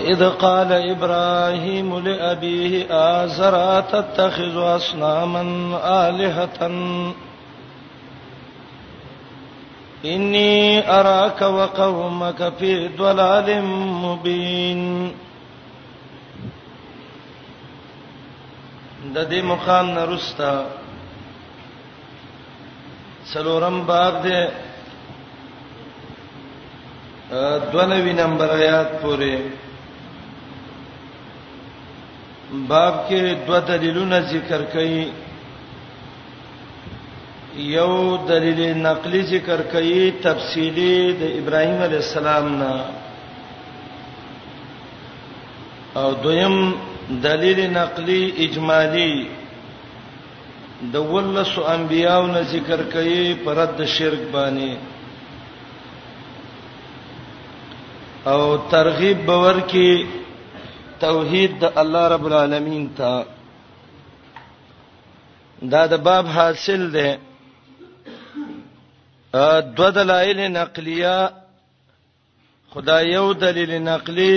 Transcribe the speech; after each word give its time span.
وإذ 0.00 0.20
قال 0.28 0.72
إبراهيم 0.72 1.98
لأبيه 1.98 2.86
آزر 3.22 3.80
تتخذ 3.80 4.56
أصناما 4.76 5.42
آلهة 6.08 7.14
إني 10.04 10.90
أراك 11.00 11.42
وقومك 11.42 12.52
في 12.58 12.70
ضلال 12.96 13.48
مبين 14.06 14.82
د 19.14 19.16
دې 19.30 19.40
مقام 19.50 19.86
نرستا 19.98 20.54
سلورم 23.34 23.76
باب 23.90 24.14
دې 24.26 24.40
دولوي 27.72 28.12
نمبر 28.12 28.48
آیات 28.60 28.90
پورې 29.02 29.36
باب 32.52 32.94
کې 33.08 33.34
دوه 33.46 33.58
دلیلونه 33.66 34.18
ذکر 34.28 34.62
کړي 34.72 35.10
یو 37.74 38.16
دلیل 38.28 38.78
نقلی 38.78 39.20
ذکر 39.22 39.60
کړي 39.72 40.12
تفصیلی 40.22 41.12
د 41.20 41.36
ابراهیم 41.42 41.82
علی 41.82 41.96
السلام 41.96 42.48
نه 42.58 42.72
او 45.94 46.10
دویم 46.24 46.56
دلیل 47.26 47.60
نقلی 47.74 48.20
اجمالی 48.50 49.26
د 50.92 51.08
ولس 51.10 51.56
انبیاو 51.74 52.26
نه 52.26 52.42
ذکر 52.54 52.80
کړي 52.92 53.34
پرد 53.44 53.84
شرک 53.98 54.22
باندې 54.32 54.76
او 58.26 58.56
ترغیب 58.74 59.24
باور 59.26 59.60
کې 59.60 60.19
توحید 61.06 61.50
د 61.60 61.62
الله 61.82 62.04
رب 62.14 62.24
العالمین 62.30 62.84
ته 62.98 63.10
دا 65.72 65.82
د 65.92 65.94
باب 66.06 66.24
حاصل 66.36 66.82
ده 66.96 67.08
دو 69.78 69.86
دلایل 69.98 70.38
نقلیه 70.58 71.16
خدای 72.72 73.02
یو 73.16 73.26
دلیل 73.44 73.72
نقلی 73.90 74.34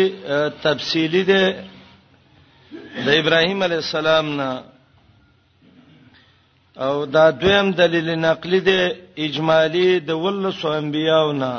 تفصیلی 0.66 1.24
ده 1.30 1.44
د 3.06 3.08
ابراهیم 3.22 3.60
علی 3.68 3.78
السلام 3.84 4.26
نه 4.42 4.50
او 6.86 7.06
دا 7.16 7.26
دویم 7.42 7.68
دلیل 7.80 8.10
نقلی 8.28 8.60
ده 8.68 8.80
اجمالی 9.26 9.90
د 10.00 10.10
ولس 10.24 10.62
انبیاو 10.78 11.32
نه 11.42 11.54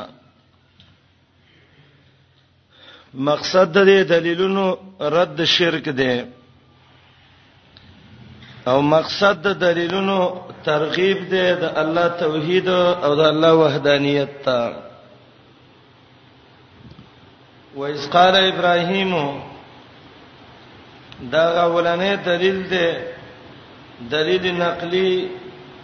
مقصد 3.17 3.71
د 3.73 3.79
دې 3.89 4.01
دلیلونو 4.11 4.67
رد 4.99 5.43
شرک 5.47 5.85
دی 5.99 6.21
او 8.69 8.81
مقصد 8.81 9.41
د 9.43 9.47
دلیلونو 9.63 10.17
ترغیب 10.65 11.17
دی 11.31 11.45
د 11.61 11.73
الله 11.81 12.07
توحید 12.21 12.67
او 13.05 13.11
د 13.15 13.19
الله 13.31 13.51
وحدانیت 13.61 14.33
ته 14.45 14.59
و 17.77 17.85
اذ 17.93 18.01
قال 18.13 18.35
ابراهيم 18.51 19.11
دا 21.33 21.45
غولنې 21.71 22.13
دلیل 22.29 22.59
دی 22.71 22.87
دلیل 24.11 24.45
نقلی 24.61 25.27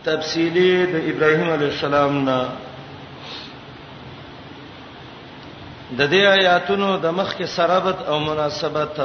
تفصیلی 0.06 0.72
د 0.86 0.96
ابراهيم 1.12 1.50
عليه 1.56 1.72
السلام 1.76 2.14
نه 2.28 2.40
د 5.98 6.00
دې 6.12 6.24
آیاتونو 6.38 6.90
د 7.04 7.06
مخ 7.20 7.32
کې 7.38 7.48
سرابت 7.58 8.00
او 8.12 8.20
مناسبت 8.20 8.96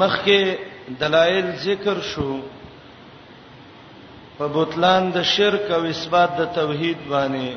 مخ 0.00 0.14
کې 0.24 0.40
دلایل 1.00 1.46
ذکر 1.66 1.98
شو 2.10 2.34
په 4.38 4.46
بوتلان 4.56 5.10
د 5.16 5.22
شرک 5.30 5.70
او 5.76 5.82
اثبات 5.94 6.30
د 6.40 6.50
توحید 6.58 6.98
باندې 7.10 7.54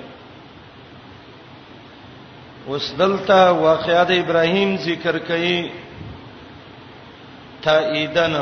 وسدلتا 2.70 3.40
واقعات 3.50 4.12
ابراهیم 4.18 4.76
ذکر 4.88 5.16
کړي 5.30 5.70
تائیدن 7.68 8.36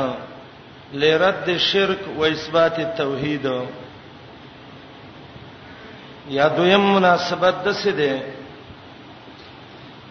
لرد 1.02 1.50
شرک 1.66 2.00
و 2.18 2.24
اثبات 2.24 2.78
التوحید 2.86 3.44
یا 6.36 6.48
دویم 6.56 6.84
مناسبت 6.94 7.62
د 7.64 7.72
څه 7.82 7.92
ده 8.00 8.12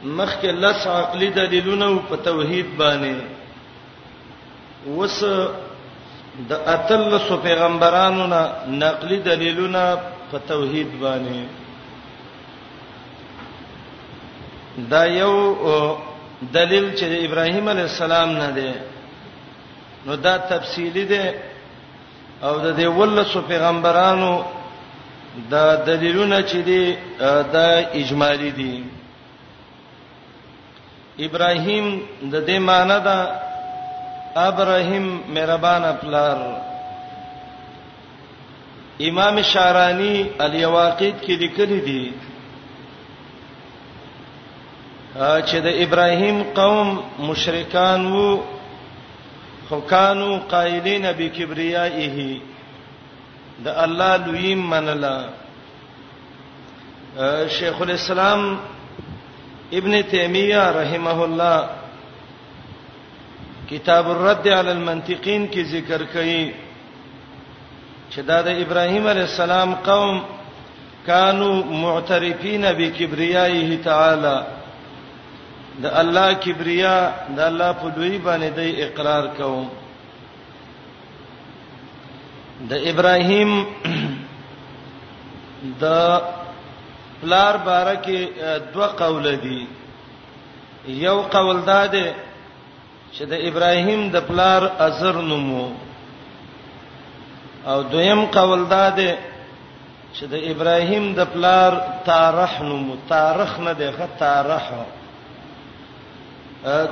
مخکې 0.06 0.52
لس 0.62 0.88
عقلي 0.88 1.30
دلیلونه 1.36 2.00
په 2.10 2.16
توحید 2.24 2.66
باندې 2.78 3.16
وس 4.98 5.20
د 6.50 6.52
اتل 6.74 7.18
سو 7.28 7.38
پیغمبرانو 7.44 8.26
نه 8.28 8.42
نقلي 8.68 9.18
دلیلونه 9.28 9.84
په 10.32 10.38
توحید 10.48 10.88
باندې 11.02 11.44
دا 14.90 15.06
یو 15.06 15.98
دلیل 16.54 16.96
چې 16.98 17.26
ابراهیم 17.30 17.68
علی 17.74 17.82
السلام 17.82 18.30
نه 18.38 18.50
دی 18.56 18.72
نو 20.06 20.16
دا 20.28 20.38
تفصیلی 20.52 21.06
دی 21.14 21.24
او 22.44 22.54
د 22.60 22.78
دې 22.78 22.86
ولسو 23.00 23.42
پیغمبرانو 23.48 24.34
دا 25.52 25.66
دلیلونه 25.86 26.40
چې 26.50 26.56
دي 26.56 26.96
دا 27.58 27.68
اجمالی 28.02 28.52
دي 28.60 28.84
ابراهيم 31.20 31.86
د 32.32 32.36
دې 32.48 32.58
معنی 32.60 33.00
دا 33.08 33.18
ابراهيم 34.36 35.06
مهربان 35.34 35.84
پلار 36.02 36.38
امام 39.10 39.36
شارانی 39.52 40.24
الیواقید 40.40 41.16
کې 41.24 41.34
لیکلي 41.42 41.80
دي 41.88 42.04
چې 45.48 45.58
د 45.68 45.82
ابراهيم 45.88 46.38
قوم 46.56 47.00
مشرکان 47.30 48.02
وو 48.14 48.28
خو 49.70 49.80
کانو 49.92 50.38
قائلین 50.52 51.06
بکبریائه 51.18 52.40
د 53.64 53.68
الله 53.88 54.16
لوی 54.26 54.56
منلا 54.56 55.18
شیخ 57.60 57.82
الاسلام 57.82 58.42
ابن 59.74 59.92
تیمیہ 60.10 60.64
رحمه 60.78 61.24
الله 61.24 61.70
کتاب 63.70 64.10
الرد 64.10 64.48
علی 64.48 64.70
المنطقین 64.72 65.48
کې 65.52 65.64
ذکر 65.72 66.04
کړي 66.14 66.52
چې 68.10 68.22
دا 68.26 68.42
د 68.42 68.48
ابراهیم 68.64 69.08
علی 69.08 69.22
السلام 69.22 69.74
قوم 69.86 70.20
کانوا 71.06 71.64
معترفین 71.72 72.62
بکبریائه 72.78 73.78
تعالی 73.84 74.38
د 75.84 75.92
الله 76.04 76.34
کبریا 76.46 77.12
د 77.36 77.40
الله 77.40 77.72
په 77.74 77.90
دوی 77.96 78.18
باندې 78.18 78.50
د 78.56 78.60
اقرار 78.90 79.26
کوم 79.38 79.68
د 82.70 82.74
ابراهیم 82.74 83.66
د 85.82 85.86
پلار 87.22 87.58
بارکه 87.68 88.20
دوه 88.74 88.88
قول 89.02 89.36
دي 89.46 89.60
یو 90.88 91.18
قول 91.22 91.60
داده 91.62 92.16
چې 93.14 93.22
د 93.22 93.34
ابراهیم 93.48 94.10
د 94.10 94.18
پلار 94.28 94.70
ازر 94.88 95.16
نومو 95.22 95.66
او 97.72 97.82
دویم 97.84 98.26
قول 98.26 98.66
داده 98.66 99.18
چې 100.16 100.24
د 100.24 100.34
ابراهیم 100.52 101.14
د 101.14 101.20
پلار 101.34 101.80
تارح 102.06 102.62
نومو 102.64 102.96
تارخ 103.10 103.60
نه 103.60 103.74
دی 103.74 103.90
ښه 103.98 104.08
تارح 104.20 104.66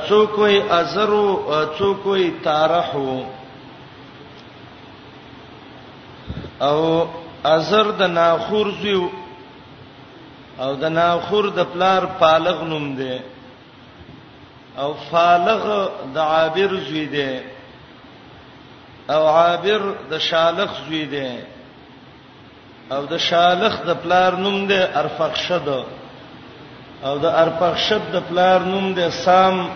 څوک 0.08 0.34
وي 0.42 0.58
ازر 0.82 1.10
او 1.10 1.66
څوک 1.78 2.02
وي 2.12 2.32
تارح 2.44 2.90
او 6.62 6.80
ازر 7.46 7.92
د 8.00 8.02
ناخور 8.04 8.68
زیو 8.82 9.10
او 10.60 10.76
د 10.82 10.84
ناخور 10.86 11.46
د 11.58 11.66
پلار 11.74 12.04
پالغ 12.20 12.62
نوم 12.64 12.94
دی 12.96 13.18
او 14.78 14.94
فالغ 15.10 15.64
د 16.14 16.18
عابر 16.18 16.72
زوی 16.90 17.06
دی 17.16 17.32
او 19.14 19.28
عابر 19.28 19.82
د 20.12 20.18
شالخ 20.28 20.72
زوی 20.88 21.06
دی 21.14 21.30
او 22.92 23.02
د 23.06 23.18
شالخ 23.30 23.78
د 23.88 24.02
پلار 24.04 24.34
نوم 24.44 24.66
دی 24.68 24.80
ارفخشد 25.02 25.68
او 27.08 27.18
د 27.20 27.26
ارفخشد 27.26 28.04
د 28.14 28.28
پلار 28.30 28.60
نوم 28.66 28.94
دی 28.94 29.10
سام 29.24 29.68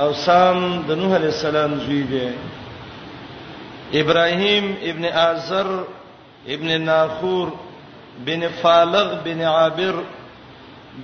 او 0.00 0.12
سام 0.12 0.82
د 0.86 0.90
نوح 1.00 1.12
علی 1.16 1.26
السلام 1.36 1.74
زوی 1.86 2.02
دی 2.12 2.28
ابراهیم 4.00 4.74
ابن 4.90 5.04
آزر 5.18 5.70
ابن 6.54 6.80
ناخور 6.82 7.48
بن 8.18 8.48
فالغ 8.48 9.22
بن 9.24 9.42
عابر 9.42 10.02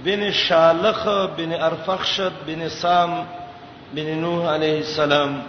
بن 0.05 0.31
شالخ 0.49 1.09
بن 1.39 1.53
ارفخشد 1.53 2.33
بن 2.47 2.69
سام 2.69 3.27
بن 3.95 4.15
نوح 4.19 4.53
علیه 4.53 4.79
السلام 4.79 5.41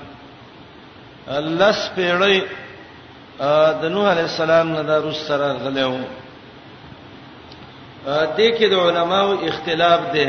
لس 1.27 1.89
پیړی 1.95 2.39
د 3.81 3.85
نوح 3.85 4.09
علیه 4.11 4.23
السلام 4.29 4.71
نه 4.71 4.81
دروس 4.87 5.21
سره 5.27 5.53
غلېو 5.63 6.01
د 8.05 8.39
کې 8.57 8.65
د 8.73 8.81
علماو 8.87 9.37
اختلاف 9.51 10.01
دی 10.13 10.27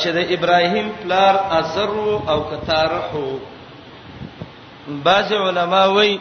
چې 0.00 0.08
د 0.18 0.32
ابراهیم 0.38 0.88
پلار 1.02 1.34
ازر 1.58 1.88
او 2.34 2.38
کتارحو 2.52 3.26
بعض 5.10 5.32
علما 5.32 5.84
وایي 5.86 6.18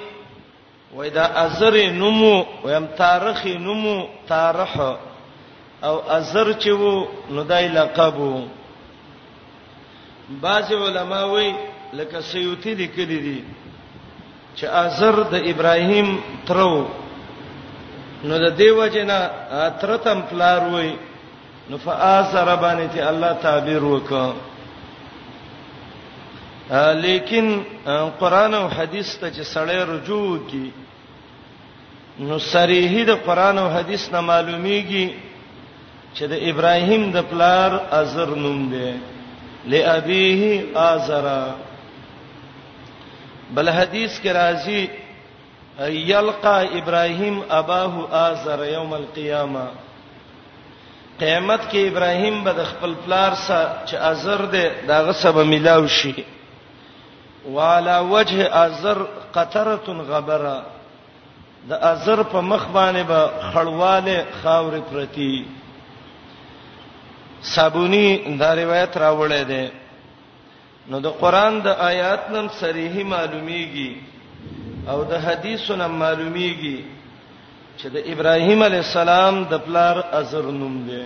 وای 0.96 1.10
دا 1.10 1.22
ازر 1.46 1.76
نمو 1.92 2.44
ویم 2.66 2.86
تارخ 2.98 3.46
نمو 3.46 4.04
تارح 4.28 4.76
او 5.90 5.96
ازر 6.10 6.52
چې 6.54 6.68
وو 6.70 7.06
نو 7.30 7.44
دای 7.44 7.68
لقب 7.68 8.20
وو 8.20 8.42
بعض 10.42 10.72
علما 10.74 11.24
وی 11.24 11.54
لکه 11.94 12.20
سیوتی 12.22 12.76
دي 12.76 12.88
کړی 12.88 13.20
دي 13.26 13.44
چې 14.58 14.64
ازر 14.66 15.24
د 15.32 15.36
ابراهیم 15.48 16.22
ترو 16.48 16.86
نو 18.24 18.38
د 18.38 18.56
دیو 18.58 18.88
جنا 18.88 19.18
اترتم 19.68 20.22
پلار 20.30 20.62
وی 20.74 20.96
نو 21.70 21.78
فآزر 21.78 22.56
باندې 22.56 22.90
ته 22.96 23.10
الله 23.10 23.34
تعبیر 23.42 23.82
وکړه 23.84 24.34
لیکن 27.06 27.62
قران 28.20 28.54
او 28.54 28.68
حدیث 28.70 29.16
ته 29.20 29.32
چې 29.32 29.44
سړی 29.56 29.78
رجوع 29.94 30.38
کی 30.52 30.72
نو 32.20 32.38
صریحي 32.40 33.04
د 33.06 33.12
قران 33.28 33.58
او 33.64 33.70
حديث 33.76 34.04
نه 34.14 34.22
معلوميږي 34.22 35.06
چې 36.18 36.24
د 36.32 36.34
ابراهيم 36.52 37.12
د 37.12 37.18
پلار 37.30 37.72
ازر 38.02 38.30
نوم 38.42 38.60
دی 38.72 38.94
لابيه 39.68 40.64
ازر 40.94 41.26
بل 43.56 43.70
حديث 43.70 44.20
کې 44.24 44.32
راځي 44.42 44.82
يلقى 46.12 46.60
ابراهيم 46.80 47.36
اباه 47.60 47.94
ازر 48.30 48.60
يوم 48.66 48.94
القيامه 48.94 49.68
قیامت 51.20 51.62
کې 51.72 51.80
ابراهيم 51.92 52.44
به 52.44 52.52
د 52.52 52.64
خپل 52.66 52.94
پلار 53.06 53.34
سره 53.36 53.76
چې 53.86 53.96
ازر 53.96 54.46
دی 54.56 54.66
داغه 54.88 55.12
سبا 55.12 55.44
ملاوي 55.44 55.88
شي 55.88 56.24
والا 57.46 58.00
وجه 58.00 58.44
ازر 58.66 58.98
قطره 59.34 59.80
غبره 60.10 60.66
د 61.70 61.74
ازر 61.94 62.20
په 62.32 62.40
مخ 62.52 62.64
باندې 62.78 63.04
به 63.04 63.20
با 63.28 63.52
خړواله 63.52 64.18
خاورې 64.42 64.82
پرتی 64.90 65.34
صابونی 67.54 68.08
دا 68.42 68.50
روایت 68.62 68.94
راوړې 69.04 69.44
ده 69.52 69.64
نو 70.90 70.98
د 71.00 71.08
قران 71.22 71.54
د 71.66 71.68
آیات 71.92 72.24
نن 72.34 72.48
صریحي 72.62 73.04
معلومیږي 73.14 73.92
او 74.92 75.00
د 75.12 75.14
حدیثو 75.26 75.74
نن 75.82 75.92
معلومیږي 76.02 76.80
چې 77.80 77.88
د 77.96 77.98
ابراهیم 78.14 78.60
علی 78.68 78.78
السلام 78.88 79.36
د 79.52 79.58
پلار 79.66 79.96
ازر 80.20 80.44
نوم 80.60 80.76
دی 80.88 81.04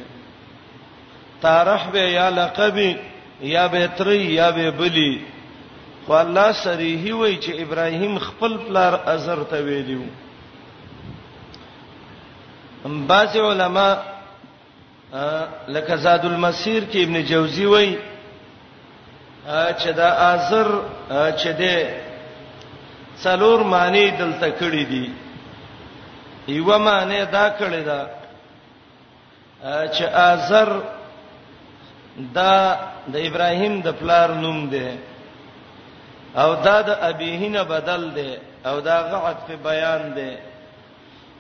تارح 1.42 1.84
به 1.94 2.00
یا 2.18 2.28
لقبی 2.40 2.92
یا 3.56 3.66
به 3.68 3.88
تری 3.98 4.22
یا 4.40 4.52
به 4.56 4.68
بلی 4.80 5.14
خو 6.06 6.14
الله 6.14 6.50
صریحي 6.64 7.12
وای 7.14 7.36
چې 7.44 7.52
ابراهیم 7.64 8.14
خپل 8.28 8.52
پلار 8.66 8.94
ازر 9.14 9.40
ته 9.52 9.60
ویلیو 9.68 10.04
بعض 12.86 13.36
علما 13.38 13.94
لکه 15.68 15.96
زاد 15.96 16.24
المسیر 16.26 16.84
کې 16.92 16.98
ابن 17.04 17.22
جوزی 17.30 17.66
وایي 17.66 17.98
چې 19.74 19.88
دا 19.96 20.10
ازر 20.28 20.68
چې 21.12 21.48
ده 21.48 22.00
څلور 23.24 23.60
معنی 23.64 24.10
دلته 24.12 24.52
کړې 24.60 24.84
دي 24.92 25.12
یو 26.48 26.78
معنی 26.80 27.26
دا 27.26 27.50
کړې 27.60 27.84
ده 27.86 28.08
چې 29.96 30.04
ازر 30.14 30.70
دا 32.36 32.54
د 33.08 33.16
ابراهیم 33.16 33.82
د 33.82 33.88
پلار 34.00 34.30
نوم 34.34 34.68
دی 34.70 34.98
او 36.36 36.54
دا 36.56 36.82
د 36.82 36.90
ابيهنه 37.02 37.64
بدل 37.64 38.12
دی 38.16 38.38
او 38.66 38.80
دا 38.80 39.02
غعت 39.02 39.38
په 39.48 39.56
بیان 39.64 40.12
دی 40.16 40.32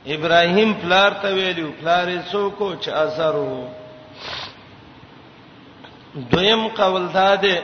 ابراهیم 0.07 0.74
پلار 0.81 1.12
ته 1.22 1.34
ویلو 1.34 1.72
پلار 1.81 2.07
یې 2.10 2.19
څوک 2.31 2.80
چې 2.84 2.90
اثرو 2.92 3.63
دویم 6.16 6.68
قول 6.68 7.07
داده 7.13 7.60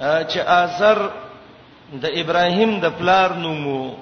چې 0.00 0.38
اثر 0.46 0.98
د 2.02 2.06
ابراهیم 2.22 2.80
د 2.80 2.84
پلار 2.98 3.30
نومو 3.34 3.94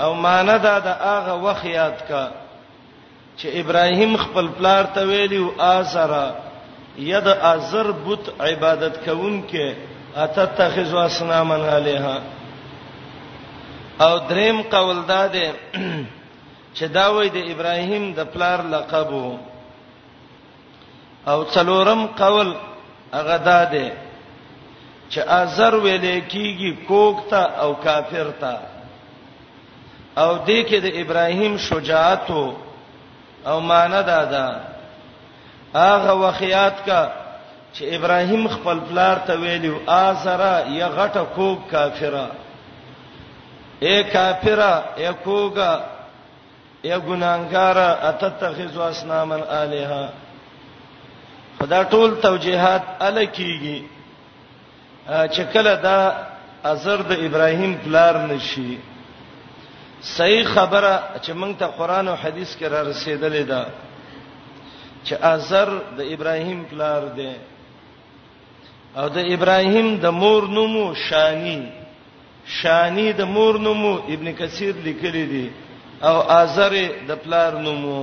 او 0.00 0.14
معنا 0.14 0.56
دا 0.56 0.78
د 0.78 0.86
هغه 0.88 1.32
وخت 1.44 1.64
یاد 1.66 2.06
کا 2.08 2.28
چې 3.38 3.46
ابراهیم 3.62 4.16
خپل 4.16 4.48
پلار 4.58 4.84
ته 4.94 5.06
ویلو 5.06 5.50
اثر 5.60 6.14
ید 6.98 7.28
اثر 7.28 7.92
بت 8.06 8.28
عبادت 8.40 8.96
کوونکې 9.06 9.74
اته 10.16 10.44
تخزوا 10.56 11.04
اسنامن 11.04 11.60
علیها 11.68 12.22
او 14.00 14.18
دریم 14.18 14.62
قول 14.62 14.96
دا 15.08 15.26
ده 15.26 15.54
چې 16.78 16.82
دا 16.92 17.12
وای 17.14 17.28
د 17.28 17.36
ابراهیم 17.52 18.12
د 18.12 18.20
پلار 18.34 18.58
لقب 18.72 19.10
او 21.30 21.44
څلورم 21.54 22.06
قول 22.06 22.54
هغه 23.12 23.36
دا 23.36 23.64
ده 23.64 23.90
چې 25.10 25.18
ازر 25.26 25.74
ویلې 25.74 26.16
کیږي 26.32 26.70
کوک 26.88 27.28
تا 27.30 27.42
او 27.62 27.74
کافر 27.74 28.26
تا 28.40 28.56
او 30.16 30.38
دې 30.46 30.60
کې 30.68 30.78
د 30.86 30.88
ابراهیم 31.02 31.56
شجاعت 31.56 32.30
او 33.50 33.60
مان 33.60 33.90
دا 33.90 34.24
ده 34.34 34.46
هغه 35.74 36.12
وخیات 36.14 36.86
کا 36.86 37.02
چې 37.74 37.82
ابراهیم 37.96 38.48
خپل 38.48 38.78
پلار 38.88 39.16
ته 39.26 39.32
ویلو 39.38 39.78
ازرا 39.90 40.56
یا 40.68 40.88
غټه 40.88 41.24
کوک 41.36 41.58
کافره 41.70 42.26
اے 43.84 43.94
کافر 44.12 44.58
اے 45.00 45.08
کوګه 45.24 45.70
اے 46.88 46.94
ګناګار 47.06 47.78
اتتخذوا 48.08 48.86
اسناما 48.88 49.36
الها 49.62 50.04
خدا 51.58 51.82
ټول 51.92 52.20
توجيهات 52.20 52.82
ال 53.08 53.16
کیږي 53.26 53.78
چې 55.34 55.42
کله 55.52 55.74
دا 55.82 55.98
ازر 56.64 57.02
د 57.10 57.12
ابراهیم 57.26 57.72
پلار 57.84 58.14
نشي 58.30 58.76
صحیح 60.16 60.44
خبره 60.54 60.92
چې 61.22 61.30
موږ 61.38 61.52
ته 61.58 61.66
قران 61.66 62.08
او 62.08 62.14
حديث 62.16 62.56
کې 62.58 62.64
را 62.72 62.80
رسیدلې 62.82 63.44
ده 63.50 63.66
چې 65.04 65.12
ازر 65.22 65.68
د 65.96 66.00
ابراهیم 66.14 66.64
پلار 66.70 67.00
دی 67.16 67.32
او 68.96 69.08
د 69.08 69.18
ابراهیم 69.34 69.96
د 70.02 70.06
مور 70.12 70.42
نومو 70.48 70.94
شانی 70.94 71.62
شانی 72.56 73.08
د 73.12 73.20
مور 73.34 73.54
نومو 73.64 73.92
ابن 74.14 74.32
کثیر 74.40 74.74
لیکلی 74.84 75.24
دی 75.32 75.46
او 76.08 76.16
ازر 76.40 76.72
د 77.08 77.22
پلار 77.24 77.52
نومو 77.64 78.00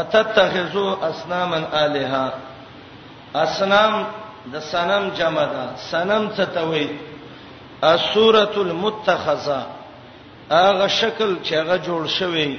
اتتخذو 0.00 0.86
اسنامن 1.10 1.64
الها 1.82 2.26
اسنام 3.42 3.94
د 4.52 4.60
سنم 4.72 5.04
جمع 5.18 5.44
ده 5.54 5.64
سنم 5.90 6.24
څه 6.36 6.44
ته 6.54 6.62
وای 6.70 6.88
السوره 7.92 8.54
المتخذه 8.66 9.60
هغه 10.50 10.86
شکل 10.98 11.36
چې 11.42 11.52
هغه 11.54 11.76
جوړ 11.86 12.06
شوی 12.18 12.58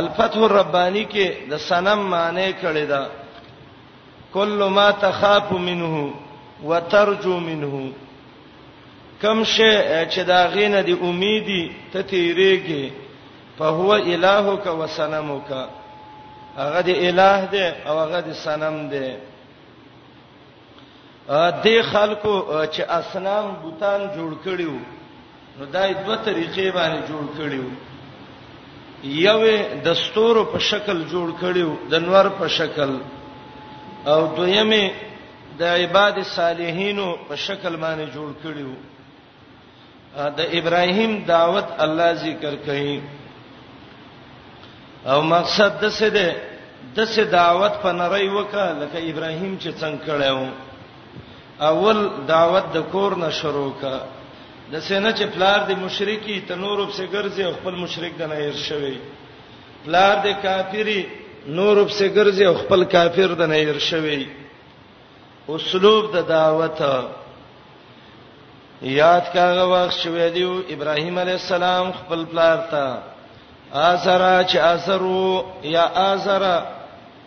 الفتح 0.00 0.40
الربانی 0.44 1.04
کې 1.14 1.50
د 1.50 1.56
سنم 1.70 1.98
معنی 2.12 2.52
کړی 2.62 2.84
ده 2.92 3.06
کله 4.34 4.68
ما 4.68 4.90
تخاف 5.06 5.52
منه 5.66 6.04
وترجو 6.72 7.40
منه 7.48 7.82
کم 9.20 9.42
شی 9.44 9.70
چې 10.12 10.18
دا 10.26 10.44
غینه 10.54 10.80
دی 10.88 10.92
امیدي 10.92 11.62
ته 11.92 12.02
تیریږي 12.02 12.90
فهو 13.58 13.88
الهک 13.94 14.66
وسنمک 14.78 15.46
هغه 16.56 16.80
دی 16.86 16.94
الہ 16.94 17.48
دی 17.56 17.62
او 17.86 17.98
هغه 17.98 18.20
دی 18.28 18.32
سنم 18.44 18.78
دی 18.92 19.10
ا 21.28 21.50
دې 21.50 21.82
خلکو 21.90 22.36
چې 22.64 22.82
اسنام 23.00 23.50
بوتان 23.62 24.00
جوړ 24.14 24.32
کړیو 24.44 24.76
نو 25.58 25.64
دا 25.74 25.82
دوه 26.06 26.16
طریقې 26.26 26.74
باندې 26.74 27.10
جوړ 27.10 27.24
کړیو 27.38 27.68
یو 29.02 29.84
د 29.84 29.92
ستورو 30.04 30.44
په 30.54 30.58
شکل 30.70 31.02
جوړ 31.12 31.40
کړیو 31.40 31.90
د 31.90 31.94
نور 32.06 32.28
په 32.40 32.48
شکل 32.56 32.96
او 34.14 34.18
دویمه 34.36 34.90
د 35.58 35.62
عباد 35.62 36.22
صالحینو 36.34 37.06
په 37.28 37.36
شکل 37.46 37.76
باندې 37.76 38.14
جوړ 38.14 38.30
کړیو 38.44 38.72
د 40.36 40.40
ابراهیم 40.58 41.12
دعوت 41.34 41.66
الله 41.84 42.10
ذکر 42.26 42.54
کړي 42.66 43.00
او 45.12 45.18
مقصد 45.34 45.72
د 45.82 45.90
څه 45.98 46.08
ده 46.16 46.28
د 46.96 47.06
څه 47.12 47.22
دعوت 47.38 47.72
په 47.82 47.90
نړۍ 48.00 48.26
وکړه 48.36 48.66
لکه 48.80 48.98
ابراهیم 49.10 49.54
چې 49.62 49.70
څنګه 49.80 49.98
کړو 50.06 50.48
اول 51.70 51.98
دعوت 52.32 52.66
د 52.76 52.78
کور 52.92 53.10
نه 53.22 53.30
شروع 53.40 53.72
کړه 53.82 54.00
د 54.72 54.80
سینه 54.88 55.10
چې 55.18 55.24
پلار 55.34 55.60
د 55.70 55.72
مشرکی 55.84 56.36
تنور 56.48 56.78
په 56.88 56.92
سګرځي 57.00 57.42
او 57.46 57.52
خپل 57.58 57.74
مشرک 57.82 58.12
د 58.18 58.22
نه 58.30 58.36
هیر 58.42 58.56
شوی 58.68 58.96
پلار 59.84 60.14
د 60.26 60.28
کافری 60.44 61.00
نور 61.58 61.76
په 61.88 61.94
سګرځي 62.02 62.44
او 62.50 62.54
خپل 62.62 62.80
کافر 62.94 63.30
د 63.34 63.42
نه 63.50 63.56
هیر 63.62 63.78
شوی 63.90 64.20
اسلوب 65.54 66.04
د 66.14 66.28
دعوت 66.34 66.78
دا 66.82 66.94
یاد 68.82 69.24
کاغه 69.34 69.64
وخت 69.64 69.94
شوې 69.96 70.28
دی 70.34 70.64
ابراهیم 70.74 71.18
علی 71.18 71.32
السلام 71.32 71.90
خپل 71.92 72.24
پلار 72.30 72.56
ته 72.70 72.98
ازرا 73.78 74.42
چې 74.44 74.56
ازرو 74.58 75.42
یا 75.62 75.82
ازرا 76.12 76.60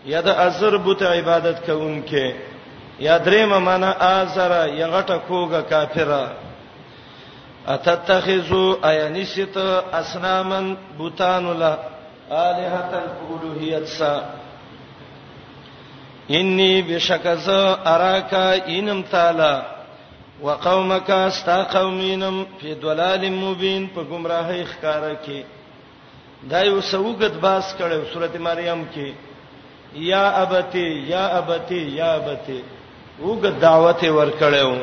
یا 0.06 0.22
د 0.22 0.28
ازر 0.28 0.78
بوت 0.78 1.02
عبادت 1.04 1.60
کوونکې 1.66 2.34
یا 3.00 3.18
درې 3.18 3.46
معنی 3.46 3.92
ازرا 4.00 4.66
یا 4.68 4.88
غټه 4.88 5.20
کوګه 5.28 5.62
کافره 5.70 6.32
اتتخذو 7.68 8.76
اينست 8.86 9.58
اسنامن 9.94 10.74
بوتان 10.98 11.46
لا 11.60 11.74
الہتن 12.32 13.10
اولوہیت 13.30 13.86
سا 13.88 14.14
انی 16.30 16.82
بشکز 16.88 17.50
اراکا 17.86 18.52
انم 18.68 19.02
تعالی 19.10 19.54
وقومک 20.44 21.10
استا 21.12 21.62
قومینم 21.64 22.44
فی 22.60 22.74
ضلال 22.84 23.24
مبین 23.36 23.84
په 23.96 24.02
گمراهی 24.10 24.64
ښکارا 24.72 25.14
کې 25.26 25.40
دا 26.50 26.60
یو 26.70 26.82
سوګت 26.82 27.34
باس 27.46 27.76
کړو 27.78 28.14
سورته 28.14 28.40
مریم 28.48 28.82
کې 28.96 29.10
یا 30.12 30.26
ابتی 30.44 30.86
یا 31.14 31.26
ابتی 31.40 31.82
یا 32.00 32.12
ابتی 32.20 32.60
وګ 33.26 33.44
دعوت 33.62 34.04
ور 34.18 34.30
کړو 34.40 34.78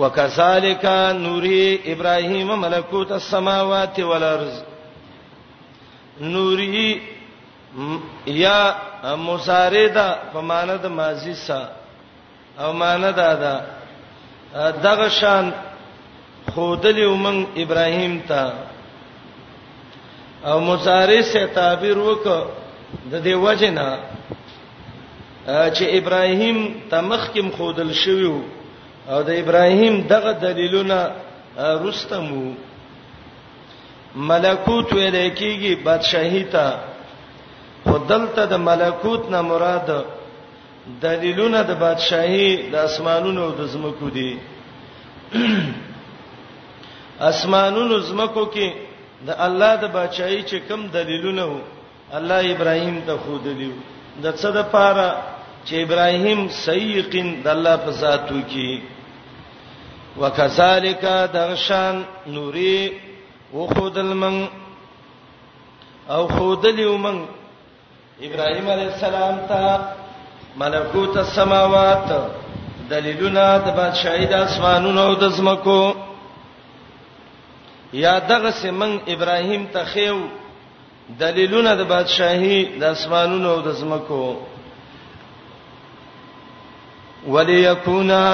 وکذالک 0.00 0.84
نوری 1.26 1.76
ابراهیم 1.92 2.48
ملکوت 2.60 3.12
السماوات 3.12 3.98
والارض 4.00 4.62
نوری 6.20 7.02
یا 8.26 8.58
مصاریدا 9.28 10.08
په 10.32 10.40
مانند 10.48 10.84
ماضی 10.98 11.34
سا 11.46 11.60
او 12.58 12.72
مانند 12.80 13.18
ادا 13.18 13.56
دغه 14.54 15.08
شان 15.08 15.44
خودلی 16.54 17.04
ومن 17.04 17.46
ابراهیم 17.56 18.20
ته 18.28 18.52
او 20.44 20.60
مصاری 20.60 21.22
سے 21.32 21.46
تعبیر 21.54 21.96
وک 22.08 22.26
د 22.26 23.14
دې 23.24 23.34
وجنا 23.46 23.88
چې 25.46 25.84
ابراهیم 26.00 26.58
تمخکم 26.90 27.50
خودل 27.56 27.92
شویو 28.04 28.36
او 29.10 29.22
د 29.22 29.30
ابراهیم 29.42 29.94
دغه 30.08 30.32
دلیلونه 30.42 30.98
رستمو 31.86 32.46
ملکوت 34.30 34.92
ویل 34.92 35.16
کیږي 35.38 35.72
بادشاہی 35.84 36.44
ته 36.44 36.66
خدلته 37.90 38.44
د 38.52 38.60
ملکوت 38.70 39.28
نه 39.30 39.40
مراد 39.50 39.90
دلیلونه 41.02 41.60
د 41.68 41.76
بادشاہي 41.82 42.48
د 42.72 42.74
اسمانونو 42.88 43.44
د 43.58 43.68
زمکو 43.74 44.08
دي 44.16 44.30
اسمانونو 47.32 47.96
زمکو 48.08 48.44
کې 48.54 48.68
د 49.26 49.30
الله 49.46 49.72
د 49.84 49.86
بادشاہي 49.94 50.40
چې 50.48 50.56
کم 50.68 50.80
دلیلونه 50.96 51.44
وو 51.52 51.60
الله 52.18 52.44
ابراهيم 52.56 52.96
ته 53.08 53.16
خود 53.24 53.44
لیو 53.58 53.72
د 54.24 54.26
څه 54.40 54.48
د 54.56 54.68
پاره 54.76 55.08
چې 55.66 55.74
ابراهيم 55.84 56.40
سيقين 56.66 57.32
د 57.46 57.48
الله 57.54 57.76
په 57.86 57.90
ذاتو 58.02 58.38
کې 58.50 58.70
وکذالک 60.20 61.02
درشان 61.38 62.04
نوري 62.26 63.00
وخذل 63.52 64.10
من 64.24 64.36
او 66.16 66.26
خودلیو 66.28 66.96
من 66.98 67.18
ابراهيم 68.22 68.66
عليه 68.70 68.88
السلام 68.94 69.36
ته 69.48 69.94
ملکوت 70.60 71.16
السماوات 71.18 72.08
دلیلونه 72.90 73.46
د 73.64 73.66
بادشاہي 73.78 74.26
د 74.32 74.34
اسمانونو 74.48 75.00
او 75.08 75.14
د 75.22 75.32
زمکو 75.38 75.80
یا 78.04 78.12
دغه 78.28 78.50
سمن 78.62 78.92
ابراهیم 79.14 79.62
ته 79.72 79.84
خېو 79.94 80.18
دلیلونه 81.24 81.72
د 81.82 81.90
بادشاہي 81.94 82.58
د 82.84 82.96
اسمانونو 82.98 83.48
او 83.54 83.58
د 83.66 83.76
زمکو 83.80 84.20
وليکونا 87.34 88.26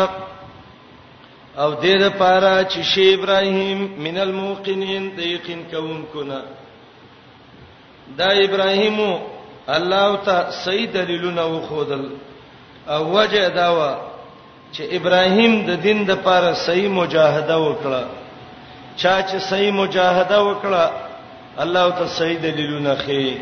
او 1.62 1.70
دې 1.82 1.94
د 2.02 2.06
پاره 2.20 2.54
چې 2.72 2.80
شی 2.92 3.10
ابراهیم 3.14 3.78
من 4.04 4.16
الموقنین 4.28 5.10
د 5.18 5.34
یقین 5.34 5.64
کوونکو 5.74 6.22
نه 6.32 6.38
دا 8.20 8.30
ابراهیمو 8.46 9.12
الله 9.68 10.16
ته 10.16 10.50
صحیح 10.50 10.90
دلیلونه 10.92 11.42
وخودل 11.42 12.04
او 12.88 13.04
وجه 13.18 13.48
داوا 13.48 13.92
چې 14.72 14.80
ابراهیم 14.92 15.66
د 15.66 15.70
دین 15.82 16.04
د 16.04 16.10
لپاره 16.10 16.54
صحیح 16.54 16.88
مجاهده 16.90 17.56
وکړه 17.58 18.04
چا 18.96 19.22
چې 19.22 19.36
صحیح 19.50 19.72
مجاهده 19.72 20.38
وکړه 20.42 20.90
الله 21.62 21.90
ته 21.90 22.06
صحیح 22.06 22.38
دلیلونه 22.40 22.94
خي 22.94 23.36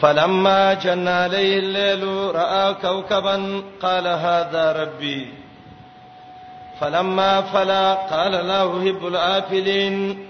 فلما 0.00 0.74
جن 0.74 1.08
عليه 1.08 1.58
الليل 1.58 2.04
راى 2.34 2.74
كوكبا 2.74 3.62
قال 3.82 4.06
هذا 4.06 4.72
ربي 4.72 5.30
فلما 6.80 7.42
فلا 7.42 7.94
قال 7.94 8.32
لا 8.32 8.62
احب 8.64 9.06
الافلين 9.06 10.27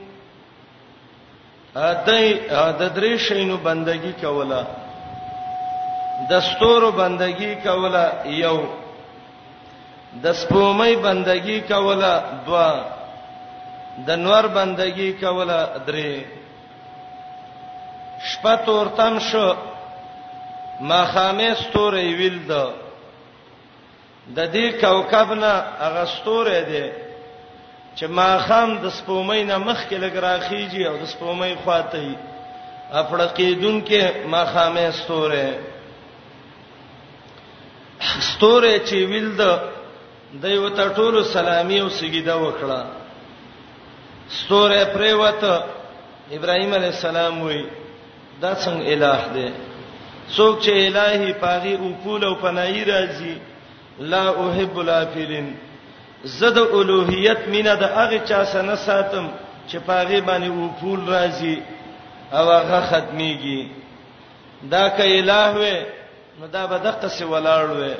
دای 1.75 2.27
د 2.81 2.83
درې 2.97 3.13
شینو 3.27 3.57
بندگی 3.69 4.13
کوله 4.23 4.63
د 6.31 6.33
ستورو 6.51 6.91
بندگی 7.01 7.53
کوله 7.67 8.05
یو 8.45 8.59
د 10.25 10.27
سپومې 10.41 10.95
بندگی 11.05 11.61
کوله 11.71 12.13
دوا 12.47 12.69
د 14.07 14.11
نور 14.25 14.45
بندگی 14.59 15.13
کوله 15.23 15.59
درې 15.87 16.13
شپه 18.31 18.55
تورتم 18.67 19.15
شو 19.29 19.47
ما 20.89 21.01
خامې 21.13 21.51
ستورې 21.65 22.05
ویل 22.19 22.39
د 22.49 22.53
د 24.37 24.39
دې 24.53 24.67
کوكب 24.83 25.29
نه 25.43 25.53
هغه 25.81 26.05
ستورې 26.17 26.61
دي 26.71 26.87
چې 27.99 28.07
ما 28.19 28.31
خام 28.47 28.71
د 28.83 28.85
سپومې 28.99 29.43
نه 29.51 29.57
مخ 29.69 29.79
کې 29.89 29.97
لګ 30.05 30.15
راخیږي 30.29 30.83
او 30.91 30.95
د 31.03 31.05
سپومې 31.15 31.53
خواته 31.65 31.99
یې 32.07 32.15
افرقیدون 33.01 33.77
کې 33.89 34.03
ما 34.33 34.43
خامې 34.53 34.87
ستوره 35.01 35.49
ستوره 38.31 38.73
چې 38.89 38.97
ویل 39.11 39.29
د 39.41 39.43
دایو 40.45 40.69
ته 40.77 40.85
ټولو 41.01 41.21
سلامي 41.35 41.79
او 41.85 41.89
سجده 42.01 42.35
وکړه 42.45 42.81
ستوره 44.39 44.81
پریوت 44.97 45.43
ابراهيم 46.37 46.71
عليه 46.79 46.93
السلام 46.97 47.43
وی 47.43 47.63
دا 48.43 48.53
څنګه 48.63 48.89
الٰه 48.97 49.23
دی 49.35 49.49
څوک 50.37 50.55
چې 50.65 50.71
الٰهي 50.91 51.33
پاغي 51.45 51.75
او 51.81 51.89
پول 52.03 52.25
او 52.25 52.35
پناهي 52.43 52.83
راځي 52.93 53.35
لا 54.11 54.25
احب 54.31 54.79
الافلين 54.79 55.49
زه 56.25 56.51
د 56.51 56.59
اولوہیت 56.59 57.41
مینا 57.51 57.75
د 57.75 57.83
هغه 57.97 58.19
چا 58.29 58.45
سره 58.45 58.75
ساتم 58.77 59.27
چې 59.69 59.77
پاغه 59.87 60.21
باندې 60.21 60.51
او 60.57 60.71
فول 60.81 61.01
راځي 61.15 61.57
او 62.33 62.47
هغه 62.51 62.81
ختميږي 62.91 63.63
دا 64.71 64.89
که 64.89 65.05
الٰه 65.21 65.51
و 65.57 65.61
نو 66.41 66.47
دا 66.47 66.67
به 66.67 66.79
دغه 66.79 67.09
څه 67.09 67.23
ولاړ 67.25 67.65
و 67.81 67.95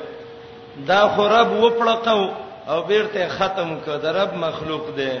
دا 0.87 1.07
خو 1.09 1.27
رب 1.27 1.51
وپړقو 1.61 2.29
او 2.69 2.81
بیرته 2.81 3.27
ختم 3.29 3.79
کړ 3.85 3.89
دا 4.03 4.11
رب 4.23 4.33
مخلوق 4.35 4.95
دی 4.95 5.19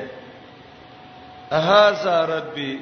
اهذا 1.51 2.25
ربي 2.25 2.79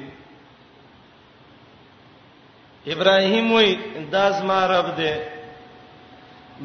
ابراهيم 2.86 3.52
وې 3.62 3.78
داس 4.12 4.42
ما 4.42 4.66
رب 4.66 4.96
دی 4.96 5.14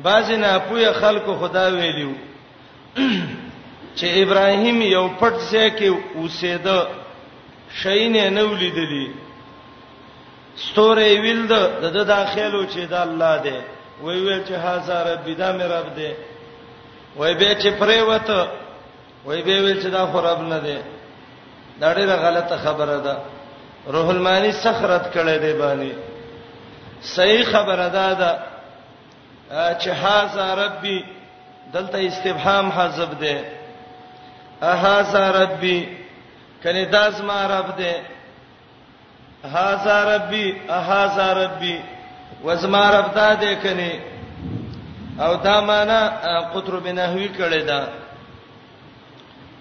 بازنه 0.04 0.58
پوهه 0.60 0.92
خلکو 0.94 1.34
خدا 1.40 1.66
ویلو 1.68 2.14
چې 3.96 4.06
ابراهیم 4.24 4.82
یو 4.82 5.08
پټ 5.20 5.34
ځای 5.52 5.70
کې 5.78 5.88
اوسېده 6.16 6.78
شاینه 7.82 8.30
نه 8.30 8.44
ولیدلی 8.50 9.08
ستوري 10.66 11.20
ویل 11.20 11.46
د 11.52 11.54
د 11.98 12.04
داخلو 12.14 12.66
چې 12.74 12.82
د 12.94 12.94
الله 12.94 13.38
دی 13.46 13.58
وی 14.04 14.18
ویل 14.26 14.42
چې 14.48 14.54
هزار 14.66 15.06
رب 15.14 15.28
دا 15.38 15.50
مې 15.58 15.66
رب 15.76 15.96
دی 15.98 16.12
وی 17.18 17.34
به 17.40 17.56
چې 17.62 17.70
پرې 17.80 18.00
وته 18.10 18.48
وی 19.26 19.42
به 19.42 19.62
ویل 19.66 19.80
چې 19.84 19.88
دا 19.98 20.06
خو 20.08 20.22
رب 20.30 20.42
نه 20.42 20.60
دی 20.60 20.78
دا 21.80 21.94
ډیره 21.94 22.16
غلطه 22.26 22.58
خبره 22.58 22.98
ده 22.98 23.18
روح 23.94 24.10
المانی 24.10 24.52
سخرت 24.52 25.14
کړي 25.16 25.38
دی 25.46 25.54
باندې 25.54 25.94
صحیح 27.16 27.44
خبره 27.46 27.90
ده 27.90 28.14
دا 28.14 28.38
چې 29.82 29.88
هزار 30.04 30.58
ربي 30.66 31.04
دلته 31.74 31.98
استفهام 32.08 32.70
حذف 32.70 33.08
دی 33.20 33.38
اها 34.63 35.29
ربي 35.41 35.79
کله 36.63 36.84
داس 36.86 37.22
ما 37.22 37.48
رب 37.48 37.67
دې 37.77 37.96
اها 39.46 40.15
ربي 40.15 40.58
اها 40.70 41.34
ربي 41.34 41.79
وزما 42.43 42.84
رب 42.91 43.13
دا 43.13 43.36
دې 43.41 43.63
کني 43.63 44.00
او 45.20 45.36
دا 45.36 45.62
معنا 45.62 46.00
قطر 46.53 46.79
بنحوی 46.79 47.29
کړي 47.38 47.62
دا 47.67 47.88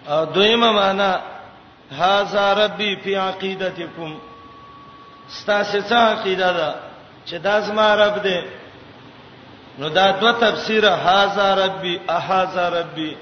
او 0.09 0.25
دویمه 0.25 0.73
معنا 0.73 1.21
هاذا 1.93 2.53
ربي 2.53 2.97
فی 2.97 3.17
عقیدتکم 3.17 4.15
ستاسو 5.29 5.81
څه 5.83 5.93
عقیده 5.93 6.53
ده 6.53 6.75
چې 7.27 7.35
دا 7.35 7.61
زما 7.61 7.95
رب 7.97 8.23
دې 8.23 8.41
نو 9.79 9.89
دا 9.89 10.11
دوه 10.11 10.33
تفسیر 10.33 10.85
هاذا 10.87 11.55
ربي 11.55 12.01
اهاذا 12.11 12.69
ربي 12.69 13.17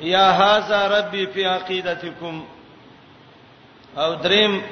یا 0.00 0.30
هاذا 0.32 0.86
ربي 0.86 1.26
في 1.26 1.46
عقيدتكم 1.46 2.44
او 3.96 4.14
دریم 4.14 4.62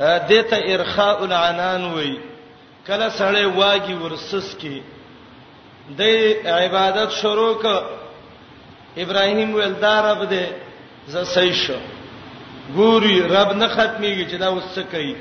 دته 0.00 0.56
ارخاء 0.74 1.24
العنان 1.24 1.84
وای 1.84 2.18
کله 2.86 3.08
سړی 3.18 3.44
واګي 3.58 3.94
ورسس 3.94 4.54
کی 4.60 4.82
د 5.98 6.00
عبادت 6.46 7.10
شروع 7.12 7.54
ک 7.54 7.64
ابراهیم 8.98 9.54
ولدار 9.54 10.04
رب 10.04 10.30
دې 10.30 10.46
ز 11.08 11.16
صحیح 11.34 11.54
شو 11.54 11.78
ګوري 12.76 13.20
رب 13.20 13.52
نه 13.56 13.68
ختميږي 13.68 14.26
چې 14.30 14.36
دا 14.38 14.50
وڅ 14.54 14.78
کوي 14.92 15.16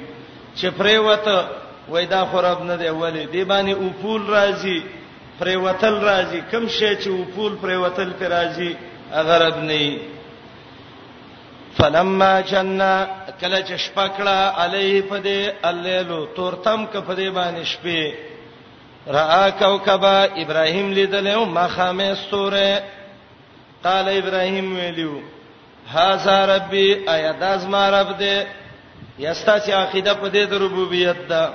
چې 0.55 0.67
پرې 0.69 0.97
وته 0.97 1.47
وای 1.89 2.05
دا 2.05 2.25
خو 2.25 2.41
رب 2.41 2.63
نه 2.63 2.75
دی 2.75 2.89
ولی 2.89 3.25
دی 3.25 3.43
باندې 3.45 3.69
او 3.71 3.89
پول 4.01 4.21
راځي 4.29 4.81
پرې 5.39 5.55
وتل 5.55 5.95
راځي 6.01 6.41
کم 6.51 6.67
شي 6.67 6.95
چې 6.95 7.07
او 7.07 7.23
پول 7.35 7.57
پرې 7.61 7.75
وتل 7.85 8.09
پر 8.19 8.25
راځي 8.29 8.75
غرض 9.19 9.57
نه 9.57 9.97
فلما 11.77 12.39
جننا 12.47 13.07
کله 13.41 13.61
چې 13.65 13.71
شپکړه 13.71 14.39
علیه 14.61 15.01
په 15.01 15.17
دې 15.23 15.65
الليلو 15.65 16.25
تورتم 16.35 16.85
ک 16.85 16.93
په 16.93 17.15
دې 17.15 17.29
باندې 17.35 17.63
شپې 17.63 18.13
را 19.07 19.49
کوكبا 19.59 20.23
ابراهيم 20.23 20.91
لیدل 20.93 21.27
او 21.27 21.45
مخامه 21.45 22.13
سوره 22.29 22.83
قال 23.83 24.05
ابراهيم 24.09 24.75
ویلو 24.75 25.21
هاذا 25.93 26.45
ربي 26.45 27.09
ايداز 27.09 27.65
ما 27.67 27.89
رب 27.89 28.17
دې 28.19 28.45
یستا 29.19 29.59
چې 29.59 29.69
عقیده 29.71 30.13
په 30.13 30.29
دې 30.29 30.49
د 30.49 30.53
ربوبیت 30.53 31.17
ده 31.29 31.53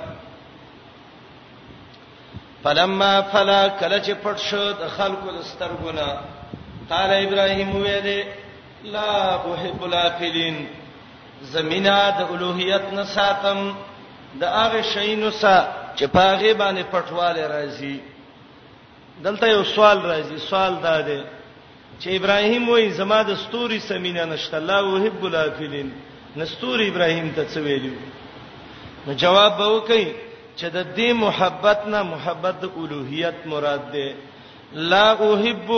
فلما 2.63 3.21
فلا 3.21 3.67
کله 3.69 3.99
چې 3.99 4.13
پټ 4.23 4.37
شو 4.41 4.71
د 4.73 4.87
خلکو 4.97 5.31
د 5.31 5.41
سترګونه 5.43 6.07
قال 6.89 7.11
ابراهيم 7.11 7.75
ویلې 7.75 8.23
لا 8.83 9.35
احب 9.53 9.83
الافلين 9.85 10.65
زمینا 11.53 12.09
د 12.19 12.29
الوهیت 12.31 12.85
نه 12.97 13.03
ساتم 13.15 13.59
د 14.41 14.43
هغه 14.43 14.81
شی 14.93 15.15
نو 15.15 15.31
سا 15.31 15.55
چې 15.97 16.05
پاغه 16.15 16.53
باندې 16.53 16.83
پټواله 16.93 17.43
راځي 17.55 17.99
دلته 19.25 19.47
یو 19.47 19.63
سوال 19.63 19.99
راځي 20.01 20.37
سوال 20.49 20.75
دا 20.83 21.01
دی 21.01 21.19
چې 21.99 22.07
ابراهيم 22.07 22.69
وایي 22.69 22.89
زما 23.01 23.21
د 23.31 23.35
ستوري 23.43 23.79
سمینا 23.89 24.25
نشته 24.31 24.59
لا 24.59 24.79
احب 24.95 25.25
الافلين 25.31 25.93
نستور 26.35 26.79
ابراهيم 26.87 27.31
ته 27.35 27.45
څه 27.53 27.57
ویلو 27.57 27.95
نو 29.07 29.13
جواب 29.13 29.57
به 29.57 29.67
وکي 29.67 30.03
چې 30.57 30.65
د 30.65 30.95
دې 30.95 31.11
محبت 31.13 31.87
نه 31.87 32.03
محبت 32.03 32.55
د 32.65 32.69
الوهیت 32.83 33.35
مراد 33.53 33.89
ده 33.91 34.15
لا 34.75 35.09
احب 35.33 35.71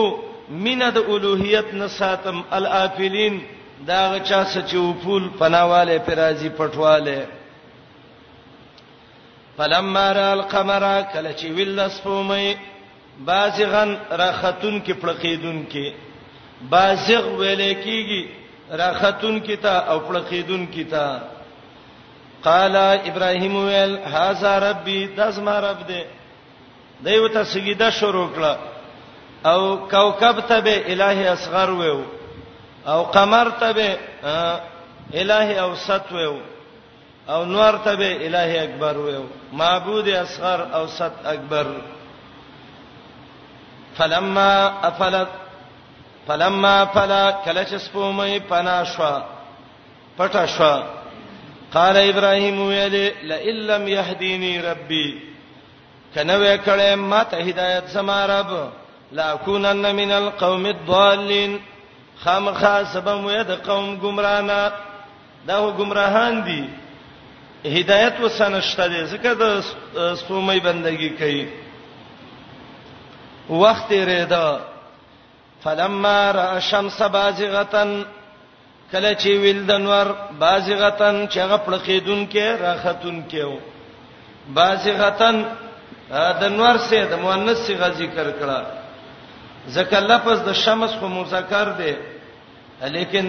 مینا 0.50 0.90
د 0.94 0.98
اولوہیت 0.98 1.74
نه 1.74 1.88
ساتم 1.96 2.40
الافلین 2.58 3.40
دا 3.88 4.00
غچا 4.14 4.44
سچو 4.54 4.86
فول 5.04 5.28
پناواله 5.40 5.98
پرازی 6.06 6.50
پټواله 6.50 7.26
فلما 9.58 10.08
را 10.20 10.32
القمر 10.32 10.84
کله 11.14 11.34
چې 11.40 11.46
ویلس 11.58 12.00
فومې 12.02 12.56
بازغن 13.28 13.94
راختون 14.24 14.82
کې 14.86 14.94
پړقیدون 15.04 15.62
کې 15.74 15.94
بازغ 16.70 17.24
ویلې 17.40 17.76
کېږي 17.84 18.24
راختون 18.84 19.40
کې 19.42 19.56
تا 19.68 19.76
او 19.92 20.00
پړقیدون 20.10 20.66
کې 20.74 20.84
تا 20.92 21.22
قال 22.44 22.76
ابراهيم 23.12 23.56
ويل 23.56 23.96
هاذا 24.16 24.58
ربي 24.70 25.00
داس 25.16 25.38
ما 25.40 25.60
رب 25.62 25.88
دې 25.88 26.04
دوی 27.06 27.30
ته 27.38 27.44
سجده 27.56 27.90
شروع 28.02 28.28
کړه 28.36 28.58
او 29.46 29.88
کوكب 29.88 30.40
ته 30.40 30.60
به 30.60 30.84
الہی 30.88 31.28
اصغر 31.28 31.70
وو 31.70 32.04
او 32.88 33.04
قمر 33.04 33.50
ته 33.60 33.72
به 33.72 33.96
الہی 35.14 35.58
اوسط 35.60 36.12
وو 36.14 36.40
او 37.28 37.46
نور 37.46 37.74
ته 37.86 37.96
به 37.96 38.16
الہی 38.28 38.58
اکبر 38.60 38.96
وو 38.98 39.24
معبود 39.54 40.08
اصغر 40.10 40.62
اوسط 40.74 41.26
اکبر 41.28 41.68
فلما 43.98 44.66
افلت 44.88 45.28
فلما 46.28 46.84
فلا 46.94 47.32
کلچ 47.46 47.68
سپومې 47.74 48.40
پنا 48.50 48.84
شو 48.84 49.20
پټا 50.18 50.46
شو 50.46 50.84
قال 51.74 51.98
ابراهيم 51.98 52.60
ویل 52.68 52.96
لئن 53.24 53.56
لم 53.68 53.88
يهديني 53.88 54.62
ربي 54.62 55.22
کنه 56.16 56.38
وکړې 56.38 56.96
ما 56.96 57.24
ته 57.24 57.38
هدایت 57.38 57.86
زما 57.88 58.26
رب 58.28 58.79
لا 59.12 59.36
كونن 59.36 59.96
من 59.96 60.12
القوم 60.12 60.66
الضالين 60.66 61.60
خامخا 62.24 62.84
سبب 62.94 63.30
د 63.42 63.52
قوم 63.68 63.86
گمراهانه 64.04 64.62
دا 65.48 65.58
گمراهان 65.80 66.36
دي 66.48 66.62
هدایت 67.78 68.16
وسنشته 68.26 68.86
دي 68.94 69.02
ځکه 69.12 69.32
د 69.42 69.62
سومې 70.24 70.58
بندگی 70.66 71.10
کوي 71.20 71.46
وخت 73.50 73.90
ریدا 74.10 74.48
فلما 75.64 76.32
را 76.32 76.52
الشمس 76.58 77.02
بازغتن 77.02 78.04
کله 78.92 79.14
چې 79.22 79.28
ویل 79.44 79.66
د 79.68 79.72
نور 79.80 80.06
بازغتن 80.40 81.28
چې 81.28 81.40
غپړخیدون 81.52 82.22
کې 82.32 82.46
راختون 82.62 83.24
کېو 83.32 83.52
بازغتن 84.54 85.46
د 86.42 86.44
نور 86.44 86.78
سه 86.78 87.06
د 87.06 87.14
مؤنث 87.26 87.58
څخه 87.68 87.90
ذکر 88.02 88.28
کړه 88.40 88.79
ځکه 89.76 89.98
لفظ 90.12 90.38
د 90.48 90.50
شمس 90.64 90.92
خو 91.00 91.08
مذکر 91.20 91.68
دی 91.80 91.94
لیکن 92.96 93.26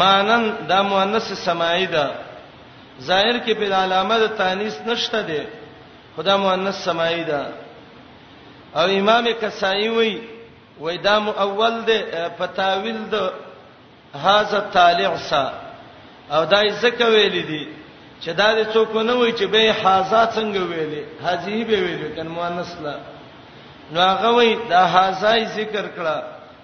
مانن 0.00 0.44
د 0.70 0.72
مؤنث 0.90 1.26
سماعی 1.46 1.86
ده 1.94 2.06
ظاهر 3.08 3.36
کې 3.44 3.52
په 3.60 3.64
علامه 3.82 4.16
د 4.22 4.26
تانیث 4.40 4.76
نشته 4.90 5.20
دی 5.28 5.42
خدا 6.16 6.34
مؤنث 6.44 6.76
سماعی 6.88 7.24
ده 7.30 7.40
او 8.78 8.84
امام 9.00 9.24
کسائی 9.42 9.88
وی 9.96 10.12
وای 10.84 10.96
دا 11.06 11.16
مؤول 11.28 11.74
دی 11.88 11.98
په 12.38 12.44
تاویل 12.58 12.98
د 13.12 13.16
هاذا 14.24 14.60
طالع 14.76 15.12
سا 15.30 15.44
او 16.34 16.42
دای 16.52 16.68
زکه 16.82 17.06
ویل 17.14 17.36
دي 17.50 17.62
چې 18.22 18.30
دا 18.40 18.48
د 18.58 18.62
څوک 18.74 18.92
نه 19.08 19.14
وای 19.20 19.32
چې 19.38 19.44
به 19.52 19.62
حاذا 19.82 20.22
څنګه 20.36 20.60
ویلې 20.70 21.02
حاذی 21.24 21.60
به 21.68 21.76
ویلې 21.84 22.08
کله 22.16 22.30
مؤنث 22.38 22.70
لا 22.84 22.94
نو 23.92 24.00
هغه 24.00 24.26
وای 24.32 24.56
د 24.70 24.72
حاصای 24.72 25.44
ذکر 25.44 25.84
کړه 25.96 26.16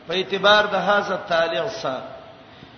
په 0.09 0.13
اعتبار 0.15 0.63
د 0.73 0.77
حاصه 0.87 1.17
تعلق 1.29 1.69
سره 1.69 2.03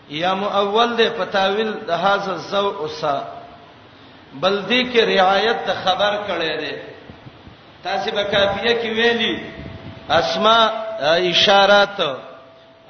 یا 0.09 0.35
مؤول 0.35 0.96
ده 0.96 1.11
په 1.11 1.24
تاویل 1.24 1.70
د 1.88 1.90
حاصه 1.90 2.35
زو 2.37 2.66
اوسه 2.85 3.18
بل 4.42 4.55
دې 4.68 4.81
کې 4.92 5.00
رعایت 5.16 5.57
د 5.68 5.72
خبر 5.85 6.12
کړي 6.28 6.50
ده 6.61 6.83
تاسو 7.85 8.11
به 8.16 8.24
کافیه 8.24 8.72
کې 8.83 8.90
ویلي 8.98 9.35
اسماء 10.11 10.66
اشارات 11.31 12.00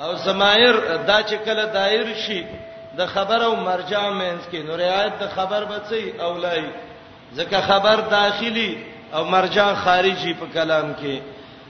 او 0.03 0.17
زمایر 0.25 0.75
دا 1.09 1.19
چې 1.23 1.35
کله 1.47 1.65
دایر 1.79 2.15
شي 2.27 2.41
د 2.43 2.49
دا 2.97 3.07
خبر 3.07 3.41
او 3.49 3.55
مرجع 3.57 4.03
مینس 4.21 4.43
کې 4.53 4.59
نو 4.67 4.73
رعایت 4.85 5.15
د 5.23 5.27
خبر 5.37 5.65
بچي 5.73 6.05
اولای 6.29 6.65
ځکه 7.37 7.57
خبر 7.69 7.97
داخلي 8.19 8.71
او 9.15 9.25
مرجع 9.25 9.69
خارجي 9.85 10.33
په 10.41 10.47
کلام 10.55 10.95
کې 11.03 11.17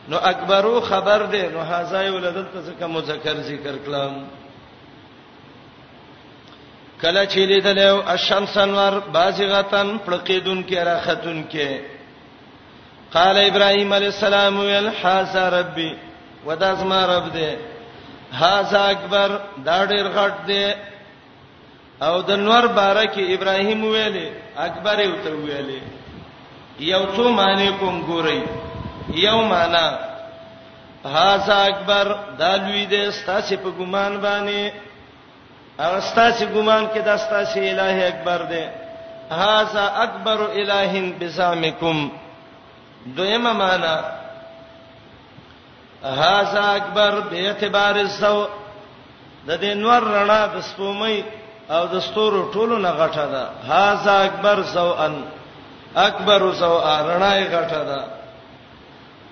نو 0.09 0.17
اکبرو 0.23 0.81
خبر 0.81 1.23
ده 1.23 1.49
نو 1.49 1.61
هاذا 1.61 2.03
یولدل 2.03 2.45
تسکه 2.55 2.87
مذکر 2.87 3.37
ذکر 3.43 3.77
کلام 3.87 4.15
کله 7.03 7.27
چې 7.27 7.39
لیدل 7.51 7.79
او 7.79 8.03
الشمس 8.09 8.57
انور 8.59 8.93
بازغتن 9.13 9.97
پړقیدون 10.07 10.63
کې 10.69 10.75
راختون 10.89 11.45
کې 11.51 11.81
قال 13.13 13.37
ابراهيم 13.39 13.93
عليه 13.93 14.07
السلام 14.07 14.59
ويل 14.59 14.89
حاذا 15.03 15.49
ربي 15.49 15.95
ودا 16.47 16.75
زما 16.75 17.01
رب 17.07 17.33
دې 17.35 17.57
حاذا 18.41 18.85
اکبر 18.91 19.39
دا 19.65 19.87
ډېر 19.87 20.15
غټ 20.19 20.33
دې 20.47 20.75
او 22.03 22.21
د 22.23 22.31
نور 22.33 22.67
بارکه 22.67 23.35
ابراهيم 23.35 23.85
ویلې 23.85 24.29
اکبر 24.59 24.99
یو 25.01 25.15
ته 25.25 25.31
ویلې 25.31 25.81
یو 26.81 27.03
څو 27.17 27.29
معنی 27.29 27.69
کوم 27.81 28.03
ګورئ 28.07 28.41
یو 29.09 29.43
معنا 29.49 29.99
هاذا 31.05 31.55
اکبر 31.67 32.13
دا 32.39 32.57
لوی 32.57 32.87
دی 32.87 33.11
ستاسو 33.11 33.57
په 33.57 33.71
ګمان 33.79 34.21
باندې 34.21 34.73
او 35.81 36.01
ستاسو 36.01 36.45
ګمان 36.55 36.87
کې 36.87 37.01
دا 37.05 37.17
ستاسو 37.19 37.61
الہ 37.61 38.07
اکبر 38.09 38.43
دی 38.43 38.67
هاذا 39.31 39.85
اکبر 40.05 40.39
الہ 40.55 41.13
بزامکم 41.21 42.09
دویمه 43.07 43.53
معنا 43.53 44.05
هاذا 46.05 46.75
اکبر 46.77 47.21
به 47.21 47.47
اعتبار 47.49 47.95
السو 47.97 48.47
د 49.47 49.51
دې 49.61 49.75
نور 49.77 50.03
رڼا 50.03 50.47
د 50.47 50.61
سپومې 50.63 51.23
او 51.71 51.87
د 51.87 51.99
ستورو 52.01 52.51
ټولو 52.53 52.79
نه 52.79 52.91
غټه 52.93 53.27
ده 53.33 53.49
هاذا 53.67 54.25
اکبر 54.25 54.63
سوءن 54.63 55.23
اکبر 55.97 56.53
سوء 56.59 56.83
رڼا 56.85 57.33
یې 57.39 57.49
غټه 57.51 57.83
ده 57.91 58.22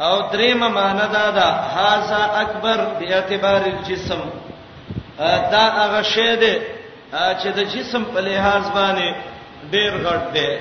او 0.08 0.16
دریمه 0.32 0.68
معنی 0.78 1.06
دا 1.16 1.28
ده 1.36 1.46
هاذا 1.76 2.20
اکبر 2.42 2.78
باعتبار 2.98 3.62
الجسم 3.74 4.20
دا 5.52 5.62
هغه 5.80 6.00
شی 6.14 6.34
دی 6.42 6.54
چې 7.40 7.46
د 7.58 7.60
جسم 7.72 8.02
په 8.04 8.20
لحاظ 8.20 8.64
باندې 8.76 9.08
ډیر 9.70 9.92
غټ 10.04 10.24
دی 10.34 10.52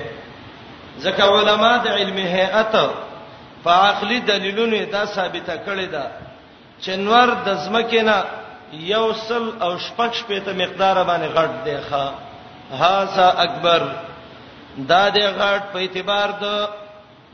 ځکه 1.02 1.22
علما 1.34 1.72
د 1.84 1.88
علم 1.88 2.16
هيئت 2.16 2.74
په 3.64 3.70
عقلي 3.70 4.18
دلیلونو 4.20 4.84
دا 4.92 5.04
ثابته 5.04 5.56
کړې 5.66 5.84
ده 5.94 6.06
چې 6.82 6.90
نور 6.90 7.28
د 7.46 7.48
ځمکې 7.66 8.00
نه 8.08 8.24
یو 8.72 9.12
سل 9.14 9.44
او 9.62 9.78
شپږ 9.86 10.10
شپې 10.20 10.38
ته 10.44 10.52
مقدار 10.62 10.96
باندې 11.04 11.28
غټ 11.36 11.50
دی 11.64 11.76
ښا 11.90 12.06
هاذا 12.80 13.28
اکبر 13.44 13.82
دا 14.90 15.08
د 15.08 15.18
غټ 15.38 15.62
په 15.72 15.78
اعتبار 15.80 16.28
د 16.42 16.44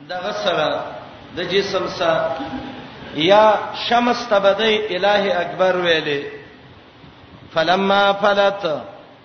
دغه 0.08 0.32
سره 0.44 0.68
د 1.36 1.40
جسم 1.52 1.84
سره 1.98 2.26
یا 3.30 3.44
شمس 3.86 4.20
تبدی 4.30 4.74
الہ 4.94 5.22
اکبر 5.42 5.74
ویلې 5.84 6.20
فلما 7.54 8.02
فلت 8.22 8.62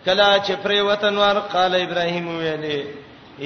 کلا 0.05 0.31
چې 0.45 0.53
پر 0.63 0.71
وطن 0.89 1.17
ور 1.21 1.39
قال 1.53 1.75
ابراهیم 1.75 2.27
ویلې 2.39 2.83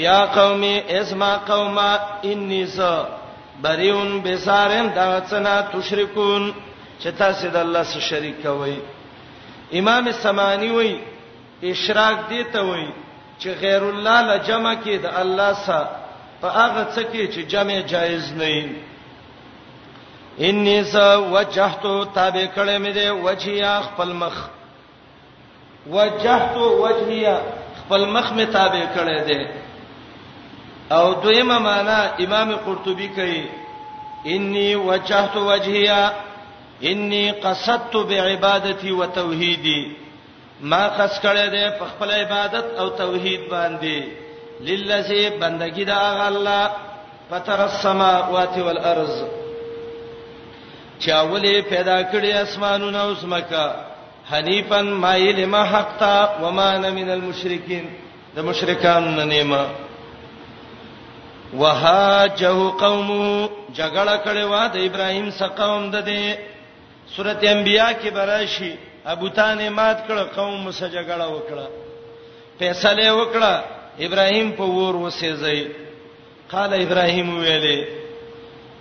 یا 0.06 0.20
قومي 0.38 0.76
اسمع 1.00 1.32
قوما 1.52 1.92
انی 2.30 2.66
س 2.76 2.80
بریون 3.62 4.12
بسارم 4.26 4.88
دا 4.96 5.06
څنا 5.30 5.56
تشریکون 5.74 6.54
چې 7.02 7.08
تاسو 7.20 7.50
د 7.50 7.56
الله 7.66 7.84
سره 7.92 8.02
شریک 8.10 8.36
کوئ 8.46 8.74
امام 9.80 10.06
سمانی 10.22 10.70
وی 10.78 10.90
اشراق 11.72 12.18
دی 12.30 12.42
ته 12.54 12.60
وی 12.70 12.88
چې 13.42 13.48
غیر 13.62 13.84
الله 13.90 14.18
لجمع 14.30 14.74
کې 14.86 15.00
د 15.04 15.08
الله 15.24 15.54
سره 15.68 16.05
په 16.42 16.48
هغه 16.60 16.84
څه 16.94 17.02
کې 17.12 17.24
چې 17.34 17.42
جمع 17.52 17.80
جایز 17.94 18.26
نه 18.40 18.50
وي 18.56 18.72
انی 20.48 20.78
ز 20.92 20.96
وجهتو 21.36 21.96
تابع 22.18 22.46
کړه 22.56 22.76
مې 22.84 22.92
ده 22.98 23.08
وجهیا 23.28 23.72
خپل 23.88 24.10
مخ 24.22 24.36
وجهتو 25.98 26.66
وجهیا 26.86 27.36
خپل 27.80 28.02
مخ 28.16 28.26
مې 28.38 28.46
تابع 28.58 28.84
کړه 28.96 29.20
ده 29.28 29.40
او 30.96 31.14
دویمه 31.14 31.60
معنا 31.60 32.00
امام 32.26 32.52
قرطبي 32.66 33.08
کوي 33.20 33.44
انی 34.34 34.70
وجهتو 34.76 35.40
وجهیا 35.52 36.00
انی 36.90 37.32
قصدت 37.32 37.94
بعبادتي 38.10 38.92
وتوحیدی 38.92 39.82
ما 40.62 40.84
قص 40.98 41.20
کړه 41.20 41.46
ده 41.56 41.80
په 41.80 41.86
خپل 41.92 42.12
عبادت 42.20 42.66
او 42.80 42.90
توحید 42.90 43.42
باندې 43.50 44.25
للذي 44.62 45.30
بندگی 45.40 45.86
دا 45.86 46.28
الله 46.28 46.70
پتر 47.32 47.60
السماوات 47.62 48.58
والارض 48.58 49.14
چاوله 51.00 51.54
پیدا 51.70 52.02
کړی 52.04 52.32
اسمانونه 52.34 53.00
او 53.04 53.16
سمکا 53.22 53.66
حنیفن 54.32 54.86
مایل 55.04 55.46
ما 55.46 55.64
حق 55.64 55.90
تا 56.00 56.30
وما 56.44 56.70
انا 56.72 56.90
من 56.90 57.10
المشرکین 57.10 57.86
د 58.36 58.40
مشرکان 58.40 59.16
نه 59.16 59.24
نیما 59.26 59.66
وهاجه 61.54 62.60
قوم 62.84 63.10
جګړه 63.76 64.18
کړې 64.26 64.44
و 64.52 64.56
د 64.74 64.78
ابراهیم 64.88 65.30
سره 65.32 65.48
قوم 65.48 65.92
ده 65.92 66.02
دې 66.02 66.40
سورته 67.16 67.50
انبیا 67.50 67.90
کې 68.02 68.08
براشي 68.14 68.76
ابو 69.06 69.28
طالب 69.30 69.72
مات 69.74 69.98
کړ 70.08 70.18
قوم 70.36 70.72
سره 70.72 70.90
جګړه 70.90 71.28
وکړه 71.36 71.68
فیصله 72.60 73.12
وکړه 73.14 73.54
ابراهيم 74.00 74.50
په 74.60 74.64
ور 74.78 74.96
وسېځي 75.04 75.60
قال 76.52 76.72
ابراهيم 76.86 77.38
ویلې 77.40 77.78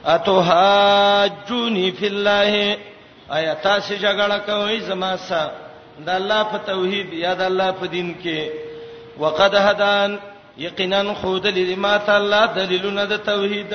اتوهاجونی 0.05 1.91
فی 1.99 2.07
الله 2.07 2.77
آیا 3.31 3.55
تاسو 3.55 3.95
جګړه 3.95 4.39
کوئ 4.47 4.81
زما 4.81 5.17
سره 5.17 5.53
د 5.99 6.09
الله 6.09 6.43
په 6.45 6.59
توحید 6.67 7.13
یا 7.13 7.35
د 7.35 7.43
الله 7.43 7.71
په 7.73 7.87
دین 7.87 8.15
کې 8.23 8.51
وقد 9.19 9.55
هدان 9.55 10.19
یقینا 10.59 11.03
خود 11.21 11.47
لما 11.47 11.97
تعالی 11.99 12.43
دلیلونه 12.57 13.05
د 13.05 13.17
توحید 13.25 13.73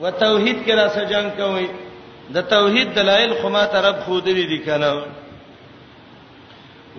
و 0.00 0.10
توحید 0.10 0.56
کې 0.66 0.70
را 0.74 0.88
سجن 0.88 1.30
کوي 1.36 1.68
د 2.34 2.40
توحید 2.50 2.94
دلایل 2.94 3.34
خو 3.40 3.48
ما 3.48 3.64
طرف 3.64 4.00
خود 4.04 4.28
لري 4.28 4.58
کنه 4.58 5.02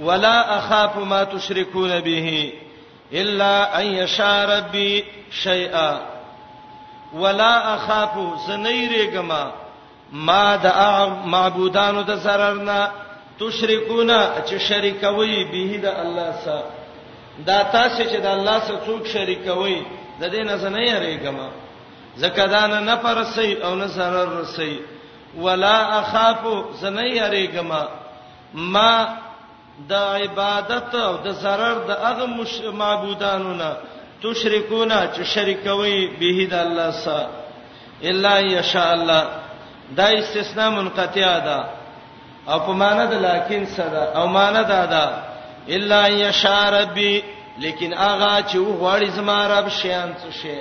ولا 0.02 0.38
اخاف 0.58 0.98
ما 0.98 1.24
تشركون 1.24 2.00
به 2.02 2.52
الا 3.14 3.80
ان 3.82 3.86
یشاء 3.86 4.46
ربی 4.58 5.02
شیئا 5.44 5.92
ولا 7.14 7.54
اخاف 7.74 8.18
زنیرګما 8.48 9.50
ما 10.12 10.56
د 10.64 10.68
معبودانو 11.26 12.02
د 12.04 12.16
سررنا 12.24 12.88
تشریکونا 13.40 14.20
چې 14.48 14.58
شریکوي 14.70 15.44
به 15.44 15.78
د 15.82 15.86
الله 16.00 16.34
سره 16.46 16.64
دا 17.46 17.64
تاسو 17.72 18.04
چې 18.04 18.18
د 18.22 18.26
الله 18.26 18.60
سره 18.60 18.78
څوک 18.86 19.08
شریکوي 19.08 19.84
د 20.22 20.30
دې 20.32 20.38
نه 20.46 20.56
زنه 20.58 20.80
یریګما 20.86 21.50
زکدان 22.18 22.84
نه 22.86 22.96
پرسي 22.96 23.54
او 23.64 23.76
نه 23.76 23.88
سرر 23.88 24.38
رسي 24.40 24.80
ولا 25.38 26.00
اخاف 26.00 26.46
زنه 26.82 27.02
یریګما 27.02 27.86
ما 28.54 29.25
د 29.90 29.94
عبادت 29.94 30.96
او 30.96 31.14
د 31.26 31.28
zarar 31.44 31.78
د 31.90 31.92
هغه 32.04 32.26
معبودانو 32.82 33.54
نه 33.62 33.72
تشریکونا 34.24 35.00
چې 35.14 35.22
شریکوي 35.34 36.00
به 36.20 36.38
د 36.52 36.54
الله 36.54 36.92
سره 37.04 37.30
الا 38.10 38.36
یشاء 38.40 38.92
الله 38.94 39.24
دا 39.98 40.08
استثناء 40.20 40.70
منقطع 40.70 41.40
ده 41.40 41.58
او 42.50 42.60
په 42.60 42.72
معنا 42.74 43.06
د 43.06 43.14
لکن 43.28 43.66
سره 43.76 44.04
او 44.18 44.28
معنا 44.28 44.62
ده 44.64 44.86
ده 44.86 45.04
الا 45.76 46.08
یشاء 46.08 46.66
ربی 46.80 47.22
لیکن 47.60 47.94
هغه 47.94 48.42
چې 48.50 48.56
وغواړي 48.58 49.06
زما 49.12 49.48
رب 49.48 49.70
شیان 49.70 50.10
څه 50.24 50.32
شي 50.42 50.60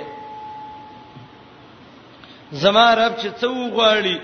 زما 2.51 2.93
رب 2.95 3.13
چې 3.17 3.27
څه 3.39 3.47
وغواړي 3.47 4.17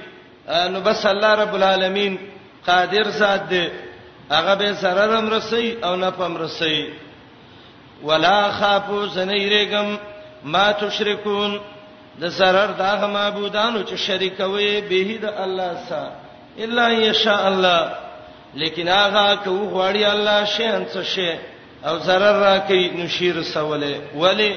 نو 0.71 0.79
بس 0.81 1.05
الله 1.05 1.35
رب 1.35 1.55
العالمین 1.55 2.19
قادر 2.65 3.09
ذات 3.09 3.43
دی 3.49 3.67
هغه 4.31 4.55
به 4.55 4.73
zarar 4.75 5.11
هم 5.17 5.29
رسي 5.29 5.77
او 5.83 5.95
نفم 5.95 6.37
رسي 6.37 6.93
ولا 8.03 8.51
خافو 8.51 9.07
سنيرګم 9.09 9.97
ما 10.43 10.71
تشركون 10.71 11.59
د 12.21 12.29
zarar 12.29 12.71
دا 12.79 13.07
معبودانو 13.07 13.83
چې 13.85 13.93
شریکوي 13.95 14.81
به 14.81 15.19
د 15.21 15.25
الله 15.39 15.77
سره 15.89 16.11
الا 16.59 16.89
یشاء 16.91 17.47
الله 17.47 17.91
لیکن 18.55 18.87
هغه 18.87 19.35
کو 19.35 19.51
غواړي 19.71 20.03
الله 20.03 20.45
شي 20.45 20.65
ان 20.65 20.85
څه 20.85 21.01
شي 21.01 21.31
او 21.85 21.99
zarar 21.99 22.35
راکې 22.45 22.95
نشیر 22.99 23.41
سواله 23.43 24.01
ولی 24.15 24.55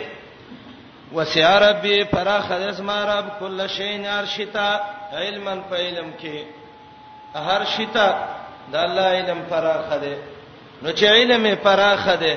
وسع 1.15 1.59
ربي 1.71 2.05
فراخ 2.05 2.51
اسما 2.51 3.05
رب 3.05 3.27
كل 3.41 3.69
شيء 3.69 4.11
ارشتا 4.19 4.81
علما 5.13 5.61
فعلم 5.71 6.11
کې 6.21 6.45
هر 7.37 7.65
شتا 7.65 8.29
د 8.73 8.77
الله 8.77 9.07
علم 9.19 9.39
فراخه 9.51 9.97
ده 9.97 10.13
نو 10.83 10.89
چې 10.99 11.05
علم 11.05 11.57
فراخه 11.65 12.15
ده 12.17 12.37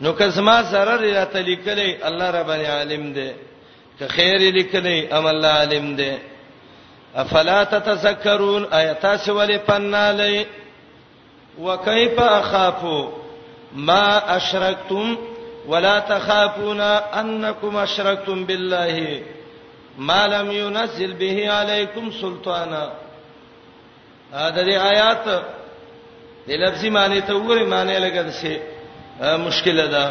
نو 0.00 0.12
که 0.12 0.28
زما 0.28 0.62
zarar 0.62 1.00
را 1.00 1.24
تلیکلی 1.24 1.96
الله 2.02 2.30
رب 2.30 2.48
العالم 2.50 3.12
ده 3.12 3.34
که 3.98 4.08
خیر 4.08 4.38
لیکلی 4.38 5.08
ام 5.12 5.26
الله 5.26 5.48
عالم 5.58 5.96
ده 5.96 6.18
افلا 7.14 7.64
تتذكرون 7.64 8.64
آیات 8.72 9.16
سوال 9.16 9.58
پنالی 9.58 10.46
وکيف 11.62 12.18
اخاف 12.18 12.82
ما 13.76 14.04
اشركتم 14.36 15.18
ولا 15.68 16.00
تخافون 16.00 16.80
انكم 16.80 17.76
اشركتم 17.76 18.44
بالله 18.44 19.22
ما 19.98 20.26
لم 20.26 20.50
ينزل 20.50 21.12
به 21.12 21.50
عليكم 21.50 22.10
سلطانا 22.10 22.92
د 24.34 24.58
دې 24.68 24.76
آیات 24.92 25.24
د 26.48 26.50
لفظي 26.62 26.90
معنی 26.96 27.20
ته 27.26 27.32
وګورئ 27.36 27.64
معنی 27.74 27.96
لګد 28.04 28.28
شي 28.40 28.54
مشکله 29.46 29.86
ده 29.94 30.04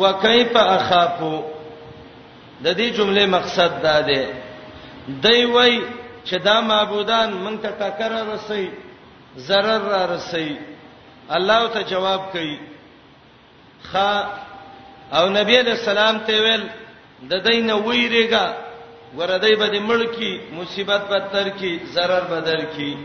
وکيف 0.00 0.52
اخافو 0.76 1.34
د 2.62 2.66
دې 2.78 2.88
جمله 2.98 3.24
مقصد 3.36 3.72
دا 3.86 3.96
دی 4.08 4.20
دی 5.24 5.40
وای 5.54 5.74
چې 6.28 6.36
دا 6.46 6.56
معبودان 6.70 7.28
مونږ 7.42 7.56
ته 7.62 7.70
ټکر 7.80 8.12
رسي 8.32 8.64
zarar 9.48 9.80
را 9.92 10.02
رسي 10.14 10.48
الله 11.36 11.62
ته 11.74 11.80
جواب 11.90 12.22
کوي 12.32 12.56
خا 13.90 14.14
او 15.16 15.24
نبی 15.28 15.58
علیہ 15.60 15.72
السلام 15.72 16.18
ته 16.18 16.40
ویل 16.42 16.64
د 17.30 17.42
دینه 17.48 17.74
ویریګه 17.74 18.44
وردی 19.18 19.54
به 19.60 19.66
د 19.72 19.74
ملکی 19.90 20.32
مصیبت 20.58 21.02
به 21.10 21.18
تر 21.32 21.48
کی 21.58 21.72
zarar 21.94 22.24
به 22.30 22.40
در 22.46 22.62
کی 22.74 22.96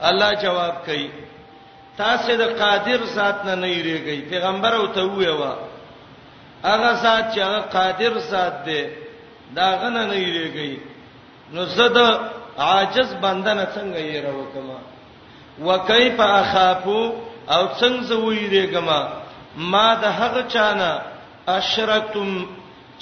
الله 0.00 0.30
جواب 0.42 0.84
کوي 0.86 1.08
تاسو 1.98 2.36
د 2.36 2.42
قادر 2.62 3.00
ذات 3.14 3.44
نه 3.44 3.54
نه 3.54 3.66
یریږئ 3.74 4.30
پیغمبر 4.30 4.72
او 4.74 4.86
ته 4.94 5.02
ویوا 5.02 5.52
هغه 6.64 6.92
ذات 7.02 7.24
چې 7.34 7.38
هغه 7.38 7.60
قادر 7.76 8.12
ذات 8.30 8.64
دی 8.64 8.80
دا 9.56 9.68
غنه 9.80 10.06
نه 10.06 10.16
یریږئ 10.26 10.74
نو 11.54 11.64
زه 11.64 11.88
د 11.88 11.98
عاجز 12.58 13.14
بنده 13.14 13.54
نه 13.54 13.66
څنګه 13.74 13.98
یره 14.14 14.32
وکما 14.34 14.78
وکيف 15.68 16.20
اخافو 16.20 17.12
او 17.54 17.62
څنګه 17.80 18.02
زه 18.08 18.16
ویریږم 18.18 18.88
ما 19.72 19.94
د 19.94 20.04
هغه 20.04 20.42
چانه 20.52 20.90
اشرکتم 21.48 22.30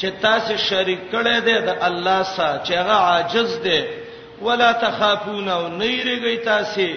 چې 0.00 0.06
تاسو 0.24 0.54
شریک 0.68 1.00
کړي 1.12 1.36
دي 1.46 1.56
د 1.68 1.82
الله 1.88 2.20
سره 2.36 2.54
چې 2.66 2.72
هغه 2.80 2.96
عاجز 3.10 3.50
دي 3.66 3.80
ولا 4.46 4.68
تخافون 4.84 5.46
او 5.56 5.62
نېریږئ 5.80 6.36
تاسو 6.50 6.88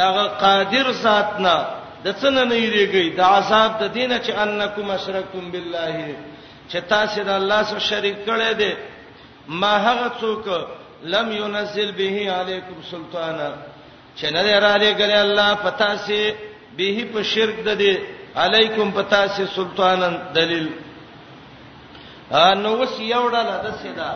دغه 0.00 0.24
قادر 0.44 0.86
ذات 1.04 1.30
نه 1.46 1.56
د 2.04 2.06
څه 2.20 2.28
نه 2.36 2.44
نېریږئ 2.52 3.06
د 3.18 3.20
عذاب 3.36 3.70
د 3.82 3.92
دینه 3.96 4.18
چې 4.24 4.32
انکم 4.44 4.88
اشرکتم 4.96 5.46
بالله 5.56 5.96
چې 6.70 6.76
تاسو 6.92 7.20
د 7.30 7.34
الله 7.40 7.60
سره 7.72 7.82
شریک 7.90 8.18
کړي 8.28 8.52
دي 8.60 8.72
ما 9.64 9.72
هغه 9.88 10.08
څوک 10.20 10.44
لم 11.16 11.28
ينزل 11.40 11.90
به 12.00 12.10
علیکم 12.38 12.78
سلطانا 12.92 13.50
چې 14.18 14.26
نه 14.34 14.42
لري 14.48 14.94
ګره 15.02 15.18
الله 15.26 15.50
پتا 15.64 15.90
سي 16.06 16.22
به 16.78 17.06
په 17.14 17.20
شرک 17.34 17.58
ده 17.66 17.74
دي 17.84 17.92
علیکم 18.46 18.88
پتا 18.98 19.22
سي 19.36 19.46
سلطانن 19.56 20.14
دلیل 20.36 20.66
نو 22.62 22.70
وس 22.82 22.94
یو 23.14 23.24
ډله 23.34 23.56
د 23.66 23.68
سیدا 23.82 24.10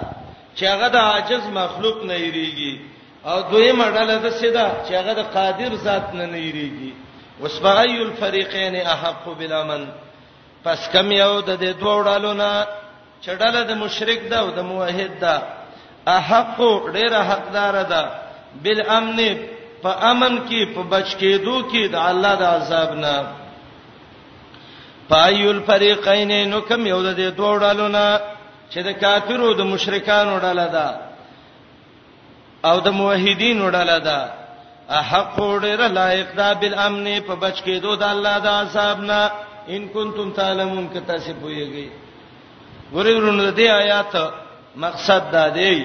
چې 0.59 0.65
هغه 0.73 0.89
د 0.95 0.97
عاجز 1.11 1.45
مخلوق 1.61 1.97
نه 2.11 2.17
یریږي 2.27 2.73
او 3.31 3.39
دویمه 3.51 3.87
ډله 3.97 4.17
د 4.25 4.29
سیدا 4.41 4.67
چې 4.87 4.93
هغه 5.01 5.13
د 5.21 5.23
قادر 5.37 5.73
ذات 5.87 6.07
نه 6.19 6.25
نه 6.33 6.39
یریږي 6.49 6.93
وسبغی 7.43 7.99
الفریقین 8.09 8.75
احق 8.95 9.25
بالامن 9.39 9.83
پس 10.65 10.81
کم 10.93 11.09
یو 11.23 11.41
د 11.49 11.51
دې 11.63 11.71
دوه 11.81 11.95
ډلو 12.09 12.33
نه 12.43 12.51
چې 13.23 13.31
ډله 13.41 13.61
د 13.67 13.73
مشرک 13.83 14.21
ده 14.31 14.37
او 14.43 14.49
د 14.59 14.61
موحد 14.71 15.13
ده 15.23 15.35
احق 16.19 16.57
ډیره 16.97 17.21
حقدار 17.31 17.75
ده 17.93 18.03
بالامن 18.65 19.39
په 19.83 19.91
امن 20.11 20.35
کې 20.49 20.61
په 20.75 20.83
بچ 20.93 21.09
کېدو 21.21 21.57
کې 21.71 21.83
د 21.95 21.97
الله 22.11 22.35
د 22.41 22.43
عذاب 22.57 22.91
نه 23.05 23.15
پایل 25.09 25.59
فریقین 25.67 26.33
نو 26.51 26.61
کوم 26.69 26.87
یو 26.87 27.03
د 27.03 27.17
دې 27.17 27.37
دوه 27.37 27.59
ډالو 27.65 27.89
نه 27.97 28.07
چې 28.71 28.79
د 28.87 28.99
کافرو 29.03 29.53
د 29.61 29.69
مشرکانو 29.73 30.39
ډاله 30.45 30.67
ده 30.67 30.87
او 32.71 32.81
د 32.87 32.97
موحدینو 33.01 33.71
ډاله 33.77 33.99
ده 33.99 34.19
احق 35.01 35.37
ډیر 35.67 35.81
لایق 35.99 36.33
ده 36.41 36.49
بالامن 36.63 37.07
په 37.29 37.35
بچ 37.35 37.63
کې 37.65 37.83
دوه 37.85 37.97
د 37.97 38.03
الله 38.15 38.39
د 38.39 38.47
عذاب 38.63 39.01
نه 39.13 39.21
ان 39.77 39.87
کنتم 39.95 40.31
تعلمون 40.41 40.89
که 40.97 41.01
تاسو 41.13 41.33
پوهیږئ 41.33 41.89
ورورونو 42.95 43.47
د 43.51 43.57
دې 43.57 43.71
آیات 43.83 44.33
مقصد 44.87 45.31
دا 45.33 45.47
دی 45.61 45.85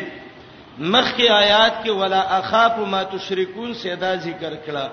مخکی 0.79 1.29
آیات 1.29 1.73
کې 1.83 1.89
ولا 2.01 2.21
اخاف 2.39 2.77
ما 2.93 3.01
تشرکون 3.15 3.73
سیدا 3.85 4.11
ذکر 4.27 4.53
کړه 4.65 4.89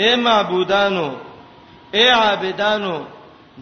اے 0.00 0.14
معبودانو 0.28 1.08
اے 1.96 2.08
عابدانو 2.10 2.96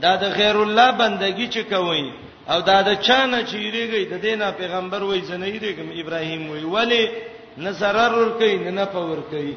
دا 0.01 0.17
د 0.17 0.25
غیر 0.39 0.57
الله 0.63 0.91
بندگی 1.03 1.47
چې 1.55 1.61
کوي 1.73 2.05
او 2.53 2.61
دا 2.61 2.79
د 2.83 2.95
چانه 3.07 3.41
چې 3.49 3.59
ریږي 3.75 4.05
د 4.13 4.15
دینه 4.27 4.51
پیغمبر 4.61 5.03
وای 5.03 5.21
زنه 5.21 5.47
ریږم 5.65 5.89
ابراهیم 6.01 6.51
وای 6.51 6.65
ولی 6.75 7.05
نصرر 7.59 8.13
ور 8.21 8.31
کوي 8.39 8.57
نه 8.71 8.85
پور 8.85 9.19
کوي 9.31 9.55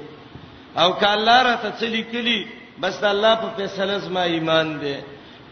او 0.78 0.90
کاله 1.04 1.38
را 1.44 1.56
ته 1.62 1.70
چلی 1.80 2.02
کلی 2.04 2.46
بس 2.82 3.04
الله 3.04 3.36
په 3.36 3.48
فیصله 3.58 3.98
زما 4.00 4.22
ایمان 4.24 4.80
دی 4.82 4.96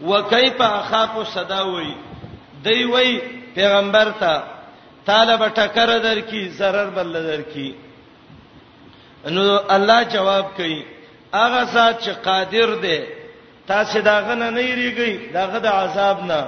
وکيف 0.02 0.60
اخاف 0.60 1.28
صداوي 1.34 1.92
دی 2.64 2.84
وای 2.84 3.18
پیغمبر 3.54 4.08
ته 4.18 4.42
طالب 5.06 5.44
ټکر 5.54 5.90
درکې 6.02 6.48
zarar 6.58 6.88
بل 6.96 7.12
درکې 7.12 7.72
نو 9.32 9.58
الله 9.68 10.02
جواب 10.02 10.46
کوي 10.56 10.84
اغه 11.32 11.64
ذات 11.64 12.00
چې 12.04 12.10
قادر 12.24 12.68
دی 12.80 12.98
تاسو 13.68 14.00
دا 14.00 14.20
غنه 14.26 14.50
نه 14.50 14.60
یریږئ 14.70 15.12
دا 15.34 15.42
غد 15.52 15.66
عذاب 15.82 16.18
نه 16.30 16.40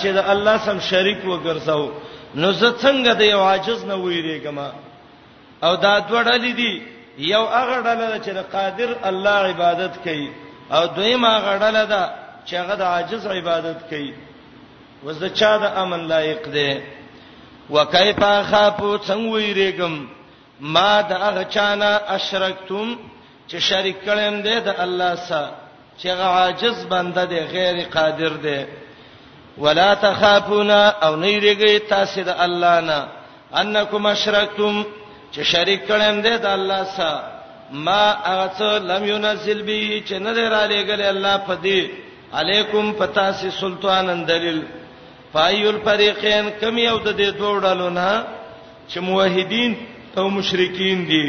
چې 0.00 0.08
د 0.16 0.18
الله 0.32 0.56
سم 0.66 0.78
شریک 0.90 1.20
وګرځاو 1.30 1.82
نو 2.40 2.48
زه 2.60 2.70
څنګه 2.82 3.12
د 3.20 3.22
یو 3.34 3.40
عاجز 3.50 3.80
نه 3.90 3.96
ویریږم 4.04 4.58
او 5.66 5.72
دا 5.84 5.94
دوړلې 6.08 6.52
دي 6.60 6.72
یو 7.32 7.44
هغه 7.58 7.76
ډله 7.88 8.18
چې 8.24 8.30
د 8.38 8.40
قادر 8.54 8.90
الله 9.10 9.36
عبادت 9.52 9.94
کوي 10.04 10.28
او 10.76 10.82
دویم 10.96 11.24
هغه 11.24 11.52
ډله 11.64 11.84
ده 11.92 12.02
چې 12.48 12.54
هغه 12.60 12.74
د 12.80 12.82
عاجز 12.94 13.26
عبادت 13.26 13.78
کوي 13.90 14.12
وزه 15.04 15.28
چا 15.28 15.52
د 15.62 15.64
امن 15.82 16.00
لایق 16.12 16.42
دی 16.56 16.70
وکيف 17.74 18.20
خافو 18.50 18.90
څنګه 19.08 19.32
ویریږم 19.36 19.94
ما 20.60 20.92
د 21.10 21.12
هغه 21.24 21.44
چانه 21.54 21.90
اشرکتم 22.16 22.88
چې 23.50 23.56
شریک 23.68 23.96
کړم 24.06 24.34
دې 24.46 24.56
د 24.66 24.68
الله 24.84 25.14
سره 25.28 25.50
چې 25.98 26.08
عاجز 26.10 26.86
بنده 26.90 27.24
دی 27.30 27.40
غیر 27.54 27.76
قادر 27.96 28.32
دی 28.44 28.58
ولا 29.58 29.94
تخافونا 29.94 30.80
او 31.06 31.16
نه 31.16 31.38
ریږي 31.44 31.78
تاسو 31.90 32.22
د 32.28 32.32
الله 32.46 32.76
نه 32.88 32.98
انکم 33.60 34.04
اشرکتم 34.14 34.74
چې 35.34 35.40
شریک 35.52 35.80
کړم 35.88 36.16
دې 36.26 36.34
د 36.44 36.46
الله 36.56 36.82
سره 36.94 37.20
ما 37.84 38.02
اغه 38.34 38.78
لم 38.78 39.04
ينزل 39.12 39.62
به 39.62 40.00
چې 40.06 40.14
نه 40.24 40.48
را 40.52 40.64
لېګل 40.70 41.00
الله 41.10 41.36
په 41.46 41.54
دې 41.64 41.80
علیکم 42.40 42.86
پتا 42.92 43.32
سي 43.32 43.50
سلطان 43.60 44.24
دلیل 44.28 44.60
فایل 45.32 45.76
فریقین 45.84 46.50
کم 46.60 46.78
یو 46.78 46.98
د 46.98 47.08
دې 47.18 47.30
دوړلو 47.38 47.88
نه 47.98 48.24
چې 48.90 48.98
موحدین 49.00 49.72
او 50.16 50.28
مشرکین 50.30 50.98
دي 51.08 51.26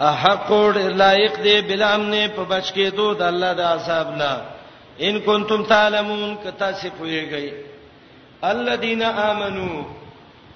حق 0.00 0.50
ور 0.50 0.74
لایق 0.74 1.36
دی 1.44 1.60
بلا 1.68 1.94
امن 1.94 2.12
په 2.34 2.42
بچ 2.48 2.66
کې 2.72 2.86
دو 2.96 3.06
د 3.14 3.22
الله 3.22 3.52
د 3.52 3.60
عذاب 3.60 4.16
نه 4.16 4.40
ان 5.08 5.20
کنتم 5.20 5.62
تعلمون 5.72 6.36
کتا 6.44 6.72
سی 6.72 6.90
پویږي 6.98 7.52
الذين 8.44 9.02
امنوا 9.02 9.84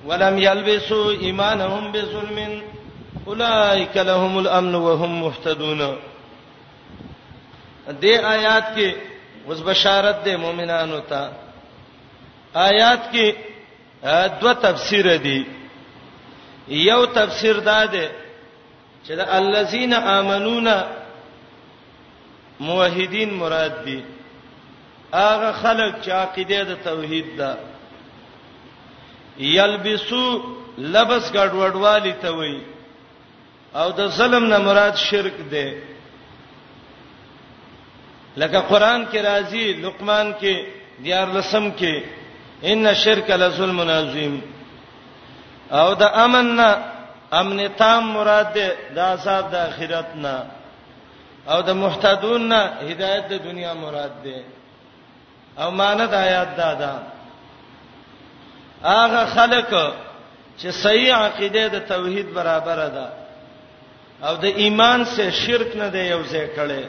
ولم 0.06 0.38
يلبسوا 0.38 1.10
ایمانهم 1.10 1.92
بظلم 1.92 2.62
اولئک 3.26 3.96
لهم 3.96 4.38
الامن 4.38 4.74
وهم 4.74 5.20
مهتدون 5.24 5.96
دې 7.88 8.16
آیات 8.24 8.64
کې 8.76 8.92
اوس 9.48 9.60
بشارت 9.72 10.16
ده 10.24 10.36
مؤمنانو 10.46 10.98
ته 11.12 11.22
آیات 12.70 13.00
کې 13.12 13.26
دوه 14.40 14.52
تفسیر 14.52 15.16
دي 15.16 15.40
یو 16.86 17.06
تفسیر 17.06 17.56
دا 17.58 17.86
ده 17.86 18.06
چې 19.06 19.12
د 19.16 19.20
الذين 19.38 19.92
امنون 19.94 20.68
موحدین 22.66 23.30
مراد 23.42 23.84
دي 23.84 23.98
هغه 25.12 25.52
خلک 25.62 25.96
چې 26.04 26.10
عقیده 26.24 26.60
د 26.70 26.82
توحید 26.84 27.28
ده 27.38 27.50
یلبسو 29.58 30.24
لبس 30.94 31.24
ګډوډوالی 31.36 32.14
ته 32.22 32.30
وایي 32.38 32.60
او 33.74 33.90
د 33.98 34.08
ظلم 34.18 34.44
نه 34.52 34.58
مراد 34.68 34.94
شرک 35.08 35.36
ده 35.54 35.74
لکه 38.36 38.60
قران 38.70 39.06
کې 39.12 39.20
راځي 39.28 39.64
لقمان 39.84 40.34
کې 40.40 40.54
دیار 41.04 41.28
لسم 41.36 41.64
کې 41.78 41.94
ان 42.72 42.86
الشرک 42.86 43.30
لظلم 43.30 43.80
عظیم 43.90 44.40
او 45.78 45.94
د 45.94 46.02
امن 46.24 46.46
نه 46.56 46.70
امن 47.40 47.58
تام 47.80 48.02
مراد 48.16 48.48
ده 48.54 48.66
د 48.94 48.98
عذاب 49.12 49.44
د 49.52 49.54
اخرت 49.70 50.10
نه 50.24 50.36
او 51.52 51.58
د 51.68 51.70
محتدون 51.82 52.42
نه 52.52 52.60
هدایت 52.88 53.24
د 53.30 53.34
دنیا 53.48 53.72
مراد 53.84 54.14
ده 54.24 54.38
او 55.62 55.68
معنی 55.80 56.06
د 56.12 56.14
آیات 56.26 56.50
دا 56.60 56.70
ده 56.82 56.92
هغه 59.00 59.22
خلک 59.36 59.70
چې 60.60 60.68
صحیح 60.84 61.14
عقیده 61.28 61.64
د 61.74 61.76
توحید 61.92 62.28
برابر 62.38 62.78
ده 62.96 63.06
او 64.26 64.32
د 64.44 64.44
ایمان 64.62 65.00
سره 65.14 65.30
شرک 65.44 65.70
نه 65.82 65.88
دی 65.94 66.02
یو 66.14 66.22
ځای 66.32 66.46
کړي 66.56 66.84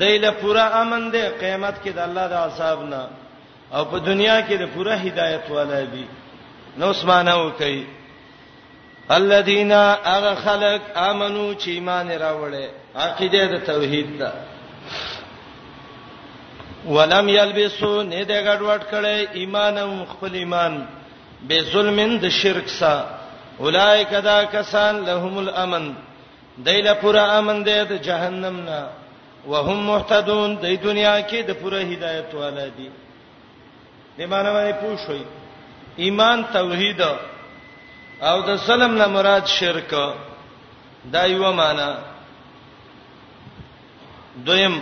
دایله 0.00 0.30
پورا 0.42 0.64
امن 0.82 1.02
دی 1.14 1.24
قیامت 1.42 1.76
کې 1.84 1.88
د 1.94 1.98
الله 2.06 2.26
د 2.28 2.34
عذاب 2.46 2.78
نه 2.92 3.02
او 3.74 3.82
په 3.90 3.98
دنیا 3.98 4.36
کې 4.48 4.54
د 4.58 4.64
پورا 4.74 4.94
هدایت 5.06 5.44
والا 5.56 5.80
دی 5.92 6.06
نو 6.78 6.86
اسمانه 6.94 7.34
وکي 7.44 7.86
الذين 9.18 9.72
اغه 9.72 10.34
خلق 10.34 10.82
امنو 11.10 11.54
چې 11.54 11.68
ایمان 11.68 12.10
راوړې 12.10 12.66
عقیده 12.96 13.46
د 13.46 13.64
توحید 13.66 14.18
ده 14.18 14.32
ولم 16.86 17.28
یلبسو 17.28 18.02
نه 18.02 18.22
د 18.30 18.32
ګډوډ 18.46 18.82
کړي 18.92 19.18
ایمانم 19.40 20.04
خپل 20.12 20.32
ایمان 20.34 20.86
به 21.48 21.60
ظلمن 21.72 22.12
د 22.24 22.28
شرک 22.28 22.68
سا 22.68 22.94
اولایک 23.64 24.08
دا 24.24 24.38
کسان 24.44 25.04
لهم 25.08 25.38
الامن 25.38 25.92
دایله 26.68 26.92
پورا 27.02 27.24
امن 27.38 27.62
دی 27.64 27.78
د 27.92 28.02
جهنم 28.06 28.56
نه 28.68 28.80
وهم 29.46 29.78
محتدون 29.92 30.56
د 30.62 30.66
دنیا 30.88 31.16
کې 31.28 31.44
د 31.48 31.52
پوره 31.62 31.80
هدایت 31.92 32.34
والا 32.34 32.66
دي 32.78 32.88
د 32.88 34.20
معنی 34.22 34.50
باندې 34.56 34.74
پوښوي 34.84 35.22
ایمان 36.06 36.44
توحید 36.52 37.02
او 38.28 38.36
د 38.48 38.56
سلم 38.68 38.92
نه 38.98 39.06
مراد 39.16 39.46
شرک 39.58 39.92
دا 41.12 41.22
یو 41.34 41.52
معنا 41.60 41.88
دویم 44.46 44.74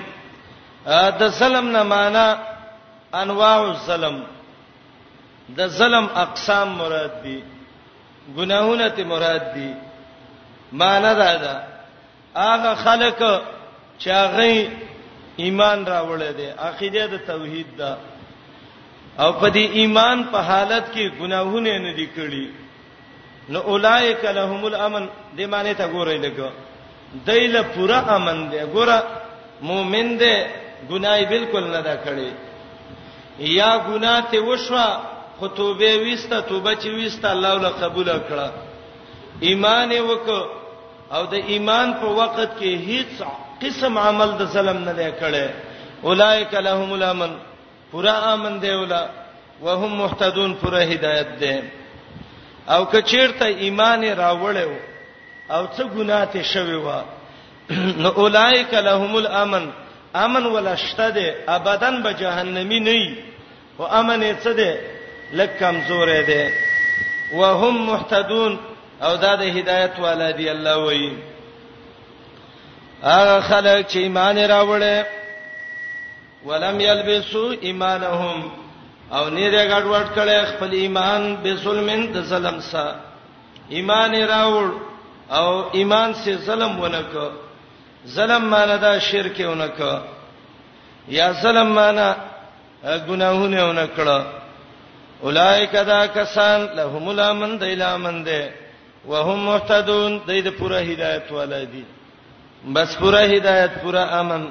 د 1.20 1.30
سلم 1.42 1.66
نه 1.76 1.82
معنا 1.92 2.24
انواع 3.22 3.58
الظلم 3.70 4.16
د 5.56 5.66
ظلم 5.78 6.06
اقسام 6.24 6.68
مراد 6.80 7.12
دي 7.24 7.38
ګناهونه 8.36 8.88
ته 8.96 9.04
مراد 9.12 9.42
دي 9.54 9.70
معنا 10.82 11.12
دا 11.22 11.30
ده 11.44 11.54
هغه 12.36 12.74
خلک 12.84 13.20
چې 14.00 14.08
هغه 14.22 14.70
ایمان 15.42 15.86
راوړل 15.92 16.22
دي 16.38 16.48
عقیده 16.68 17.06
د 17.12 17.14
توحید 17.30 17.76
ده 17.76 17.90
او 19.18 19.32
په 19.40 19.48
دې 19.50 19.70
ایمان 19.80 20.18
په 20.32 20.38
حالت 20.50 20.92
کې 20.94 21.04
ګناهونه 21.20 21.78
نه 21.86 21.92
دي 21.94 22.06
کړی 22.16 22.46
نو 23.54 23.60
اولائک 23.72 24.24
لهم 24.38 24.60
الامن 24.66 25.04
دې 25.36 25.44
معنی 25.52 25.74
ته 25.80 25.86
ګورئ 25.94 26.18
لګو 26.24 26.48
دایله 27.28 27.62
پورا 27.74 27.98
امن 28.16 28.38
دی 28.50 28.60
ګوره 28.74 28.98
مؤمن 29.68 30.08
دی 30.20 30.34
ګناي 30.90 31.24
بالکل 31.32 31.64
نه 31.74 31.80
دا 31.88 31.96
کړی 32.04 32.30
یا 33.58 33.70
ګنا 33.88 34.14
ته 34.32 34.40
وشوا 34.48 34.86
خطوبه 35.40 35.90
وسته 36.08 36.40
توبه 36.48 36.72
چې 36.74 36.88
وسته 37.02 37.32
الله 37.32 37.50
ول 37.54 37.66
قبول 37.82 38.10
کړه 38.28 38.48
ایمان 39.48 39.90
وک 40.10 40.26
او 41.14 41.22
د 41.34 41.34
ایمان 41.52 41.92
په 42.00 42.06
وخت 42.20 42.38
کې 42.58 42.72
هیڅ 42.88 43.10
قسم 43.62 43.98
عمل 44.06 44.30
د 44.40 44.44
ظلم 44.54 44.78
نه 44.84 44.92
دی 44.92 45.10
کړی 45.20 45.46
اولائک 46.08 46.54
لهم 46.54 46.92
الامن 46.92 47.32
پورا 47.90 48.16
امن 48.32 48.60
دی 48.62 48.70
ولا 48.80 49.02
وهم 49.62 49.96
محتدون 49.98 50.54
پورا 50.60 50.78
هدایت 50.90 51.28
دی 51.40 51.54
او 52.68 52.84
کچیرته 52.92 53.44
ایمان 53.46 54.02
راوړیو 54.22 54.74
او 55.54 55.62
څه 55.74 55.82
ګناه 55.94 56.26
ته 56.32 56.42
شوی 56.52 56.74
و 56.86 56.90
نو 58.02 58.08
اولایک 58.08 58.74
لهم 58.74 59.14
الامن 59.16 59.66
امن 60.14 60.44
ولشتد 60.46 61.18
ابدان 61.56 62.02
به 62.02 62.12
جهنمی 62.20 62.80
نه 62.80 62.90
وي 62.92 63.16
او 63.78 63.84
امن 64.00 64.22
څه 64.42 64.48
ده 64.58 64.78
لکه 65.32 65.52
کمزورې 65.60 66.20
ده 66.30 66.50
وهم 67.34 67.86
محتدون 67.86 68.58
او 69.02 69.16
دا 69.16 69.34
د 69.36 69.42
هدایت 69.42 69.98
والا 69.98 70.30
دی 70.30 70.50
الله 70.50 70.76
وایي 70.76 71.12
هغه 73.02 73.40
خلک 73.40 73.86
چې 73.88 73.96
ایمان 73.96 74.36
راوړل 74.46 75.04
ولم 76.44 76.80
یلبسوا 76.80 77.52
ایمانهم 77.60 78.59
او 79.16 79.26
نه 79.36 79.50
دې 79.52 79.62
ګډوډ 79.70 80.06
کړي 80.16 80.38
خپل 80.50 80.70
ایمان 80.82 81.22
به 81.42 81.52
ظلمن 81.64 82.00
د 82.14 82.16
ظلم 82.32 82.56
سره 82.70 82.94
ایمان 83.76 84.12
راوړ 84.34 84.66
او 85.38 85.46
ایمان 85.78 86.10
سے 86.22 86.32
ظلم 86.46 86.72
ونک 86.82 87.12
ظلم 88.16 88.42
معنی 88.52 88.76
دا 88.84 88.92
شرک 89.08 89.36
ونک 89.52 89.78
یا 91.18 91.26
ظلم 91.42 91.68
معنی 91.78 92.08
ګناهونه 93.08 93.60
ونکړه 93.68 94.18
اولائک 95.24 95.72
دا 95.92 96.00
کسان 96.18 96.58
لهم 96.78 97.08
الامن 97.08 97.58
دیلامن 97.58 98.24
ده 98.28 98.42
وهم 99.10 99.38
مهتدون 99.50 100.20
دې 100.28 100.38
د 100.46 100.48
پوره 100.58 100.78
هدایت 100.90 101.32
ولادي 101.32 101.84
بس 102.74 102.96
پوره 103.00 103.18
هدایت 103.34 103.70
پوره 103.82 104.02
امن 104.20 104.42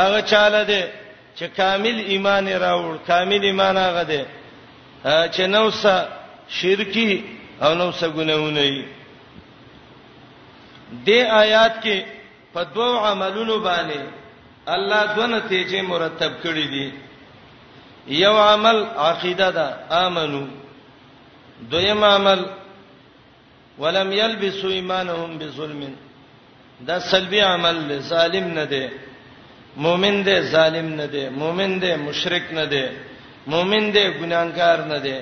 هغه 0.00 0.20
چاله 0.20 0.62
ده 0.70 0.82
چې 1.38 1.46
کامل 1.56 1.96
ایمان 2.14 2.46
راوړ 2.64 2.94
کامل 3.08 3.42
ایمان 3.50 3.76
هغه 3.86 4.02
دی 4.10 4.20
چې 5.34 5.44
نو 5.54 5.64
څه 5.80 5.94
شرکی 6.56 7.10
او 7.64 7.72
نو 7.80 7.86
څه 7.98 8.06
ګناونه 8.18 8.64
وي 8.74 8.84
دې 11.06 11.20
آیات 11.42 11.74
کې 11.84 11.96
په 12.52 12.60
دوو 12.74 13.02
عملونو 13.10 13.56
باندې 13.68 14.00
الله 14.74 15.02
دونه 15.16 15.38
تیجه 15.50 15.80
مرتب 15.90 16.32
کړی 16.42 16.66
دی 16.74 16.86
یو 18.24 18.32
عمل 18.52 18.78
عقیده 19.08 19.48
ده 19.56 19.66
امنو 20.06 20.44
دویم 21.74 22.02
عمل 22.14 22.40
ولم 23.82 24.08
يلبسوا 24.12 24.70
ایمانهم 24.78 25.38
بظلم 25.38 25.94
دا 26.88 26.98
سلبی 27.00 27.40
عمل 27.40 27.98
ظالم 28.08 28.46
نه 28.58 28.64
دی 28.72 28.84
مؤمن 29.82 30.16
دی 30.26 30.36
ظالم 30.54 30.88
نه 31.00 31.06
دی 31.14 31.24
مؤمن 31.40 31.72
دی 31.82 31.90
مشرک 32.06 32.44
نه 32.58 32.66
دی 32.72 32.84
مؤمن 33.52 33.84
دی 33.94 34.04
ګناګار 34.20 34.78
نه 34.92 34.98
دی 35.06 35.16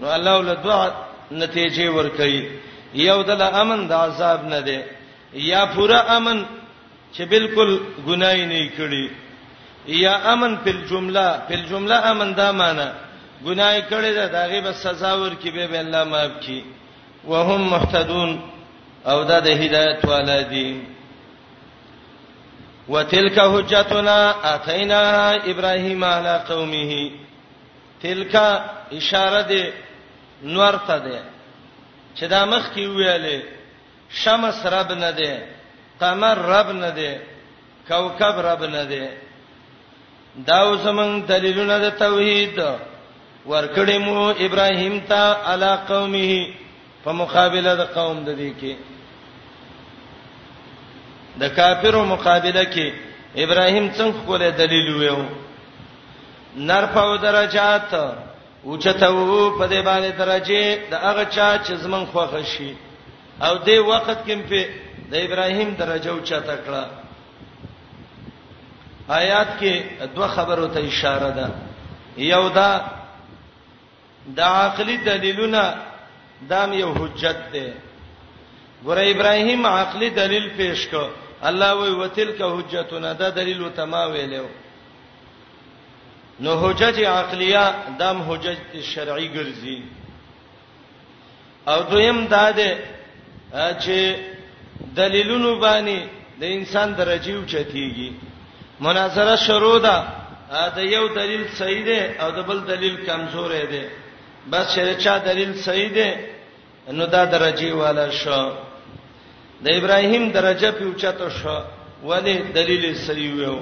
نو 0.00 0.04
الله 0.16 0.32
ول 0.40 0.52
دعا 0.64 0.86
نتیجې 1.42 1.86
ور 1.96 2.08
کوي 2.18 2.40
یو 3.08 3.18
دل 3.28 3.42
امن 3.62 3.80
د 3.90 3.92
عذاب 4.04 4.40
نه 4.54 4.60
دی 4.68 4.78
یا 5.52 5.62
پورا 5.74 6.00
امن 6.16 6.38
چې 7.14 7.22
بالکل 7.32 7.70
ګناي 8.08 8.40
نه 8.52 8.60
کړی 8.78 9.06
یا 10.04 10.14
امن 10.32 10.52
په 10.64 10.72
جمله 10.90 11.26
په 11.48 11.54
جمله 11.70 11.96
امن 12.10 12.28
دا 12.40 12.48
معنی 12.60 12.88
ګناي 13.46 13.78
کړی 13.90 14.10
دا 14.18 14.26
دغه 14.36 14.58
به 14.64 14.72
سزا 14.84 15.12
ورکړي 15.22 15.66
به 15.70 15.78
الله 15.84 16.04
معاف 16.12 16.32
کړي 16.42 16.60
وهم 17.30 17.62
محتدون 17.74 18.30
او 19.10 19.18
دا 19.30 19.38
د 19.46 19.48
هدایت 19.62 20.00
ولادي 20.12 20.70
وتلك 22.92 23.38
حجتنا 23.52 24.18
اتینا 24.54 25.00
ابراهیم 25.52 26.02
علی 26.14 26.36
قومه 26.48 26.92
تلك 28.02 28.34
اشاره 28.98 29.42
ده 29.50 29.62
نور 30.42 30.76
ته 30.88 30.98
ده 30.98 31.20
چې 32.18 32.24
دا 32.24 32.44
مخ 32.44 32.64
کې 32.74 32.86
ویلې 32.96 33.38
شمس 34.22 34.66
رب 34.66 34.92
نه 34.92 35.10
ده 35.10 35.32
قمر 36.00 36.38
رب 36.38 36.70
نه 36.82 36.90
ده 36.90 37.12
کوكب 37.88 38.36
رب 38.48 38.62
نه 38.74 38.84
ده 38.84 39.04
دا 40.48 40.58
وسمن 40.70 41.22
دلیلونه 41.28 41.78
د 41.78 41.90
توحید 41.98 42.58
ورکړې 43.50 43.98
مو 44.06 44.30
ابراهیم 44.46 45.00
ته 45.08 45.22
علی 45.52 45.74
قومه 45.88 46.48
په 47.04 47.12
مقابله 47.22 47.74
د 47.74 47.80
قوم 47.80 48.24
د 48.24 48.30
دې 48.38 48.52
کې 48.60 48.74
د 51.40 51.48
کافرو 51.56 52.04
مقابله 52.12 52.62
کې 52.74 52.86
ابراهیم 53.44 53.86
څنګه 53.98 54.18
کوله 54.26 54.50
دلیل 54.60 54.88
ویو 54.96 55.18
نرفع 56.68 57.06
درجات 57.22 57.90
اوچتو 58.64 59.50
په 59.58 59.68
دې 59.68 59.80
باندې 59.88 60.10
درجه 60.22 60.62
د 60.92 61.04
هغه 61.06 61.24
چا 61.36 61.48
چې 61.64 61.72
زمون 61.82 62.06
خوخه 62.12 62.42
شي 62.52 62.72
او 63.46 63.52
دې 63.64 63.78
وخت 63.88 64.18
کې 64.26 64.36
په 64.48 64.68
د 65.10 65.14
ابراهیم 65.26 65.74
درجه 65.82 66.10
اوچته 66.12 66.56
کړه 66.66 66.84
آیات 69.18 69.48
کې 69.60 70.06
دوه 70.14 70.28
خبرو 70.36 70.66
ته 70.78 70.86
اشاره 70.86 71.30
ده 71.40 71.48
یو 72.28 72.48
دا 72.48 72.70
د 74.38 74.40
عقلي 74.40 74.96
دلیلونه 75.10 75.68
دام 76.48 76.72
یو 76.72 76.90
حجت 76.94 77.46
ده 77.52 77.68
ګوره 78.86 79.04
ابراهیم 79.14 79.66
عقلي 79.74 80.10
دلیل 80.22 80.48
پیش 80.62 80.88
کړ 80.90 81.06
الله 81.44 81.72
وی 81.80 81.90
وتلک 82.02 82.38
حجتنا 82.56 83.10
دا 83.20 83.28
دلیل 83.38 83.60
و 83.66 83.70
تما 83.78 84.02
ویلو 84.12 84.46
نو 86.42 86.50
حجج 86.64 86.96
عقلیه 87.18 87.64
دم 88.00 88.16
حجج 88.28 88.58
شرعی 88.92 89.28
ګرځي 89.36 89.78
او 91.70 91.78
دویم 91.90 92.26
دا 92.26 92.50
ده 92.52 92.68
چې 93.82 93.96
دلیلونو 94.96 95.60
باندې 95.60 95.98
د 96.40 96.42
انسان 96.56 96.88
درجه 97.00 97.32
اوچتیږي 97.36 98.10
مناظره 98.80 99.36
شروع 99.36 99.78
ده 99.78 99.96
دا 100.76 100.80
یو 100.82 101.08
دلیل 101.08 101.44
صحیح 101.58 101.82
ده 101.84 102.00
او 102.24 102.30
د 102.30 102.38
بل 102.48 102.60
دلیل 102.60 102.96
کمزور 103.06 103.50
ده 103.50 103.84
بس 104.50 104.74
چې 104.74 104.98
چا 105.04 105.18
دلیل 105.18 105.52
صحیح 105.62 105.88
ده 105.94 106.08
نو 106.96 107.06
دا 107.06 107.24
درجه 107.24 107.72
والا 107.74 108.10
شو 108.10 108.52
د 109.64 109.68
ابراهیم 109.78 110.24
درجه 110.36 110.70
په 110.78 110.84
اوچته 110.84 111.28
شو 111.40 111.56
ولی 112.08 112.36
دلیل 112.54 112.84
سری 113.06 113.28
ویو 113.32 113.58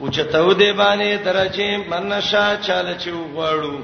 اوچته 0.00 0.38
و 0.48 0.52
دی 0.54 0.72
باندې 0.72 1.24
درجه 1.26 1.76
منشا 1.92 2.56
چاله 2.66 2.94
چې 2.98 3.08
وغواړو 3.08 3.78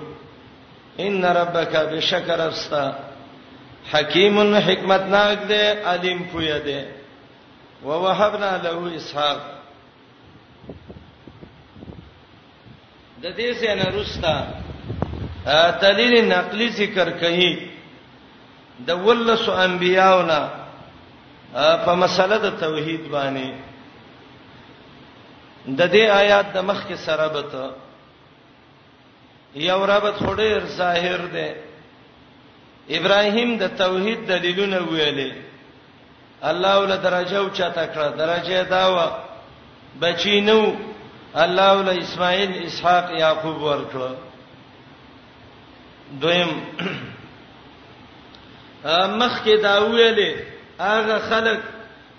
ان 1.00 1.24
ربک 1.24 1.72
بشکر 1.92 2.40
استا 2.40 2.84
حکیم 3.92 4.54
حکمت 4.54 5.02
ناک 5.12 5.38
دی 5.48 5.62
علیم 5.92 6.20
پویا 6.32 6.58
دی 6.64 6.80
ووهبنا 7.84 8.50
له 8.64 8.92
اسحاق 8.96 9.38
د 13.22 13.26
دې 13.36 13.50
سره 13.60 13.90
رستا 13.96 14.34
دلیل 15.82 16.24
نقلی 16.32 16.68
ذکر 16.80 17.08
کړي 17.20 17.58
د 18.86 18.90
ولس 19.04 19.48
انبیاونا 19.48 20.40
په 21.54 21.94
مسله 21.96 22.36
د 22.38 22.50
توحید 22.60 23.08
باندې 23.10 23.48
د 25.68 25.80
دې 25.88 26.04
آیات 26.08 26.46
د 26.52 26.58
مخ 26.64 26.86
کې 26.88 26.96
سره 26.96 27.28
به 27.28 27.42
ته 27.42 27.64
یو 29.54 29.84
رابط 29.86 30.16
خوري 30.22 30.60
ظاهر 30.76 31.20
ده 31.32 31.48
ابراهیم 32.98 33.56
د 33.58 33.68
توحید 33.80 34.18
دلیلونه 34.28 34.78
ویلې 34.80 35.32
الله 36.42 36.78
ول 36.78 36.96
درجه 36.96 37.36
او 37.38 37.48
چاته 37.50 37.86
کړه 37.86 38.18
درجه 38.18 38.62
دا 38.62 38.84
و 38.94 38.98
بچی 40.00 40.40
نو 40.40 40.76
الله 41.34 41.68
ول 41.76 41.88
اسماعیل 42.00 42.52
اسحاق 42.66 43.10
یاقوب 43.18 43.58
ورکړه 43.62 44.12
دویم 46.20 46.50
مخ 49.20 49.40
کې 49.44 49.62
دا 49.62 49.76
ویلې 49.88 50.32
هغه 50.80 51.18
خلک 51.18 51.58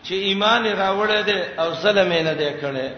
چې 0.06 0.12
ایمان 0.14 0.66
راوړل 0.66 1.24
دي 1.26 1.40
او 1.60 1.74
ظلم 1.82 2.10
نه 2.14 2.34
دی 2.34 2.50
کړی 2.62 2.90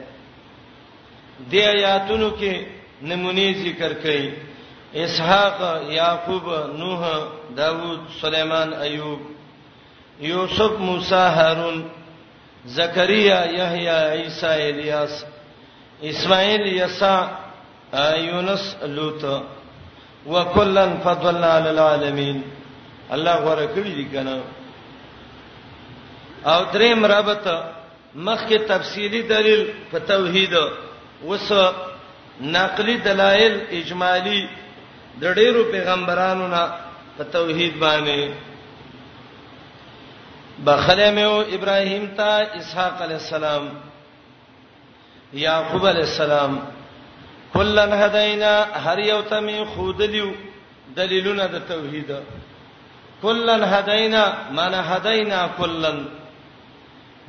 د 1.51 1.53
آیاتونو 1.73 2.29
کې 2.39 2.53
نمونه 3.01 3.45
ذکر 3.65 3.93
کړي 4.03 4.31
اسحاق 4.95 5.57
یاقوب 5.91 6.45
نوح 6.79 7.01
داوود 7.57 7.99
سليمان 8.21 8.73
ایوب 8.73 9.19
یوسف 10.29 10.73
موسی 10.79 11.25
هارون 11.35 11.81
زکریا 12.75 13.35
یحیی 13.51 13.87
عیسی 13.89 14.47
الیاس 14.69 15.23
اسماعیل 16.11 16.65
یسع 16.81 17.15
یونس 18.29 18.63
لوط 18.97 19.25
وکلن 20.27 20.91
فضلنا 21.05 21.51
علی 21.57 21.69
العالمین 21.69 22.41
الله 23.13 23.37
ورکړي 23.45 23.91
دي 23.99 24.05
کنه 24.15 24.39
او 26.45 26.63
دریم 26.73 27.05
ربط 27.05 27.47
مخکې 28.15 28.55
تفصیلی 28.67 29.21
دلیل 29.21 29.63
په 29.91 29.99
توحید 29.99 30.55
وس 31.25 31.51
نقلی 32.41 32.97
دلایل 32.97 33.59
اجمالی 33.81 34.47
د 35.21 35.33
ډیرو 35.33 35.63
پیغمبرانو 35.71 36.47
نه 36.47 36.69
په 37.17 37.23
توحید 37.31 37.79
باندې 37.79 38.29
بخله 40.65 41.11
مې 41.15 41.53
ابراهیم 41.57 42.07
ته 42.17 42.31
اسحاق 42.59 43.01
علی 43.01 43.13
السلام 43.13 43.67
یعقوب 45.33 45.87
علی 45.87 46.01
السلام 46.01 46.59
کلن 47.53 47.93
هدینا 48.03 48.53
هر 48.85 48.99
یو 48.99 49.21
ته 49.21 49.39
می 49.39 49.63
خودلیو 49.75 50.31
دلیلونه 50.97 51.45
د 51.53 51.61
توحید 51.67 52.11
کلن 53.21 53.63
هدینا 53.73 54.23
معنا 54.57 54.81
هدینا 54.93 55.47
کلن 55.57 56.05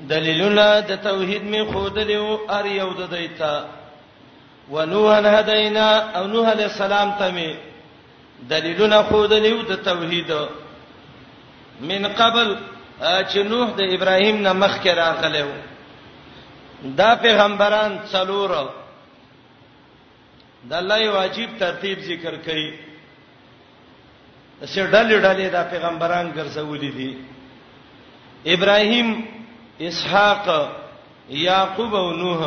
دلیلونه 0.09 0.80
د 0.80 0.97
توحید 1.03 1.43
می 1.43 1.62
خود 1.72 1.99
لیو 1.99 2.38
ار 2.49 2.66
یو 2.66 2.90
د 2.99 3.11
دیتا 3.14 3.64
ونوح 4.72 5.12
هدینا 5.38 5.86
او 6.16 6.26
نوح 6.26 6.51
علی 6.53 6.62
السلام 6.62 7.14
ته 7.18 7.30
می 7.30 7.53
دلیلونه 8.49 9.03
خود 9.03 9.32
لیو 9.32 9.62
د 9.62 9.74
توحید 9.84 10.30
من 11.80 12.09
قبل 12.09 12.57
چې 13.01 13.36
نوح 13.36 13.68
د 13.76 13.80
ابراهیم 13.97 14.36
نه 14.43 14.53
مخکې 14.53 14.88
راغلی 14.97 15.43
وو 15.43 15.59
دا 16.97 17.14
پیغمبران 17.16 17.99
څلور 18.12 18.68
د 20.70 20.74
الله 20.74 21.11
واجب 21.11 21.51
ترتیب 21.59 21.99
ذکر 21.99 22.34
کړي 22.47 22.72
چې 24.64 24.90
ډلې 24.90 25.16
ډلې 25.24 25.53
دا 25.53 25.62
پیغمبران 25.62 26.32
ګرځولې 26.32 26.97
دي 26.97 27.18
ابراهیم 28.55 29.09
اسحاق 29.89 30.47
یاقوب 31.47 31.93
او 32.01 32.09
نوح 32.22 32.41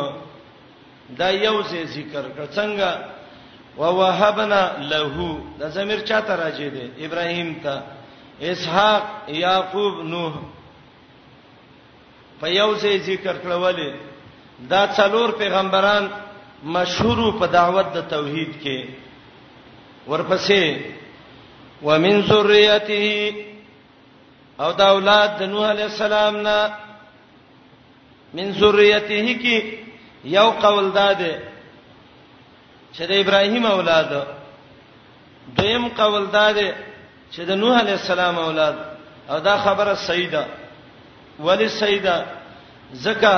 دا 1.19 1.29
یو 1.45 1.57
څه 1.69 1.77
ذکر 1.95 2.23
کړ 2.35 2.45
څنګه 2.57 2.89
ووهبنا 3.79 4.61
له 4.91 5.15
دا 5.59 5.67
زمير 5.77 5.99
چاته 6.09 6.33
راځي 6.41 6.67
دي 6.75 6.85
ابراهيم 7.05 7.49
ته 7.63 7.73
اسحاق 8.51 9.03
یاقوب 9.45 9.93
نوح 10.13 10.33
په 12.39 12.47
یو 12.59 12.69
ځای 12.81 12.95
ذکر 13.09 13.35
کړولې 13.43 13.91
دا 14.71 14.81
څلور 14.99 15.27
پیغمبران 15.43 16.03
مشهور 16.77 17.19
په 17.39 17.45
دعوت 17.57 17.87
د 17.97 17.99
توحید 18.15 18.51
کې 18.63 18.79
ورپسې 20.09 20.63
ومن 21.87 22.15
ذریته 22.31 23.05
او 24.63 24.69
دا 24.79 24.87
اولاد 24.95 25.29
د 25.39 25.41
نوح 25.53 25.65
علی 25.73 25.83
السلام 25.89 26.33
نه 26.49 26.59
من 28.37 28.47
ذریته 28.61 29.27
کی 29.43 29.55
یو 30.37 30.47
قول 30.63 30.85
داده 30.99 31.33
چې 32.95 33.01
د 33.09 33.11
ابراهیم 33.23 33.65
اولاد 33.65 34.11
دویم 35.57 35.85
قول 35.99 36.23
داده 36.37 36.69
چې 37.33 37.39
د 37.49 37.51
نوح 37.61 37.73
علی 37.81 37.91
السلام 37.99 38.35
اولاد 38.39 38.75
او 39.29 39.37
دا 39.39 39.57
خبره 39.65 39.93
سیدا 40.07 40.43
ولی 41.39 41.67
سیدا 41.69 42.23
زکه 43.05 43.33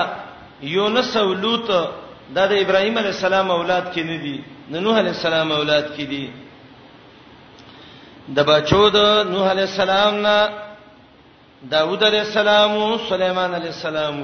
یونس 0.76 1.14
او 1.18 1.34
لوط 1.34 1.68
دا 2.36 2.43
د 2.52 2.54
ابراهیم 2.64 2.95
علی 3.02 3.12
السلام 3.18 3.48
اولاد 3.52 3.84
کې 3.93 4.00
نه 4.10 4.18
دي 4.18 4.43
د 4.74 4.76
نوح 4.86 4.95
علی 5.00 5.10
السلام 5.16 5.52
اولاد 5.52 5.86
کې 5.95 6.02
دي 6.12 6.30
د 8.36 8.38
بچو 8.52 8.84
د 8.89 8.98
نوح 9.34 9.50
علی 9.52 9.62
السلام 9.70 10.16
نه 10.28 10.38
داوود 11.72 12.02
علی 12.04 12.20
السلام 12.20 12.72
او 12.72 12.98
سليمان 13.10 13.54
علی 13.56 13.68
السلام 13.68 14.16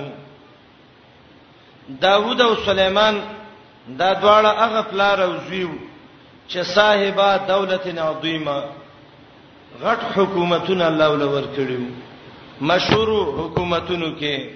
داوود 2.01 2.41
او 2.41 2.55
سليمان 2.65 3.21
دا 3.97 4.13
دواړه 4.13 4.49
هغه 4.57 4.81
پلار 4.91 5.19
او 5.21 5.31
زیو 5.49 5.69
چې 6.49 6.57
صاحبا 6.63 7.38
دولت 7.47 7.88
عظیمه 7.97 8.63
غټ 9.81 9.99
حکومتونه 10.15 10.88
الله 10.88 11.07
ولور 11.07 11.43
کړیو 11.55 11.84
مشهور 12.61 13.07
حکومتونو 13.38 14.15
کې 14.19 14.49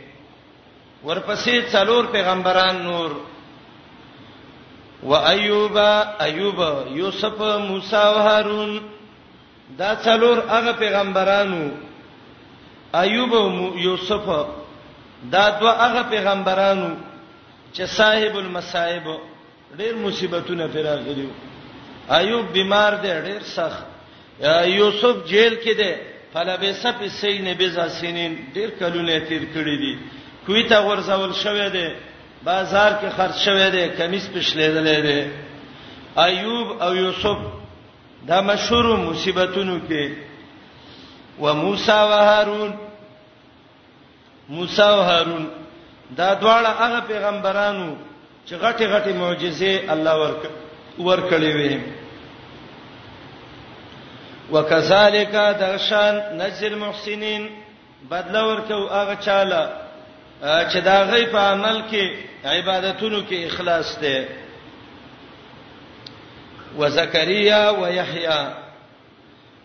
ورپسې 1.05 1.55
څلور 1.71 2.05
پیغمبران 2.11 2.82
نور 2.84 3.11
و 5.03 5.13
ایوب 5.15 5.78
ایوب 6.19 6.61
یوسف 6.97 7.41
موسی 7.41 7.95
او 7.95 8.15
هارون 8.19 8.80
دا 9.78 9.95
څلور 9.95 10.38
هغه 10.49 10.71
پیغمبرانو 10.71 11.69
ایوب 12.95 13.34
او 13.36 13.78
یوسف 13.78 14.25
دا 15.32 15.49
دوه 15.59 15.71
هغه 15.88 16.03
پیغمبرانو 16.09 16.89
چې 17.76 17.86
صاحب 17.97 18.36
المصائب 18.38 19.05
ډېر 19.80 19.95
مصیبتونه 20.05 20.65
پر 20.74 20.80
راغلي 20.91 21.28
ایوب 22.20 22.45
بیمار 22.53 22.91
دی 23.03 23.11
ډېر 23.28 23.41
سخت 23.57 23.84
یوسف 24.80 25.15
جیل 25.32 25.55
کې 25.63 25.74
دی 25.80 25.91
فلبس 26.34 26.86
فی 26.99 27.07
سین 27.22 27.47
بزا 27.57 27.88
سنین 27.99 28.34
ډېر 28.55 28.70
کلونه 28.80 29.20
تیر 29.30 29.41
کړی 29.53 29.76
دي 29.84 29.93
کوی 30.45 30.63
ته 30.70 30.78
ورزول 30.88 31.34
شوې 31.43 31.68
دی 31.76 31.88
بازار 32.43 32.91
کې 32.99 33.09
خرج 33.18 33.36
شوې 33.45 33.70
دی 33.72 33.84
کمیس 33.99 34.26
پښلیدلې 34.34 34.99
دی 35.07 35.22
ایوب 36.26 36.82
او 36.82 36.95
یوسف 36.95 37.38
دا 38.28 38.41
مشهور 38.41 38.95
مصیبتونو 38.97 39.80
کې 39.88 40.11
و 41.41 41.53
موسی 41.53 41.91
و 41.91 42.13
هارون 42.30 42.72
موسی 44.49 44.82
و 44.82 45.01
هارون 45.09 45.45
دا 46.16 46.34
دواړه 46.36 46.70
هغه 46.82 46.99
پیغمبرانو 47.08 47.95
چې 48.45 48.53
غټي 48.55 48.86
غټي 48.86 49.14
معجزې 49.14 49.91
الله 49.93 50.16
ورک 50.20 50.41
ورکړي 50.99 51.51
وي 51.55 51.80
وکذالک 54.51 55.32
درشان 55.60 56.16
نجل 56.38 56.76
محسنین 56.78 57.47
بدل 58.10 58.36
ورکو 58.36 58.88
هغه 58.88 59.16
چاله 59.16 59.70
چې 60.72 60.78
دا 60.84 61.03
غي 61.03 61.26
په 61.26 61.39
عمل 61.39 61.82
کې 61.91 62.05
عبادتونو 62.45 63.22
کې 63.30 63.45
اخلاص 63.45 63.99
دی 63.99 64.26
وزكريا 66.78 67.70
ويحيى 67.70 68.53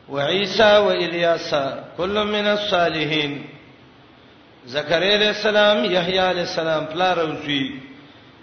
وعيسى 0.08 0.76
والياس 0.76 1.54
كل 1.98 2.24
من 2.24 2.46
الصالحين 2.46 3.44
زکریا 4.70 5.14
علیہ 5.14 5.28
السلام 5.28 5.78
یحیی 5.84 6.18
علیہ 6.18 6.40
السلام 6.48 6.84
پلار 6.92 7.16
اوسی 7.18 7.58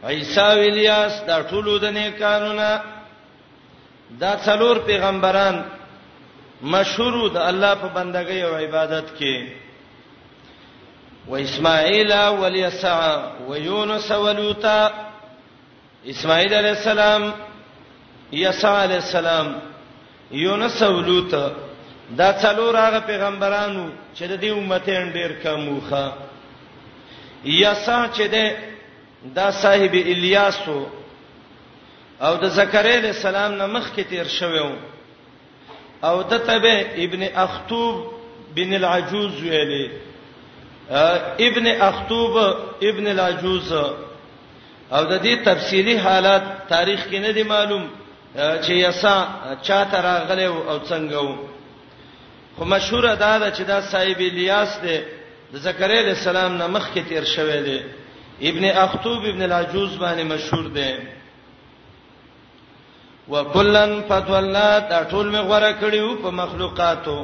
عیسی 0.10 0.40
او 0.42 0.60
الیاس 0.62 1.14
دا 1.28 1.42
ټول 1.50 1.68
د 1.82 1.84
نیکانونه 1.96 2.72
دا 4.20 4.32
څلور 4.46 4.76
پیغمبران 4.90 5.56
مشهور 6.76 7.16
د 7.36 7.38
الله 7.38 7.74
په 7.76 7.88
بندګۍ 7.94 8.42
او 8.44 8.54
عبادت 8.56 9.06
کې 9.20 9.38
و 11.28 11.34
اسماعیل 11.36 12.12
او 12.12 12.46
الیسع 12.46 12.98
و 13.48 13.50
یونس 13.58 14.12
او 14.12 14.28
لوط 14.32 14.66
اسماعیل 16.06 16.54
علیہ 16.54 16.70
السلام 16.76 17.32
یسع 18.32 18.84
علیہ 18.84 18.96
السلام 19.04 19.58
یونس 20.32 20.82
او 20.84 21.00
لوط 21.02 21.36
دا 22.18 22.32
څلور 22.42 22.76
هغه 22.78 23.00
پیغمبرانو 23.06 23.90
چې 24.16 24.22
د 24.28 24.42
دې 24.42 24.50
امتین 24.58 25.10
ډیر 25.14 25.32
کموخه 25.44 26.12
یسا 27.46 28.08
چې 28.14 28.22
ده 28.22 28.58
دا 29.36 29.52
صاحب 29.62 29.94
الیاسو 29.94 30.80
او 32.22 32.36
د 32.36 32.46
زکریا 32.60 32.98
علی 33.00 33.08
السلام 33.08 33.52
نه 33.56 33.66
مخ 33.66 33.92
کې 33.96 34.02
تیر 34.10 34.28
شوو 34.28 34.72
او 36.04 36.24
د 36.24 36.38
تبه 36.38 36.86
ابن 37.06 37.24
اخطوب 37.24 38.06
بن 38.56 38.74
العجوز 38.74 39.42
ویلې 39.42 39.90
ابن 41.50 41.68
اخطوب 41.82 42.38
ابن 42.90 43.08
العجوز 43.08 43.72
او 43.74 45.04
د 45.12 45.22
دې 45.24 45.46
تفصيلي 45.46 45.98
حالات 46.00 46.44
تاریخ 46.70 47.06
کې 47.12 47.16
نه 47.20 47.32
دی 47.32 47.44
معلوم 47.44 47.88
چې 48.36 48.70
یسا 48.72 49.28
چا 49.62 49.84
تر 49.92 50.06
غلې 50.30 50.46
او 50.46 50.80
څنګه 50.86 51.14
وو 51.18 51.36
خو 52.60 52.66
مشهور 52.66 53.06
ادا 53.12 53.38
ده 53.38 53.50
چې 53.58 53.62
دا 53.64 53.82
صاحب 53.92 54.20
الیاس 54.20 54.72
دی 54.84 54.98
د 55.54 55.62
زکریا 55.66 56.00
علی 56.02 56.10
السلام 56.10 56.56
نه 56.62 56.66
مخکې 56.68 57.10
تیر 57.10 57.24
شوی 57.34 57.60
دی 57.68 57.80
ابن 58.50 58.64
اخطوب 58.80 59.26
ابن 59.28 59.42
العجوز 59.46 59.92
باندې 59.98 60.22
مشهور 60.34 60.66
دی 60.68 61.00
وکلن 63.30 64.02
فتولا 64.10 64.80
دا 64.90 65.00
ټول 65.10 65.26
می 65.26 65.38
غوړه 65.38 65.74
کړیو 65.84 66.10
په 66.24 66.30
مخلوقاتو 66.40 67.18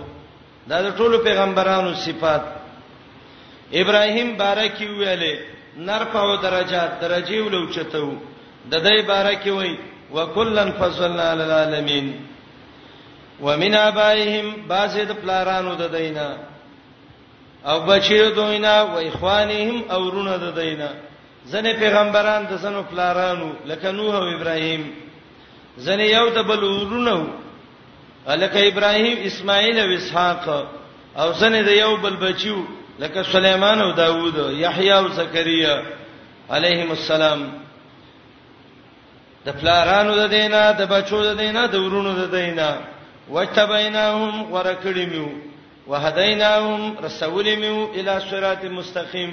دا 0.68 0.82
د 0.86 0.88
ټولو 0.98 1.20
پیغمبرانو 1.26 1.94
صفات 2.04 2.44
ابراهیم 3.82 4.30
بارکی 4.44 4.88
ویلې 4.88 5.38
نر 5.90 6.04
په 6.14 6.40
درجات 6.46 7.02
درجه 7.04 7.42
ولوچتو 7.46 8.14
د 8.72 8.84
دې 8.84 9.06
بارکی 9.08 9.50
وای 9.58 9.76
وکلن 10.14 10.72
فضلنا 10.80 11.32
علی 11.32 11.44
العالمین 11.48 12.10
ومن 13.42 13.76
ابائهم 13.76 14.54
بازد 14.70 15.12
پلارانو 15.22 15.74
د 15.76 15.92
دینا 15.98 16.28
او 17.70 17.78
بچیو 17.88 18.30
دوینا 18.36 18.84
و 18.86 18.96
اخوانهم 18.98 19.78
او 19.92 20.10
رونه 20.10 20.36
د 20.38 20.56
دینا 20.60 20.90
ځنې 21.52 21.72
پیغمبران 21.84 22.44
د 22.50 22.58
سنو 22.62 22.82
پلارانو 22.92 23.50
لکه 23.66 23.92
نوح 23.92 24.14
او 24.16 24.26
ابراهیم 24.36 24.84
ځنې 25.86 26.06
یو 26.18 26.30
د 26.30 26.38
بل 26.50 26.64
ورونو 26.64 27.20
لکه 28.42 28.68
ابراهیم 28.70 29.18
اسماعیل 29.30 29.80
او 29.80 29.90
اسحاق 30.00 30.48
او 31.22 31.34
ځنې 31.34 31.62
د 31.66 31.72
یو 31.72 31.96
بل 31.98 32.16
بچیو 32.16 32.58
لکه 33.00 33.24
سليمان 33.32 33.82
او 33.82 33.92
داوود 33.92 34.38
یحیی 34.60 34.92
او 34.92 35.08
زکریا 35.08 35.76
علیهم 36.50 36.90
السلام 36.92 37.42
د 39.46 39.50
پلارانو 39.62 40.16
د 40.16 40.30
دینا 40.30 40.62
د 40.72 40.82
بچو 40.90 41.24
د 41.24 41.38
دینا 41.38 41.66
د 41.66 41.76
ورونو 41.86 42.12
د 42.20 42.32
دینا 42.36 42.70
وتبیناهم 43.34 44.36
ورکړی 44.54 45.06
میو 45.14 45.28
وهدیناهم 45.92 46.82
رسول 47.06 47.48
میو 47.64 47.78
الی 48.02 48.16
صراط 48.30 48.64
مستقیم 48.78 49.32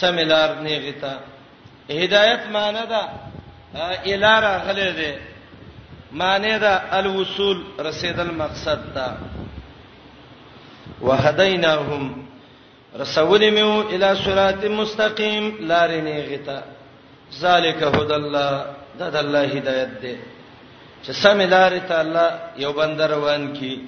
سملار 0.00 0.50
نیغتا 0.64 1.12
هدایت 2.00 2.42
معنی 2.56 2.84
دا 2.92 3.02
الاره 4.12 4.54
غلې 4.66 4.90
ده 4.98 5.18
معنی 6.22 6.58
دا 6.58 6.72
الوصول 6.98 7.58
رسیدل 7.88 8.30
مقصد 8.42 8.82
دا 8.94 9.08
وهدیناهم 11.02 12.04
رسول 13.00 13.50
میو 13.50 13.70
الی 13.94 14.10
صراط 14.24 14.64
مستقیم 14.64 15.44
لار 15.72 15.90
نیغتا 16.10 16.58
ذالک 17.40 17.78
هدى 17.96 18.14
الله 18.14 18.64
دا 18.98 19.10
د 19.10 19.16
الله 19.16 19.44
هدایت 19.58 19.92
ده 20.02 20.14
چې 21.04 21.12
سمې 21.12 21.46
لارې 21.54 21.80
ته 21.88 21.98
الله 22.00 22.30
یو 22.62 22.72
بندر 22.78 23.10
روان 23.10 23.52
کی 23.52 23.86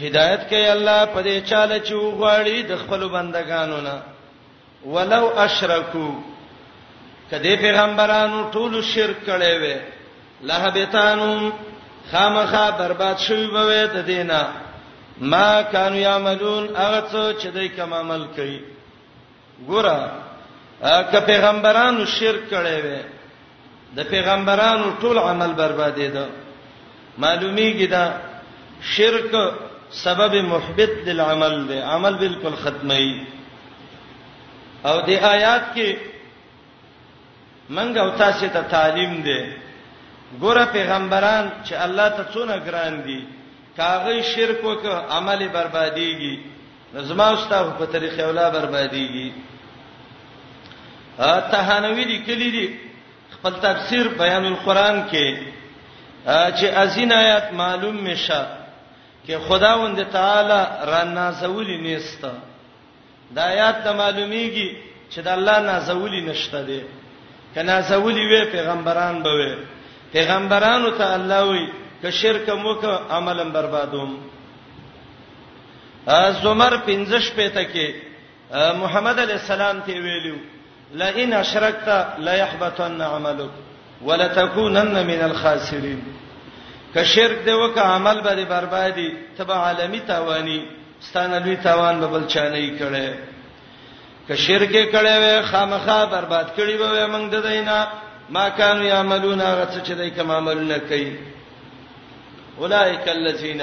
هدایت 0.00 0.48
کوي 0.48 0.66
الله 0.66 1.04
په 1.14 1.20
دې 1.26 1.48
چاله 1.50 1.76
چې 1.78 1.94
وغواړي 1.94 2.62
د 2.70 2.76
خپل 2.82 3.04
بندگانو 3.16 3.80
نه 3.80 4.02
ولو 4.94 5.24
اشرکو 5.44 6.06
کدی 7.30 7.56
پیغمبرانو 7.64 8.40
ټول 8.52 8.82
شرک 8.92 9.16
کړي 9.26 9.58
وي 9.62 9.76
لهبتانم 10.50 11.52
خامخا 12.10 12.64
برباد 12.78 13.18
شوی 13.26 13.46
به 13.54 13.86
د 13.94 14.02
دینه 14.06 14.40
ما 15.32 15.62
کانوا 15.62 15.98
یعملون 15.98 16.68
هغه 16.76 17.00
څه 17.00 17.42
چې 17.42 17.46
دوی 17.54 17.68
کوم 17.68 17.94
عمل 17.94 18.26
کوي 18.36 18.58
ګوره 19.68 20.10
که 21.12 21.20
پیغمبرانو 21.32 22.04
شرک 22.18 22.50
کړي 22.50 22.78
وي 22.84 22.98
د 23.96 24.02
پیغمبرانو 24.10 24.88
ټول 25.00 25.18
عمل 25.18 25.52
بربادې 25.60 26.08
ده 26.16 26.26
معلومیږي 27.18 27.86
دا 27.86 28.04
شرک 28.96 29.32
سبب 30.02 30.34
محبط 30.50 30.92
للعمل 31.06 31.56
دی 31.68 31.78
عمل 31.94 32.14
بالکل 32.24 32.54
ختمي 32.62 33.10
او 34.84 34.96
د 35.08 35.10
آیات 35.30 35.62
کې 35.74 35.96
منګه 37.76 37.98
او 38.02 38.10
تاسو 38.22 38.46
ته 38.54 38.62
تعلیم 38.74 39.14
دی 39.26 39.40
ګوره 40.42 40.64
پیغمبران 40.72 41.50
چې 41.64 41.72
الله 41.86 42.08
ته 42.16 42.24
څونه 42.32 42.56
ګران 42.66 43.02
دي 43.06 43.20
کاغه 43.76 44.22
شرک 44.34 44.64
وک 44.64 44.86
عمل 44.86 45.48
برباديږي 45.56 46.34
نظم 46.94 47.20
اوستا 47.20 47.62
په 47.80 47.84
طریقې 47.96 48.20
اوله 48.22 48.50
برباديږي 48.50 49.32
ا 51.18 51.40
ته 51.50 51.58
هنوی 51.70 52.04
دي 52.10 52.18
کلی 52.28 52.50
دي 52.50 52.66
خپل 53.40 53.56
تفسیر 53.60 54.06
بیان 54.18 54.44
القرآن 54.46 55.00
کې 55.10 55.34
چې 56.58 56.66
ازین 56.84 57.12
آیات 57.12 57.52
معلوم 57.60 57.94
میشه 58.04 58.40
کې 59.26 59.32
خداوند 59.46 59.98
تعالی 60.16 60.62
را 60.92 61.02
نازولی 61.18 61.76
نيستا 61.86 62.32
دا 63.36 63.42
آیات 63.52 63.84
ته 63.84 63.90
معلومیږي 63.98 64.68
چې 65.12 65.18
د 65.26 65.28
الله 65.28 65.58
نازولی 65.60 66.20
نشته 66.20 66.62
دی 66.62 66.80
کنا 67.54 67.80
زولی 67.80 68.24
وی 68.26 68.44
پیغمبران 68.50 69.22
به 69.22 69.30
وی 69.38 69.54
پیغمبرانو 70.12 70.90
ته 70.98 71.04
الله 71.14 71.42
وی 71.50 71.66
که 72.02 72.10
شرک 72.10 72.48
موکه 72.48 72.88
عملم 73.10 73.52
بربادوم 73.52 74.10
زمر 76.42 76.76
15 76.76 77.30
پته 77.36 77.64
کې 77.74 77.88
محمد 78.82 79.18
علی 79.20 79.32
السلام 79.32 79.80
ته 79.80 79.92
ویلو 79.92 80.36
لئن 80.94 81.32
اشرکت 81.32 81.88
لا 82.18 82.34
يحبطن 82.34 83.02
عملك 83.02 83.50
ولتكونن 84.06 85.06
من 85.06 85.20
الخاسرين 85.20 86.02
که 86.94 87.02
شرک 87.04 87.44
دی 87.44 87.50
وک 87.52 87.78
عمل 87.78 88.20
به 88.20 88.44
بربادي 88.44 89.14
تبع 89.38 89.54
عالمی 89.54 90.00
تاوانی 90.00 90.66
ستانه 91.00 91.38
لوی 91.38 91.56
تاوان 91.56 92.00
به 92.00 92.06
بل 92.06 92.26
چانه 92.26 92.78
کړي 92.78 93.14
که 94.28 94.34
شرک 94.36 94.70
کړي 94.92 95.12
و 95.34 95.42
خامخا 95.42 96.04
برباد 96.04 96.46
کړي 96.56 96.74
به 96.82 97.06
موږ 97.06 97.30
د 97.34 97.42
دینه 97.46 97.86
ما 98.30 98.48
كانوا 98.48 98.84
يعملون 98.84 99.40
غث 99.42 99.78
چې 99.86 99.90
دای 99.90 100.10
کوم 100.10 100.30
عملونه 100.30 100.78
کوي 100.78 101.16
اولئک 102.58 103.08
الذین 103.08 103.62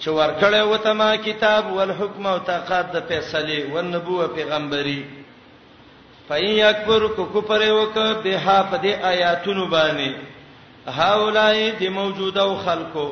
چې 0.00 0.10
ورکړې 0.10 0.62
وته 0.72 0.92
ما 0.92 1.16
کتاب 1.16 1.72
ول 1.76 1.92
حکم 2.00 2.26
او 2.26 2.38
طاقت 2.50 2.86
د 2.94 3.06
فیصله 3.08 3.58
ول 3.74 3.86
نبوه 3.94 4.26
پیغمبري 4.38 5.02
فای 6.28 6.62
اکبر 6.62 7.06
کو 7.16 7.24
کو 7.32 7.40
پرې 7.40 7.68
وک 7.80 7.96
به 8.22 8.38
ها 8.44 8.58
په 8.70 8.76
دې 8.84 8.92
آیاتونو 9.12 9.66
باندې 9.66 10.10
هاولای 10.98 11.70
د 11.80 11.92
موجوده 11.98 12.42
او 12.42 12.56
خلقو 12.66 13.08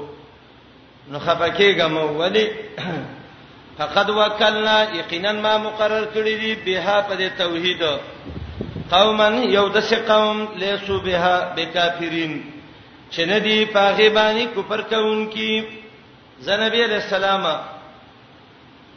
نو 1.09 1.19
خفکیګه 1.19 1.87
مو 1.95 2.05
ولی 2.21 2.47
فقد 3.79 4.11
وکلنا 4.17 4.77
یقینا 4.97 5.33
ما 5.33 5.57
مقرر 5.67 6.05
کړی 6.15 6.35
دی 6.41 6.53
به 6.65 6.81
په 7.09 7.17
دې 7.19 7.39
توحید 7.39 7.81
قوما 8.91 9.29
یو 9.57 9.69
د 9.69 9.81
څه 9.89 9.97
قوم 10.11 10.47
لیسو 10.63 11.01
بها 11.01 11.37
بکافرین 11.57 12.33
چې 13.13 13.21
ندی 13.31 13.65
پاغي 13.65 14.09
باندې 14.19 14.47
کفر 14.57 14.81
کوونکی 14.93 15.84
زنبی 16.43 16.83
علیہ 16.85 16.95
السلام 16.95 17.45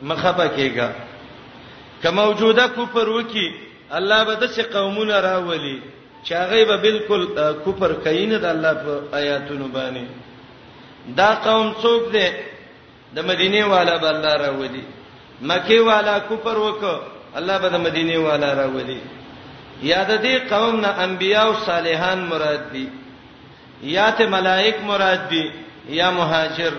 مخبه 0.02 0.48
کېګه 0.56 0.90
که 2.02 2.10
موجوده 2.10 2.68
کوپر 2.68 3.10
وکي 3.10 3.54
الله 3.92 4.24
به 4.24 4.34
د 4.36 4.48
څه 4.50 4.62
قومونه 4.74 5.20
راولي 5.20 5.82
چې 6.26 6.32
هغه 6.34 6.66
به 6.66 6.78
بالکل 6.78 7.54
کوپر 7.64 7.94
کین 8.04 8.30
د 8.30 8.46
الله 8.46 8.74
په 8.74 9.16
آیاتونو 9.18 9.68
باندې 9.74 10.06
دا 11.18 11.36
قوم 11.44 11.74
څوک 11.82 12.12
دی 12.12 12.30
د 13.16 13.20
مدینه 13.26 13.66
والا 13.66 13.98
به 13.98 14.10
الله 14.10 14.34
راولي 14.38 14.84
مکه 15.42 15.82
والا 15.82 16.20
کوپر 16.20 16.58
وک 16.58 16.84
الله 17.36 17.58
به 17.58 17.70
د 17.70 17.76
مدینه 17.78 18.18
والا 18.20 18.54
راولي 18.54 19.02
یاد 19.84 20.24
دې 20.24 20.50
قوم 20.54 20.82
نه 20.82 20.88
انبیا 20.90 21.42
او 21.42 21.54
صالحان 21.66 22.20
مراد 22.20 22.72
دي 22.74 22.88
یا 23.84 24.10
ته 24.12 24.26
ملائک 24.26 24.76
مراد 24.84 25.30
دي 25.30 25.52
یا 25.90 26.12
مهاجر 26.12 26.74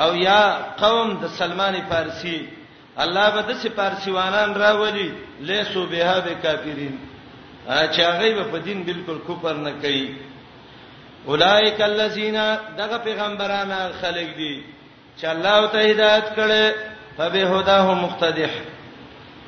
او 0.00 0.14
یا 0.16 0.44
قوم 0.80 1.08
د 1.22 1.28
سلمان 1.40 1.74
فارسی 1.90 2.48
الله 3.04 3.26
به 3.34 3.42
د 3.42 3.50
سپارسیوانان 3.64 4.50
راولي 4.54 5.08
لیسو 5.40 5.86
بها 5.86 6.20
به 6.20 6.34
کافرین 6.42 6.98
چې 7.92 8.00
هغه 8.00 8.34
به 8.34 8.44
په 8.52 8.58
دین 8.58 8.82
بالکل 8.84 9.18
کوپر 9.26 9.54
نه 9.54 9.70
کوي 9.82 10.14
اولائک 11.26 11.80
الذین 11.80 12.34
دغه 12.78 12.98
پیغمبران 12.98 13.92
خلق 14.00 14.30
دي 14.36 14.64
چې 15.20 15.24
الله 15.24 15.66
ته 15.72 15.78
هدایت 15.90 16.26
کړي 16.36 16.76
فبه 17.16 17.48
هداه 17.58 17.94
مقتدح 17.94 18.50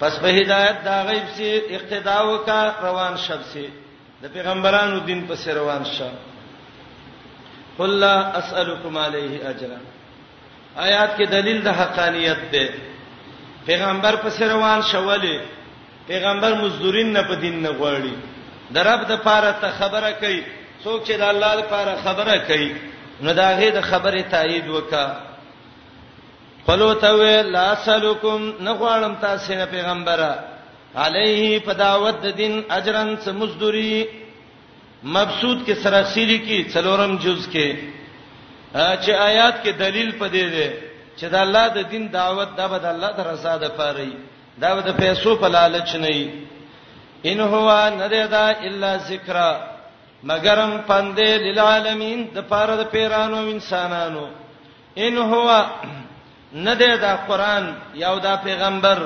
پس 0.01 0.19
په 0.23 0.29
هدایت 0.29 0.85
دا 0.85 1.03
غیب 1.03 1.25
سي 1.37 1.61
اقتدا 1.77 2.23
وکا 2.31 2.73
روان 2.83 3.17
شب 3.17 3.43
سي 3.53 3.67
د 4.23 4.27
پیغمبرانو 4.35 4.99
دین 4.99 5.27
په 5.27 5.35
سر 5.37 5.55
روان 5.55 5.85
شه 5.85 6.11
قل 7.79 7.91
لا 7.99 8.17
اسالکم 8.39 8.99
علیه 8.99 9.49
اجرا 9.49 9.79
آیات 10.77 11.17
کې 11.17 11.25
دلیل 11.27 11.63
د 11.65 11.69
حقانیت 11.81 12.39
ده 12.53 12.65
پیغمبر 13.67 14.17
په 14.23 14.31
سروان 14.39 14.81
شولې 14.93 15.37
پیغمبر 16.09 16.55
مزدورین 16.63 17.13
نه 17.13 17.23
په 17.29 17.35
دین 17.43 17.63
نه 17.63 17.69
غوړي 17.79 18.15
درب 18.75 19.07
د 19.09 19.17
پاره 19.27 19.53
ته 19.61 19.69
خبره 19.79 20.11
کوي 20.23 20.43
څوک 20.85 21.03
چې 21.07 21.13
د 21.19 21.23
الله 21.23 21.55
لپاره 21.61 21.95
خبره 22.05 22.39
کوي 22.49 22.73
نو 23.23 23.33
دا 23.35 23.49
غي 23.59 23.71
د 23.71 23.81
خبره 23.81 24.23
تایید 24.31 24.69
وکا 24.69 25.07
قلو 26.67 26.95
ته 26.95 27.43
لا 27.43 27.75
سلکم 27.85 28.53
نه 28.61 28.73
غواړم 28.75 29.15
تاسو 29.21 29.55
نه 29.55 29.65
پیغمبره 29.71 30.35
علیه 30.97 31.59
پداوت 31.67 32.21
د 32.23 32.27
دین 32.37 32.63
اجرن 32.71 33.17
سمزدوری 33.25 34.05
مبسوط 35.05 35.59
کې 35.67 35.73
سراسیلی 35.83 36.39
کې 36.47 36.73
څلورم 36.75 37.17
جز 37.19 37.49
کې 37.53 37.77
چې 38.75 39.11
آیات 39.11 39.63
کې 39.63 39.73
دلیل 39.83 40.11
پدې 40.19 40.47
ده 40.55 40.69
چې 41.19 41.27
د 41.29 41.35
الله 41.35 41.67
د 41.77 41.79
دین 41.91 42.09
دعوت 42.13 42.49
دا 42.59 42.67
به 42.69 42.79
د 42.79 42.85
الله 42.87 43.11
د 43.19 43.21
رضا 43.31 43.55
ده 43.63 43.69
پاره 43.69 44.07
دا 44.63 44.75
به 44.75 44.81
د 44.89 44.97
پیسو 44.97 45.37
په 45.41 45.49
لالچ 45.55 45.91
نه 46.03 46.11
وي 46.17 46.27
ان 47.31 47.41
هو 47.41 47.67
نردا 47.99 48.49
الا 48.69 48.93
ذکر 48.99 49.37
مگرم 50.29 50.73
پندې 50.89 51.29
للعالمین 51.47 52.21
د 52.35 52.39
پاره 52.49 52.77
د 52.77 52.85
پیرانو 52.93 53.39
انسانانو 53.55 54.27
ان 54.97 55.19
هو 55.19 55.49
نردا 56.53 57.13
قران 57.29 57.75
یو 57.95 58.19
دا 58.19 58.37
پیغمبر 58.37 58.99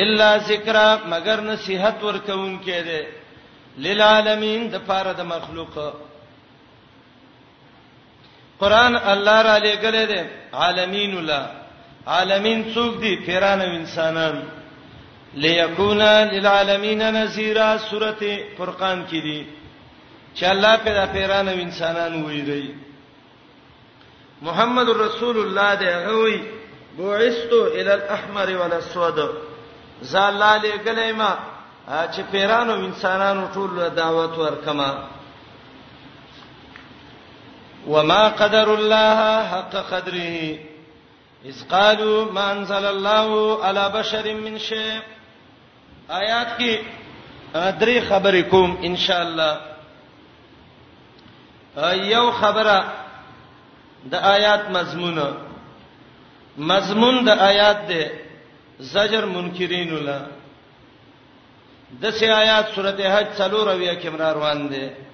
الا 0.00 0.30
ذکر 0.48 0.76
مگر 1.12 1.40
نصیحت 1.42 2.02
ورکون 2.04 2.58
کړي 2.66 3.04
للعالمین 3.84 4.70
د 4.72 4.76
پاره 4.86 5.12
د 5.12 5.20
مخلوق 5.22 5.74
قران 8.60 8.94
الله 8.96 9.38
را 9.48 9.56
لګلې 9.58 10.04
دي 10.10 10.22
عالمین 10.52 11.10
ولا 11.18 11.42
عالمین 12.06 12.74
څوک 12.74 12.92
دي 13.02 13.12
پیران 13.26 13.60
او 13.62 13.70
انسانان 13.80 14.36
ليكونا 15.34 16.24
للعالمین 16.34 17.00
نذیرا 17.18 17.78
سورته 17.90 18.32
فرقان 18.58 19.06
کې 19.08 19.20
دي 19.26 19.46
چې 20.36 20.42
الله 20.44 20.74
پیدا 20.84 21.04
پیران 21.14 21.48
او 21.48 21.54
انسانان 21.66 22.22
وې 22.24 22.40
دی 22.50 22.74
محمد 24.42 24.88
رسول 24.88 25.36
الله 25.38 25.74
دې 25.76 25.92
هوي 26.08 26.38
بعثت 26.98 27.52
الى 27.76 27.92
الاحمر 27.98 28.48
والاسود 28.56 29.18
زال 30.02 30.40
لګلې 30.60 31.12
ما 31.12 31.36
چې 32.12 32.20
پیرانو 32.32 32.72
انسانانو 32.74 33.42
ټول 33.54 33.90
دعوت 34.00 34.38
ورکما 34.38 34.90
وما 37.88 38.28
قدر 38.28 38.74
الله 38.74 39.18
حق 39.52 39.74
قدره 39.92 40.38
اذ 41.50 41.56
قالوا 41.70 42.32
ما 42.32 42.52
انزل 42.52 42.84
الله 42.84 43.28
على 43.64 43.88
بشر 43.94 44.34
من 44.34 44.58
شيء 44.58 45.00
آیات 46.20 46.48
کې 46.58 46.74
درې 47.54 47.98
خبرې 48.08 48.42
کوم 48.50 48.70
ان 48.84 48.96
شاء 48.96 49.22
الله 49.22 49.60
یو 52.12 52.30
خبره 52.30 52.92
د 54.04 54.14
آیات 54.14 54.62
مضمون 54.70 55.18
مضمون 56.58 57.24
د 57.24 57.28
آیات 57.28 57.78
ده 57.88 58.10
زجر 58.78 59.24
منکرین 59.26 59.88
الله 59.94 60.22
د 62.02 62.10
سه 62.10 62.32
آیات 62.42 62.64
سورته 62.74 63.16
حج 63.18 63.26
څلور 63.38 63.68
او 63.72 63.80
یا 63.80 63.94
کمر 63.94 64.32
روان 64.34 64.68
ده 64.68 65.07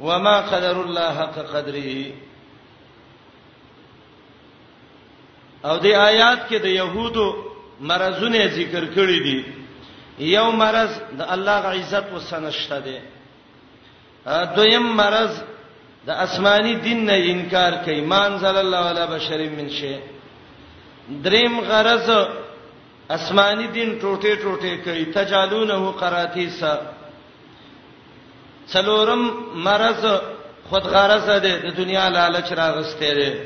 وما 0.00 0.36
قدر 0.52 0.76
الله 0.82 1.14
حق 1.20 1.36
قدره 1.54 2.12
او 5.68 5.74
د 5.84 5.86
آیات 6.08 6.40
کې 6.48 6.58
د 6.66 6.68
يهودو 6.80 7.26
مرزونه 7.90 8.40
ذکر 8.58 8.84
کړی 8.96 9.18
دي 9.26 9.38
یو 10.36 10.46
مرز 10.62 10.90
د 11.18 11.20
الله 11.34 11.56
غ 11.64 11.66
عزت 11.78 12.06
وسنشته 12.16 12.76
دي 12.86 12.96
دویم 14.56 14.86
مرز 15.00 15.32
د 16.06 16.10
آسماني 16.24 16.74
دین 16.86 16.98
نه 17.06 17.16
انکار 17.32 17.72
کوي 17.84 18.00
مانزل 18.12 18.56
الله 18.56 18.80
ولا 18.90 19.04
بشر 19.06 19.40
من 19.56 19.68
شي 19.78 19.94
دریم 21.24 21.60
غرض 21.68 22.08
آسماني 23.16 23.66
دین 23.76 23.90
ټوټه 24.00 24.32
ټوټه 24.42 24.72
کوي 24.84 25.04
تجالونه 25.04 25.92
قراتیسا 26.00 26.72
څلورم 28.66 29.22
مرز 29.54 30.06
خود 30.68 30.82
غرض 30.84 31.26
ده 31.28 31.38
د 31.58 31.74
دنیا 31.76 32.08
لالچ 32.08 32.52
راغسته 32.52 33.14
ده 33.14 33.38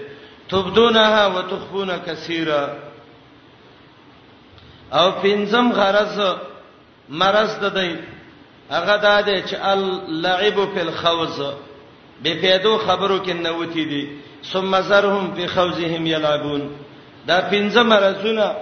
تبدونها 0.48 1.26
وتخفون 1.28 1.98
کثیرا 2.06 2.64
او 4.92 5.10
پنځم 5.22 5.72
غرض 5.72 6.34
مرز 7.08 7.58
ده 7.60 7.68
دی 7.68 7.98
هغه 8.70 8.96
دا 8.96 9.20
ده 9.20 9.42
چې 9.46 9.54
اللعب 9.60 10.56
فی 10.74 10.80
الخوز 10.80 11.40
به 12.22 12.34
پیدو 12.42 12.78
خبرو 12.78 13.24
کې 13.24 13.28
نوتی 13.30 13.84
دي 13.84 14.08
ثم 14.42 14.80
زرهم 14.80 15.34
فی 15.34 15.46
خوزهم 15.46 16.06
یلعبون 16.06 16.70
دا 17.26 17.40
پنځه 17.50 17.76
مرزونه 17.78 18.54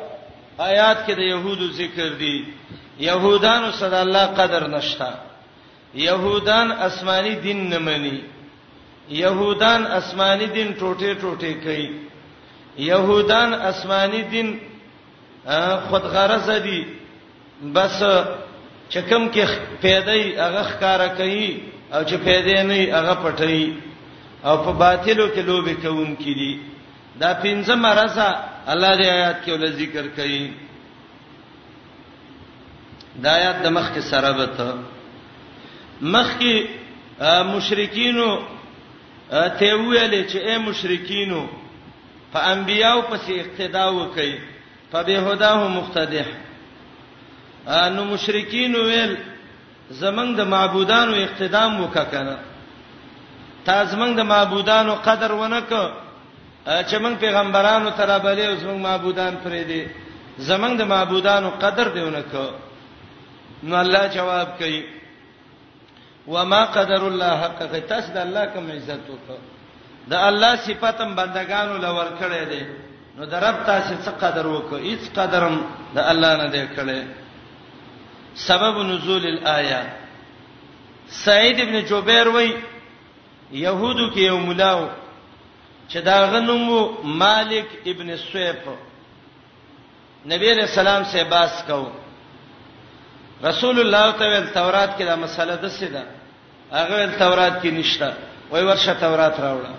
آیات 0.58 1.06
کې 1.06 1.10
د 1.10 1.18
يهودو 1.18 1.72
ذکر 1.72 2.08
دي 2.08 2.44
يهودانو 3.00 3.70
سره 3.72 3.96
الله 4.02 4.26
قدر 4.26 4.66
نشتا 4.68 5.14
يهودان 5.94 6.72
آسماني 6.72 7.34
دین 7.34 7.68
نه 7.70 7.78
مني 7.78 8.20
يهودان 9.10 9.86
آسماني 9.86 10.46
دین 10.46 10.74
ټوټه 10.80 11.14
ټوټه 11.20 11.52
کوي 11.64 11.88
يهودان 12.78 13.54
آسماني 13.54 14.22
دین 14.22 14.58
خود 15.88 16.02
غرض 16.14 16.50
دي 16.64 16.82
بس 17.74 18.02
چکم 18.88 19.28
کې 19.28 19.44
پیدای 19.82 20.36
هغه 20.36 20.62
ښکارا 20.70 21.06
کوي 21.16 21.60
او 21.92 22.04
چې 22.04 22.16
پیدا 22.24 22.62
نه 22.62 22.96
هغه 22.98 23.14
پټي 23.24 23.72
او 24.44 24.56
په 24.64 24.70
باطلو 24.72 25.26
کې 25.34 25.40
لوبي 25.46 25.74
کوم 25.74 26.16
کې 26.16 26.32
دي 26.40 26.60
دا 27.20 27.34
پنځه 27.44 27.74
مرزه 27.74 28.28
الله 28.72 28.92
دې 28.98 29.06
آیات 29.16 29.36
کې 29.44 29.50
ول 29.52 29.72
ذکر 29.72 30.06
کوي 30.16 30.50
دا 33.22 33.30
آیات 33.34 33.56
د 33.62 33.66
مخ 33.76 33.92
کې 33.94 34.00
سره 34.00 34.32
به 34.32 34.46
ته 34.56 34.68
مخکي 36.02 36.54
مشرکینو 37.54 38.28
ته 39.30 39.74
ویلې 39.76 40.22
چې 40.30 40.38
اے 40.46 40.58
مشرکینو 40.68 41.46
په 42.32 42.38
انبیایو 42.52 43.02
پسې 43.10 43.32
اقتدا 43.42 43.84
وکړي 43.96 44.34
په 44.90 44.98
بهداه 45.08 45.68
مختدح 45.78 46.26
نو 47.94 48.04
مشرکین 48.04 48.74
ویل 48.76 49.12
زمنګ 50.02 50.30
د 50.40 50.46
معبودانو 50.54 51.12
اقتدام 51.22 51.80
وککنه 51.80 52.36
تا 53.64 53.84
زمنګ 53.84 54.14
د 54.16 54.20
معبودانو 54.32 54.94
قدر 55.08 55.32
ونک 55.32 55.70
چې 56.64 56.96
موږ 57.02 57.14
پیغمبرانو 57.24 57.90
ترابلې 57.90 58.44
او 58.50 58.54
زمنګ 58.56 58.80
معبودان 58.88 59.34
پرې 59.44 59.62
دي 59.70 59.86
زمنګ 60.38 60.76
د 60.78 60.82
معبودانو 60.94 61.50
قدر 61.60 61.88
دیونه 61.94 62.22
کو 62.32 62.46
نو 63.62 63.76
الله 63.76 64.06
جواب 64.14 64.48
کوي 64.58 64.82
وما 66.26 66.64
قدر 66.64 67.06
الله 67.08 67.30
حق 67.42 67.60
قیاس 67.74 68.06
د 68.14 68.18
الله 68.26 68.44
کوم 68.54 68.66
عزت 68.76 69.02
وکړه 69.12 69.38
د 70.10 70.14
الله 70.28 70.50
صفاتم 70.66 71.10
بندگانو 71.18 71.74
لور 71.84 72.08
کړې 72.20 72.44
دي 72.50 72.62
نو 73.16 73.22
د 73.26 73.34
رب 73.46 73.56
تاسو 73.68 73.94
څه 74.04 74.10
قدر 74.22 74.44
وکړه 74.54 74.78
هیڅ 74.90 75.02
قدرم 75.18 75.56
د 75.94 75.98
الله 76.10 76.30
نه 76.42 76.48
دی 76.54 76.64
کړې 76.76 77.00
سبب 78.46 78.74
نزول 78.90 79.24
الايه 79.34 79.82
سعید 81.24 81.58
ابن 81.60 81.76
جبیر 81.90 82.28
وای 82.28 82.50
يهودو 83.52 84.06
کې 84.14 84.20
یو 84.30 84.38
ملاو 84.38 84.88
چې 85.90 85.98
دا 86.00 86.26
غنمو 86.32 86.80
مالک 87.02 87.66
ابن 87.86 88.16
سویف 88.16 88.62
نبی 90.32 90.50
رسول 90.60 90.86
الله 90.86 91.04
سه 91.12 91.22
باس 91.24 91.64
کوو 91.68 91.88
رسول 93.44 93.76
الله 93.80 94.10
تعالی 94.18 94.46
تورات 94.54 94.90
کې 94.98 95.02
دا 95.04 95.16
مسله 95.16 95.56
د 95.56 95.68
څه 95.68 95.84
ده 95.94 96.02
هغه 96.72 97.06
تورات 97.18 97.62
کې 97.62 97.66
نشته 97.66 98.12
وای 98.50 98.62
ورشه 98.64 98.92
تورات 98.94 99.40
راوړه 99.40 99.74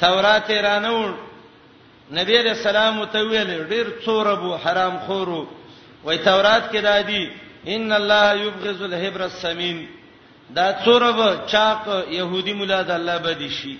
تورات 0.00 0.50
رانو 0.50 1.14
نبی 2.18 2.38
رسول 2.38 2.76
الله 2.76 3.04
تعالی 3.06 3.64
ډیر 3.64 3.86
څوربو 4.04 4.54
حرام 4.56 4.98
خورو 5.06 5.48
وای 6.04 6.18
تورات 6.18 6.72
کې 6.72 6.76
دا 6.78 7.00
دی 7.02 7.30
ان 7.66 7.92
الله 7.92 8.34
یبغض 8.46 8.82
الهبر 8.82 9.22
السمین 9.22 9.86
دا 10.56 10.72
څورب 10.84 11.46
چاق 11.46 12.04
يهودي 12.10 12.52
مولا 12.52 12.82
د 12.82 12.90
الله 12.90 13.18
بدی 13.18 13.50
شي 13.50 13.78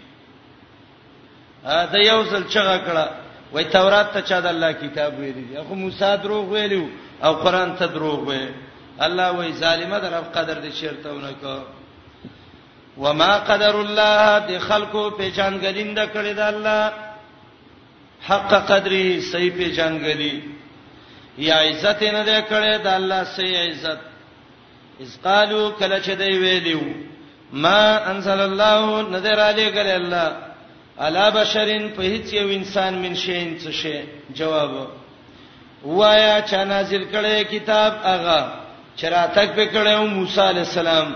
ا 1.64 1.86
د 1.92 1.94
یو 1.94 2.24
ځل 2.24 2.44
چغه 2.54 2.76
کړه 2.86 3.06
وای 3.52 3.64
تورات 3.64 4.12
ته 4.12 4.20
چا 4.20 4.40
د 4.40 4.46
الله 4.46 4.72
کتاب 4.72 5.18
ویلی 5.18 5.44
خو 5.68 5.74
موسی 5.74 6.12
دروغ 6.22 6.48
ویلو 6.48 6.86
او 7.22 7.32
قران 7.34 7.76
ته 7.76 7.86
دروغ 7.86 8.28
وي 8.28 8.48
الله 9.00 9.28
وای 9.32 9.52
ظالمه 9.52 9.98
در 10.00 10.20
په 10.20 10.26
قدر 10.36 10.54
دې 10.62 10.72
چیرته 10.74 11.10
ونکو 11.12 11.56
وما 12.98 13.38
قدر 13.38 13.76
الله 13.76 14.38
د 14.48 14.58
خلقو 14.58 15.10
پیژانګلین 15.18 15.94
د 15.94 16.00
کړی 16.12 16.32
د 16.38 16.40
الله 16.40 16.92
حق 18.28 18.52
قدره 18.70 19.20
صحیح 19.32 19.50
پیژانګلی 19.56 20.42
یا 21.38 21.56
عزت 21.68 22.02
نه 22.02 22.22
د 22.24 22.32
کړی 22.50 22.72
د 22.84 22.86
الله 22.86 23.24
صحیح 23.24 23.70
عزت 23.70 24.00
اس 25.00 25.18
قالو 25.22 25.70
کله 25.78 26.00
چې 26.00 26.10
دی 26.20 26.38
ویلو 26.38 26.82
ما 27.52 27.98
انزل 28.10 28.40
الله 28.40 29.02
نظر 29.10 29.38
علی 29.40 29.72
ګل 29.72 29.86
الله 29.98 30.32
الا 31.06 31.30
بشرین 31.30 31.88
په 31.90 32.02
هیڅ 32.02 32.26
یو 32.32 32.48
انسان 32.48 32.94
من 32.94 33.14
شین 33.14 33.58
څه 33.58 33.70
شی 33.70 33.96
جواب 34.34 34.70
وایا 35.86 36.34
چا 36.50 36.62
نازل 36.64 37.02
کړي 37.12 37.44
کتاب 37.50 37.92
هغه 38.04 38.38
چراتک 39.00 39.50
په 39.56 39.64
کړو 39.74 40.06
موسی 40.14 40.40
علی 40.40 40.58
السلام 40.58 41.12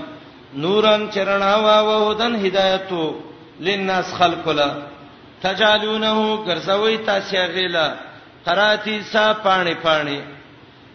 نورن 0.64 1.06
چرنا 1.14 1.54
وا 1.66 1.78
و 1.84 1.92
هدن 2.10 2.34
هدایتو 2.46 3.02
للناس 3.68 4.12
خلقلا 4.18 4.68
تجالونه 5.42 6.14
ګرځوي 6.46 6.96
تاسو 7.04 7.36
غیلا 7.54 7.86
قراتی 8.44 9.00
سا 9.12 9.24
پانی 9.42 9.74
پانی 9.82 10.20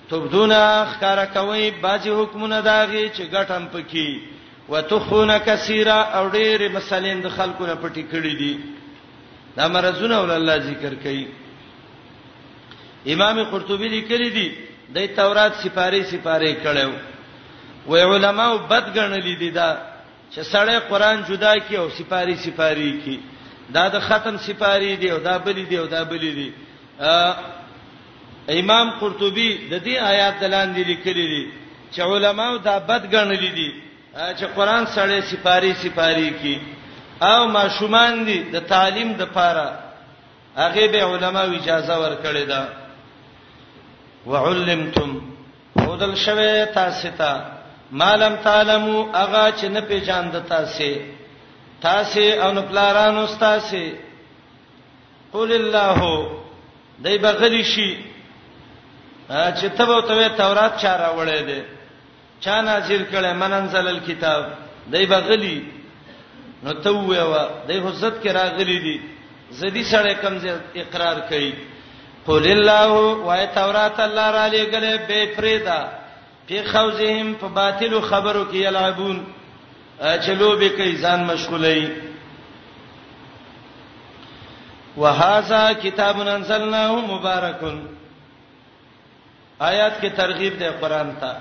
تبدونا 0.09 0.61
خکارا 0.91 1.26
کوي 1.26 1.71
باجی 1.82 2.09
حکمونه 2.09 2.61
داغي 2.61 3.09
چې 3.09 3.24
ګټم 3.34 3.63
پکې 3.74 4.19
وتخون 4.69 5.32
کثیرا 5.45 6.01
او 6.17 6.30
ډېر 6.32 6.69
مسلین 6.74 7.21
د 7.21 7.30
خلکو 7.36 7.65
نه 7.65 7.76
پټی 7.82 8.05
کړی 8.13 8.34
دي 8.39 8.59
دا 9.55 9.67
مرزونه 9.67 10.19
ول 10.21 10.32
الله 10.32 10.57
ذکر 10.57 10.93
کوي 11.03 11.26
امام 13.06 13.43
قرطبي 13.51 13.88
لیکلی 13.89 14.30
دی 14.38 14.47
د 14.95 15.16
تورات 15.16 15.54
سپاره 15.64 16.04
سپاره 16.12 16.51
کړو 16.64 16.91
وی 17.91 18.01
علماو 18.01 18.58
بد 18.72 18.86
ګڼلی 18.95 19.36
دي 19.41 19.49
دا 19.60 19.70
چې 20.34 20.41
سړی 20.51 20.78
قران 20.89 21.24
جدا 21.30 21.54
کی 21.68 21.76
او 21.78 21.88
سپاری 21.97 22.36
سپاری 22.43 22.91
کی 23.06 23.18
دا 23.74 23.88
د 23.89 23.99
ختم 24.08 24.36
سپاری 24.45 24.95
دی 25.01 25.10
او 25.14 25.20
دا 25.28 25.38
بلی 25.45 25.66
دی 25.70 25.78
او 25.78 25.86
دا 25.88 26.04
بلی 26.12 26.32
دی 26.38 26.49
امام 28.60 28.88
قرطبي 28.99 29.49
د 29.72 29.76
دې 29.84 29.97
آیات 30.12 30.34
دلاندې 30.41 30.84
لیکلي 30.91 31.26
دي 31.32 31.43
چې 31.91 31.99
علماو 32.01 32.58
دا 32.58 32.80
بد 32.80 33.12
ګڼلی 33.16 33.51
دي 33.58 33.72
چې 34.38 34.45
قران 34.56 34.84
سړی 34.86 35.20
سپاری 35.32 35.74
سپاری 35.82 36.30
کی 36.41 36.56
او 37.22 37.47
ماشومان 37.47 38.26
دي 38.28 38.39
د 38.54 38.58
تعلیم 38.68 39.14
د 39.14 39.24
پاره 39.26 39.80
هغه 40.56 40.88
به 40.91 41.04
علماو 41.14 41.56
اجازه 41.60 41.95
ورکړي 42.01 42.45
ده 42.47 42.82
وعلمتم 44.28 45.09
خودل 45.86 46.15
شوه 46.26 46.65
تاسو 46.65 47.07
ته 47.19 47.32
مالم 48.01 48.36
تعلمو 48.43 49.01
اغا 49.13 49.49
چې 49.51 49.65
نه 49.69 49.82
پیژاند 49.88 50.36
تاسو 50.49 50.89
تاسو 51.82 52.24
او 52.43 52.51
نه 52.51 52.61
پلارانو 52.71 53.26
تاسو 53.39 53.82
قول 55.34 55.51
الله 55.51 56.01
دای 57.03 57.17
بغلی 57.17 57.63
شي 57.63 57.89
چې 59.30 59.65
تبو 59.78 60.01
ته 60.07 60.28
تورات 60.38 60.78
چا 60.82 60.97
راوړې 60.97 61.41
ده 61.49 61.65
چا 62.39 62.61
نازل 62.61 63.05
کړي 63.11 63.34
مننزل 63.43 63.88
الكتاب 63.88 64.45
دای 64.91 65.05
بغلی 65.05 65.63
نو 66.63 66.74
ته 66.74 66.89
وې 66.89 67.19
وا 67.32 67.49
دای 67.67 67.80
حضرت 67.80 68.24
کې 68.24 68.28
راغلی 68.39 68.80
دي 68.88 68.99
زدي 69.59 69.84
سره 69.93 70.13
کمزې 70.24 70.51
اقرار 70.78 71.17
کړي 71.30 71.53
قل 72.28 72.45
الله 72.51 72.89
وای 73.28 73.47
تورات 73.47 73.99
الله 73.99 74.32
را 74.32 74.47
لګلې 74.47 74.97
بے 75.07 75.34
فریدا 75.36 75.80
په 76.49 76.63
خوزهم 76.63 77.34
په 77.36 77.47
باطل 77.47 78.01
خبرو 78.01 78.45
کې 78.51 78.55
یلعبون 78.55 79.24
چلو 80.26 80.55
به 80.59 80.69
کې 80.69 80.95
ځان 81.01 81.24
مشغولې 81.28 81.86
وهذا 84.97 85.74
کتاب 85.84 86.19
انزلناه 86.21 86.91
مبارک 87.07 87.61
آیات 89.59 90.01
کې 90.01 90.07
ترغیب 90.17 90.59
ده 90.59 90.69
قران 90.71 91.15
ته 91.21 91.38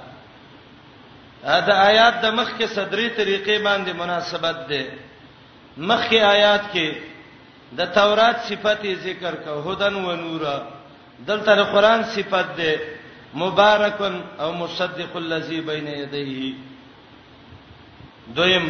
دا 1.66 1.74
آیات 1.86 2.20
د 2.22 2.26
مخ 2.34 2.50
کې 2.58 2.64
صدري 2.66 3.10
طریقې 3.10 3.58
باندې 3.62 3.92
مناسبت 3.94 4.56
ده 4.68 4.84
مخ 5.78 6.08
کې 6.10 6.16
آیات 6.22 6.62
کې 6.72 6.92
د 7.76 7.86
تورات 7.94 8.36
صفته 8.48 8.94
ذکر 8.94 9.34
کو 9.34 9.52
هدن 9.72 9.94
و 9.94 10.16
نورا 10.16 10.58
دلته 11.28 11.62
قرآن 11.72 12.02
صفت 12.14 12.56
ده 12.56 12.70
مبارکن 13.34 14.14
او 14.40 14.50
مصدق 14.62 15.12
الذی 15.22 15.60
بین 15.68 15.86
یدیه 16.02 16.46
دویم 18.36 18.66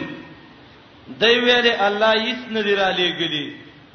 دوی 1.20 1.36
ویل 1.46 1.66
الله 1.86 2.12
هیڅ 2.26 2.40
نه 2.54 2.62
دی 2.66 2.74
را 2.80 2.90
لېګلی 2.98 3.46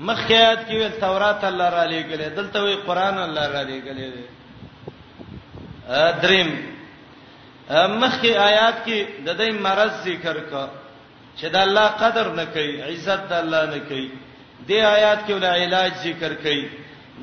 مخیات 0.10 0.58
کې 0.68 0.74
ویل 0.82 0.95
تورات 1.03 1.41
الله 1.49 1.70
را 1.78 1.86
لېګلې 1.91 2.30
دلته 2.38 2.60
وی 2.66 2.76
قران 2.88 3.18
الله 3.26 3.47
را 3.55 3.62
لېګلې 3.70 4.08
دریم 6.22 6.49
مخکې 8.03 8.32
آیات 8.49 8.78
کې 8.86 8.99
د 9.26 9.30
دې 9.39 9.49
مرز 9.66 9.91
ذکر 10.05 10.38
کا 10.51 10.66
چې 11.39 11.45
د 11.53 11.55
الله 11.55 11.88
قدر 12.01 12.28
نه 12.39 12.45
کوي 12.45 12.82
عزت 12.84 13.22
د 13.30 13.34
الله 13.41 13.66
نه 13.74 13.80
کوي 13.89 14.10
دې 14.68 14.80
آیات 14.97 15.20
کې 15.28 15.32
ول 15.34 15.45
علاج 15.45 15.91
ذکر 16.05 16.34
کوي 16.43 16.66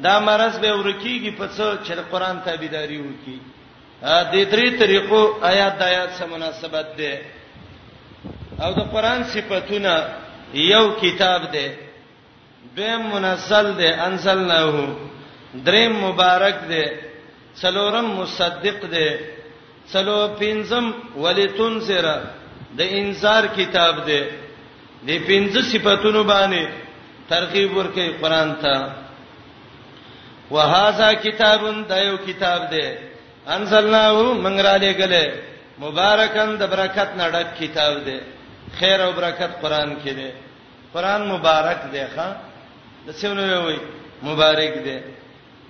دا 0.03 0.15
مرز 0.29 0.55
به 0.63 0.71
ورکیږي 0.81 1.33
په 1.39 1.47
څو 1.57 1.69
چې 1.87 1.93
قرآن 2.13 2.37
تابعداري 2.47 2.99
وکي 3.07 3.39
د 4.33 4.35
درې 4.53 4.69
طریقو 4.81 5.21
آیات 5.53 5.75
د 5.79 5.83
آیات 5.91 6.11
سره 6.19 6.27
مناسبت 6.35 6.87
ده 7.01 7.13
او 8.65 8.71
د 8.79 8.81
قرآن 8.95 9.21
صفاتونه 9.35 9.93
یو 10.73 10.85
کتاب 11.03 11.41
ده 11.55 11.67
دویم 12.77 13.03
منزل 13.13 13.67
ده 13.81 13.89
انزلناه 14.09 14.75
دریم 15.67 15.93
مبارک 16.07 16.57
ده 16.73 16.85
څلورم 17.61 18.09
مصدق 18.21 18.79
ده 18.95 19.09
څلو 19.93 20.17
پنځم 20.43 20.85
ولتنذر 21.23 22.07
د 22.79 22.81
انذار 23.01 23.45
کتاب 23.59 23.95
ده 24.09 24.21
د 25.09 25.11
پنځه 25.29 25.61
صفاتونو 25.73 26.23
باندې 26.33 26.63
ترغیب 27.31 27.71
ورکړي 27.77 28.09
قرآن 28.23 28.55
ته 28.63 29.04
وهذا 30.51 31.13
کتابن 31.25 31.77
دا 31.91 31.99
یو 32.09 32.17
کتاب 32.27 32.61
دی 32.71 32.85
انزلناه 33.57 34.35
منګراله 34.45 34.91
غلې 35.01 35.25
مبارکان 35.85 36.49
د 36.61 36.63
برکت 36.73 37.11
نه 37.19 37.25
ډک 37.33 37.49
کتاب 37.61 37.95
دی 38.07 38.19
خیر 38.79 38.99
او 39.05 39.13
برکت 39.19 39.51
قران 39.63 39.91
کې 40.05 40.11
دی 40.19 40.31
قران 40.95 41.21
مبارک 41.35 41.81
دی 41.93 42.05
ښا 42.17 42.29
د 43.07 43.09
څونو 43.21 43.43
وی 43.67 43.79
مبارک 44.29 44.73
دی 44.85 44.99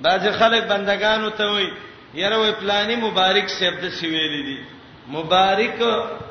بعض 0.05 0.23
خلک 0.39 0.63
بندگانو 0.73 1.31
ته 1.39 1.45
وی 1.55 1.69
یره 2.23 2.39
وی 2.39 2.53
پلاني 2.61 2.97
مبارک 3.07 3.47
سبد 3.59 3.83
سی, 3.89 3.97
سی 3.99 4.07
ویلې 4.13 4.43
دي 4.49 4.59
مبارک 5.17 5.79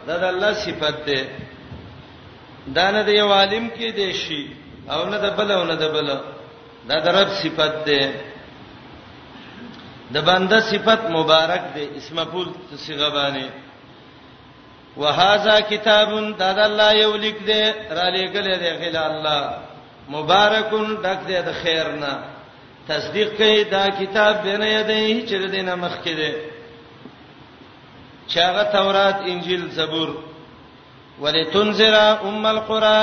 د 0.07 0.09
الله 0.31 0.53
صفت 0.65 0.95
دی 1.07 1.19
دا 2.77 2.91
نه 2.91 3.01
د 3.07 3.09
یو 3.09 3.29
عالم 3.39 3.65
کې 3.75 3.87
دی 3.97 4.13
شي 4.13 4.43
او 4.91 5.09
نه 5.09 5.17
د 5.25 5.27
بل 5.37 5.51
او 5.51 5.63
نه 5.63 5.75
د 5.83 5.85
بل 5.95 6.07
دا 6.89 6.97
د 7.05 7.07
رب 7.17 7.29
صفت 7.43 7.73
دی 7.87 8.11
د 10.13 10.15
بنده 10.27 10.59
صفت 10.71 11.03
مبارک 11.15 11.63
دی 11.75 11.89
اسم 11.97 12.15
مفعول 12.21 12.49
صيغه 12.85 13.09
باندې 13.13 13.47
وهذا 14.97 15.59
کتاب 15.69 16.09
دا 16.41 16.49
د 16.57 16.59
الله 16.65 16.89
یو 17.03 17.13
لیک 17.23 17.37
دی 17.47 17.63
را 17.97 18.07
لېګل 18.15 18.47
دی 18.63 18.69
غل 18.81 18.95
الله 19.03 19.41
مبارکون 20.15 20.87
ډک 21.05 21.19
دی 21.29 21.37
د 21.47 21.49
خیر 21.61 21.87
نه 22.03 22.13
تصدیق 22.87 23.29
کوي 23.37 23.61
دا 23.75 23.85
کتاب 24.01 24.33
بنه 24.43 24.67
یدې 24.81 24.99
چې 25.29 25.51
دینه 25.55 25.73
مخ 25.85 25.95
کې 26.05 26.13
دی 26.21 26.33
چاغه 28.35 28.63
تورات 28.77 29.15
انجیل 29.33 29.63
زبور 29.79 30.09
ولتنذر 31.25 31.93
ام 32.23 32.43
القرى 32.51 33.01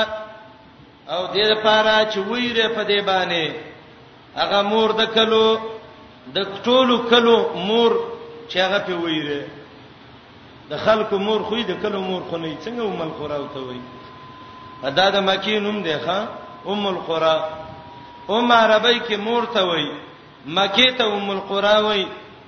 او 1.09 1.21
دې 1.33 1.45
لپاره 1.51 2.11
چې 2.11 2.17
ویره 2.17 2.67
په 2.67 2.83
دې 2.89 2.99
باندې 3.11 3.45
هغه 4.39 4.59
مور 4.71 4.89
د 5.03 5.05
کلو 5.19 5.47
د 6.35 6.43
ټولو 6.65 6.97
کلو 7.11 7.49
مور 7.67 7.91
چې 8.51 8.57
هغه 8.65 8.79
په 8.87 8.93
ویره 9.03 9.41
د 10.71 10.73
خلکو 10.85 11.15
مور 11.27 11.39
خو 11.49 11.55
د 11.71 11.73
کلو 11.83 11.99
مور 12.09 12.21
خو 12.29 12.37
نه 12.37 12.57
څنګه 12.65 12.81
ام 12.85 13.01
القرى 13.07 13.37
وته 13.41 13.59
وی 13.67 13.81
ادا 14.89 15.07
د 15.15 15.15
مکی 15.29 15.59
نوم 15.65 15.77
دی 15.85 15.95
ښا 16.05 16.19
ام 16.71 16.83
القرى 16.87 17.35
ام 18.33 18.51
عربی 18.61 18.97
کې 19.05 19.15
مور 19.27 19.43
ته 19.53 19.61
وی 19.69 19.87
مکی 20.57 20.89
ته 20.97 21.03
ام 21.13 21.27
القرى 21.37 21.77
وی 21.85 22.03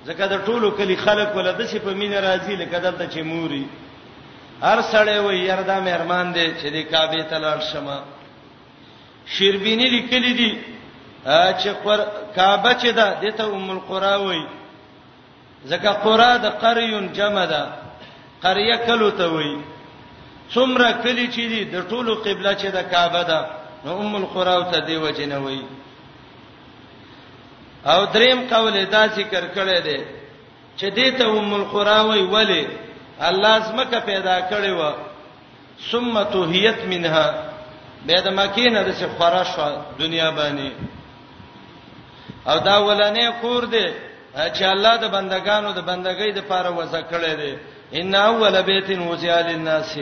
ځکه 0.06 0.24
د 0.28 0.34
ټولو 0.46 0.66
کلی 0.78 0.96
خلک 1.04 1.28
ول 1.36 1.48
د 1.58 1.62
څه 1.70 1.76
په 1.84 1.90
مين 2.00 2.12
راضي 2.26 2.54
لکه 2.62 2.78
دلته 2.84 3.04
چې 3.12 3.20
موري 3.30 3.64
هر 4.66 4.78
سړی 4.92 5.18
وی 5.26 5.36
یردا 5.50 5.76
مې 5.84 5.88
ارمان 5.98 6.26
دی 6.34 6.46
چې 6.60 6.66
د 6.76 6.78
کعبه 6.90 7.22
ته 7.30 7.36
لاړ 7.44 7.58
شمه 7.72 7.98
شیربینی 9.34 9.86
لیکلی 9.96 10.32
دی 10.40 10.50
چې 11.24 11.72
کعبه 12.36 12.72
چې 12.80 12.92
ده 12.92 13.20
دته 13.20 13.44
ام 13.44 13.70
القرا 13.70 14.16
وای 14.16 14.44
ځکه 15.66 15.90
قرا 16.04 16.36
د 16.36 16.46
قریون 16.60 17.12
جمع 17.12 17.44
ده 17.46 17.62
قريه 18.42 18.76
کلو 18.86 19.10
ته 19.10 19.28
وای 19.28 19.56
څومره 20.54 20.92
کلی 21.02 21.26
چې 21.28 21.42
دي 21.52 21.64
د 21.64 21.88
ټولو 21.88 22.14
قبله 22.14 22.54
چې 22.60 22.66
ده 22.72 22.82
کعبه 22.82 23.22
ده 23.22 23.40
نو 23.84 23.98
ام 24.00 24.14
القرا 24.16 24.60
ته 24.72 24.80
دی 24.80 24.96
وجنه 24.96 25.38
وای 25.44 25.60
او 27.84 28.04
دریم 28.04 28.40
قول 28.50 28.84
دا 28.84 29.06
ذکر 29.08 29.44
کړی 29.54 29.80
دی 29.82 30.04
چې 30.78 30.84
دته 30.92 31.24
ام 31.28 31.54
القرا 31.54 32.00
وای 32.02 32.22
ولی 32.22 32.68
الله 33.20 33.58
زمکه 33.60 34.00
پیدا 34.00 34.40
کړی 34.50 34.70
و 34.82 34.92
ثم 35.90 36.22
توهیت 36.22 36.84
منها 36.90 37.34
به 38.06 38.20
د 38.20 38.28
مکینه 38.30 38.82
د 38.82 38.92
څخه 38.94 39.18
خراشو 39.18 39.76
دنیا 39.98 40.30
باندې 40.30 40.70
او 42.46 42.58
دا 42.58 42.76
ولنې 42.86 43.26
کور 43.40 43.62
دی 43.74 43.86
چې 44.56 44.62
الله 44.64 44.94
د 44.96 45.04
بندگانو 45.16 45.72
د 45.72 45.78
بندګۍ 45.88 46.30
د 46.34 46.38
پاره 46.50 46.70
وځه 46.76 47.00
کړی 47.10 47.34
دی 47.40 47.52
ان 48.00 48.14
اول 48.14 48.54
بیت 48.62 48.88
وزیا 49.10 49.40
للناس 49.40 49.92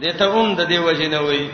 دته 0.00 0.24
هم 0.34 0.54
د 0.54 0.60
دې 0.70 0.78
وجه 0.88 1.06
نه 1.08 1.20
وای 1.22 1.48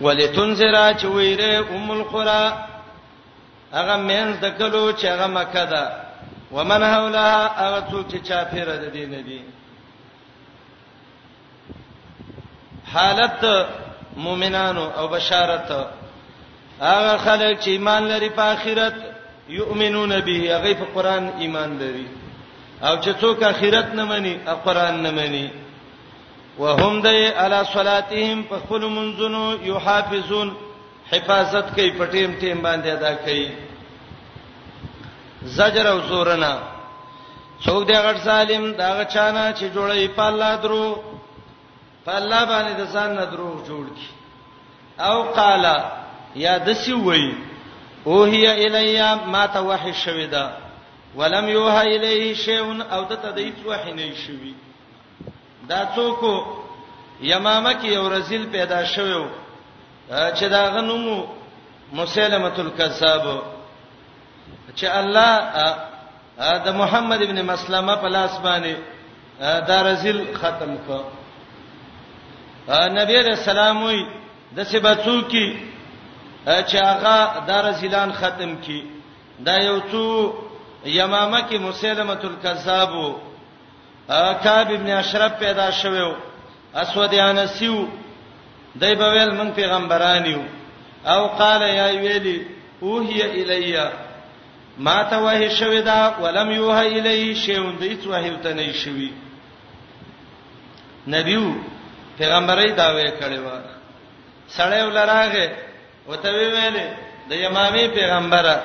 ولتنذر 0.00 0.94
چويره 1.02 1.50
ام 1.74 1.90
القرى 1.90 2.44
هغه 3.72 3.96
مینز 3.96 4.36
د 4.44 4.46
کلو 4.58 4.92
چې 4.92 5.04
هغه 5.04 5.26
مکه 5.26 5.64
ده 5.70 5.84
ومن 6.52 6.82
حولها 6.82 7.50
هغه 7.64 7.80
څوک 7.90 8.04
چې 8.12 8.18
چاپیره 8.28 8.76
د 8.76 8.84
دین 8.92 9.10
دي 9.24 9.40
حالت 12.94 13.44
مؤمنانو 14.16 14.86
او 14.98 15.08
بشارت 15.08 15.70
هغه 16.80 17.16
خلک 17.18 17.60
چې 17.60 17.68
ایمان 17.70 18.02
لري 18.08 18.28
په 18.28 18.42
آخرت 18.42 18.94
یؤمنون 19.48 20.20
به 20.20 20.54
هغه 20.56 20.74
په 20.74 20.84
قران 20.94 21.30
ایمان 21.38 21.78
لري 21.78 22.06
او 22.82 22.96
چې 23.02 23.14
څوک 23.20 23.42
آخرت 23.42 23.94
نه 23.94 24.04
مني 24.04 24.38
او 24.48 24.56
قران 24.56 25.02
نه 25.02 25.10
مني 25.10 25.50
وهم 26.58 27.00
د 27.02 27.06
علی 27.36 27.64
صلاتهم 27.74 28.42
په 28.42 28.58
خپل 28.58 28.80
منځونو 28.88 29.54
یحافظون 29.64 30.52
حفاظت 31.10 31.74
کوي 31.74 31.90
په 31.90 32.06
ټیم 32.06 32.32
ټیم 32.40 32.60
باندې 32.62 32.86
ادا 32.88 33.14
کوي 33.14 33.50
زجر 35.42 35.86
او 35.88 36.00
زورنا 36.00 36.58
څوک 37.64 37.84
دی 37.88 37.94
غټ 37.94 38.16
سالم 38.24 38.72
دا 38.72 38.96
غچانا 39.00 39.52
چې 39.54 39.64
جوړي 39.74 40.08
په 40.16 40.22
الله 40.22 40.56
درو 40.56 40.96
په 42.04 42.12
الله 42.16 42.44
باندې 42.44 42.72
د 42.80 42.86
ځان 42.92 43.14
نه 43.16 43.24
دروغ 43.24 43.56
جوړ 43.66 43.86
کی 43.98 44.08
او 44.98 45.22
قالا 45.22 45.78
یا 46.36 46.58
دسی 46.58 46.92
وای 46.92 47.32
او 48.04 48.24
هي 48.24 48.66
الیا 48.66 49.14
ما 49.26 49.46
ته 49.46 49.60
وحی 49.60 49.94
شوی 49.94 50.26
دا 50.26 50.50
ولم 51.16 51.48
یوها 51.48 51.80
الیه 51.80 52.34
شیء 52.34 52.62
او 52.92 53.04
د 53.04 53.14
تدیت 53.22 53.58
وحی 53.66 53.92
نه 53.92 54.14
شوی 54.14 54.54
دا 55.68 55.88
څوک 55.94 56.20
یمامه 57.22 57.72
کې 57.72 57.84
یو 57.86 58.08
رزل 58.08 58.44
پیدا 58.46 58.84
شوی 58.84 59.26
چې 60.10 60.44
دا 60.44 60.70
غنمو 60.70 61.26
مسلمت 61.92 62.58
الکذاب 62.58 63.42
چې 64.76 64.84
الله 64.84 65.32
د 66.38 66.68
محمد 66.74 67.22
ابن 67.22 67.42
مسلمه 67.42 67.96
په 67.96 68.08
لاس 68.08 68.30
باندې 68.42 68.74
دا 69.40 69.82
رزل 69.82 70.34
ختم 70.34 70.78
کړ 70.88 71.02
نبی 72.90 73.16
رسول 73.18 73.58
الله 73.58 74.06
د 74.56 74.62
سبتو 74.64 75.22
کې 75.30 75.75
چې 76.46 76.76
هغه 76.78 77.46
دار 77.46 77.72
زیلان 77.80 78.12
ختم 78.12 78.54
کی 78.64 78.82
دا 79.46 79.58
یو 79.58 79.78
څو 79.90 80.02
یمامه 80.88 81.40
کې 81.50 81.54
مسلمه 81.60 82.16
الکذاب 82.32 82.94
کعب 84.44 84.70
ابن 84.78 84.90
اشرف 84.96 85.32
پیدا 85.38 85.70
شوو 85.82 86.10
اسود 86.82 87.14
انسیو 87.18 87.84
دای 88.80 88.94
په 88.94 89.04
ویل 89.12 89.30
من 89.34 89.50
پیغمبرانیو 89.58 90.38
او 91.06 91.26
قال 91.38 91.60
یا 91.74 91.88
ویلی 92.04 92.46
اوهی 92.80 93.22
الیا 93.22 93.90
ما 94.78 94.96
ته 95.10 95.16
وحی 95.18 95.48
شوی 95.56 95.82
دا 95.82 96.14
ولم 96.22 96.50
یوه 96.50 96.76
الی 96.78 97.34
شیون 97.34 97.76
دیت 97.80 98.06
وحی 98.06 98.30
ته 98.42 98.54
نه 98.54 98.72
شوی 98.72 99.10
نبیو 101.08 101.52
پیغمبرای 102.18 102.72
دا 102.72 102.90
وې 102.94 103.20
کړی 103.22 103.38
و 103.48 103.60
سړی 104.56 104.82
ولراغه 104.86 105.65
وته 106.08 106.28
ویل 106.32 106.76
د 107.28 107.32
یمامي 107.44 107.84
پیغمبره 107.98 108.56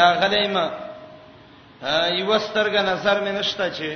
راغلی 0.00 0.46
ما 0.54 0.64
یو 2.20 2.38
سترګ 2.38 2.74
نظر 2.90 3.16
مې 3.24 3.32
نشته 3.40 3.70
چې 3.70 3.88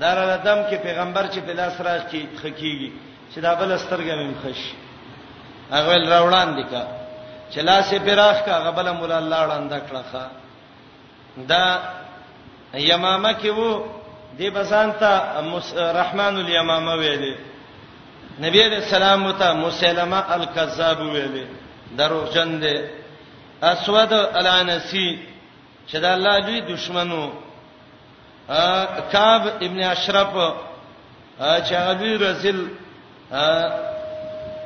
دار 0.00 0.16
الادم 0.18 0.58
کې 0.68 0.76
پیغمبر 0.86 1.24
چې 1.26 1.38
بلاس 1.48 1.74
راځ 1.86 2.02
کې 2.10 2.20
خکېږي 2.42 2.90
چې 3.32 3.38
دا 3.40 3.54
بل 3.54 3.78
سترګ 3.78 4.06
مې 4.18 4.26
مخش 4.32 4.60
هغه 5.70 5.94
راوړان 6.12 6.48
دي 6.56 6.64
کا 6.70 6.82
چې 7.52 7.58
لاسې 7.68 7.96
پراخ 8.06 8.44
کا 8.46 8.54
غبل 8.64 8.92
مولا 8.92 9.18
الله 9.18 9.40
وړاند 9.46 9.72
کړه 9.86 10.02
دا 11.50 11.64
یمامه 12.74 13.32
کې 13.42 13.48
وو 13.58 13.82
د 14.38 14.40
بسانتا 14.54 15.12
رحمان 16.00 16.36
الیمامه 16.38 16.94
ویلې 16.96 17.34
نبی 18.42 18.62
علیہ 18.62 18.76
السلام 18.82 19.30
ته 19.32 19.52
مسلمه 19.56 20.22
الکذاب 20.36 20.98
ویلې 20.98 21.46
دروغجن 21.98 22.60
دی 22.62 22.74
اسود 23.62 24.12
الانسی 24.12 25.08
چې 25.88 25.98
د 26.04 26.04
الله 26.04 26.40
دوی 26.46 26.60
دشمنو 26.74 27.20
کعب 29.12 29.46
ابن 29.66 29.80
اشرف 29.90 30.32
چې 31.38 31.74
ابي 31.74 32.16
رسول 32.24 32.68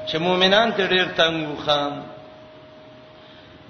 چې 0.07 0.17
مؤمنان 0.17 0.73
ته 0.73 0.87
ډیر 0.87 1.07
تنګو 1.21 1.57
خام 1.67 2.03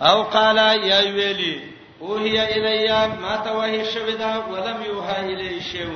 او 0.00 0.22
قال 0.22 0.56
یا 0.84 0.98
ویلی 1.14 1.54
او 2.00 2.16
هي 2.16 2.38
الیا 2.54 3.06
ما 3.20 3.36
توهی 3.36 3.84
شوی 3.92 4.16
دا 4.16 4.32
ولم 4.50 4.82
یوها 4.86 5.16
الی 5.18 5.60
شیو 5.60 5.90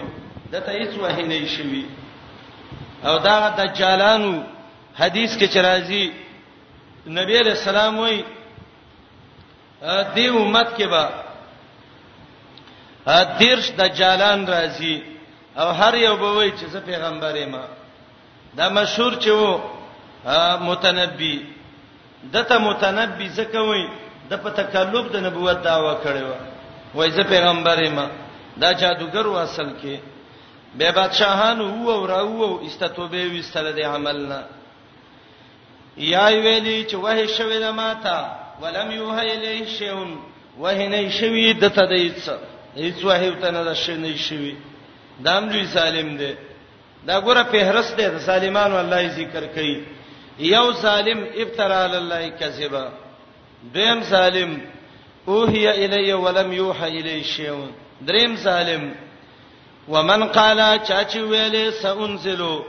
دته 0.53 0.71
هیڅ 0.73 0.99
وهی 0.99 1.23
نه 1.23 1.47
شوی 1.47 1.85
او 3.05 3.19
دا 3.19 3.37
دجالانو 3.59 4.33
حدیث 5.01 5.33
کې 5.39 5.47
چرایي 5.55 6.05
نبی 7.19 7.35
علیہ 7.43 7.53
السلام 7.59 7.99
وای 7.99 8.19
دی 10.15 10.27
امت 10.41 10.69
کې 10.77 10.87
با 10.93 11.05
دیرش 13.39 13.67
دجالان 13.79 14.47
راځي 14.47 14.95
او 15.57 15.69
هر 15.79 15.95
یو 15.95 16.17
به 16.17 16.29
وای 16.33 16.51
چې 16.59 16.65
زه 16.73 16.81
پیغمبر 16.81 17.33
یم 17.37 17.55
دا 18.57 18.67
مشهور 18.69 19.13
چې 19.23 19.29
وو 19.31 19.51
متنبی 20.69 21.37
دته 22.35 22.59
متنبی 22.59 23.29
څه 23.37 23.43
کوي 23.53 23.85
د 24.31 24.33
په 24.43 24.51
تکلف 24.51 25.13
د 25.13 25.17
نبوت 25.27 25.59
داوا 25.65 25.95
کړو 26.05 26.31
وای 26.95 27.11
زه 27.11 27.23
پیغمبر 27.23 27.77
یم 27.83 28.01
دا 28.57 28.73
جادوګر 28.75 29.27
و 29.27 29.37
اصل 29.37 29.69
کې 29.83 29.97
به 30.79 30.91
بادشاہان 30.93 31.61
وو 31.61 31.91
او 31.97 32.07
راو 32.07 32.45
او 32.45 32.67
استتوبه 32.67 33.23
وستل 33.39 33.67
د 33.73 33.81
عملنا 33.87 34.41
یا 35.97 36.25
ویلی 36.45 36.85
چې 36.91 36.95
وه 36.95 37.27
شوی 37.37 37.59
د 37.61 37.65
ماتا 37.73 38.19
ولم 38.63 38.91
یوه 38.91 39.19
الی 39.33 39.67
شیون 39.79 40.11
وه 40.59 40.89
نه 40.95 41.11
شوی 41.21 41.53
د 41.53 41.65
تدیڅ 41.79 42.29
هیڅ 42.77 42.99
وه 43.07 43.31
ته 43.41 43.51
نه 43.51 43.75
شنه 43.75 44.17
شوی 44.17 44.55
دام 45.25 45.49
دوی 45.49 45.67
سالم 45.67 46.17
دی 46.17 46.33
دا 47.07 47.21
ګوره 47.21 47.43
فهرست 47.53 47.97
دی 48.01 48.09
د 48.09 48.19
سالمانو 48.27 48.81
الله 48.81 49.09
ذکر 49.09 49.47
کوي 49.55 49.77
یو 50.39 50.73
سالم 50.73 51.21
ابترا 51.43 51.85
علی 51.85 51.97
الله 51.97 52.29
کذبا 52.29 52.85
دیم 53.75 54.03
سالم 54.03 54.61
اوهی 55.29 55.69
الی 55.85 56.13
ولم 56.13 56.53
یوحى 56.53 56.89
الی 57.01 57.23
شیون 57.25 57.71
دریم 58.07 58.37
سالم 58.37 58.85
ومن 59.89 60.25
قال 60.27 60.61
چا 60.87 61.03
چې 61.05 61.19
ویلې 61.21 61.71
سأنزلوا 61.83 62.63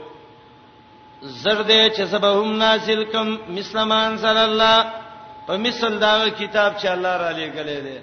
زرد 1.22 1.68
چې 1.96 2.02
سبهم 2.10 2.56
نازل 2.58 3.04
کم 3.12 3.34
مسلمان 3.58 4.16
صلی 4.18 4.40
الله 4.50 4.86
په 5.46 5.56
مثل 5.56 5.98
دا 6.00 6.24
کتاب 6.38 6.72
چې 6.78 6.86
الله 6.86 7.16
را 7.16 7.30
لېګلې 7.32 7.78
ده 7.86 8.00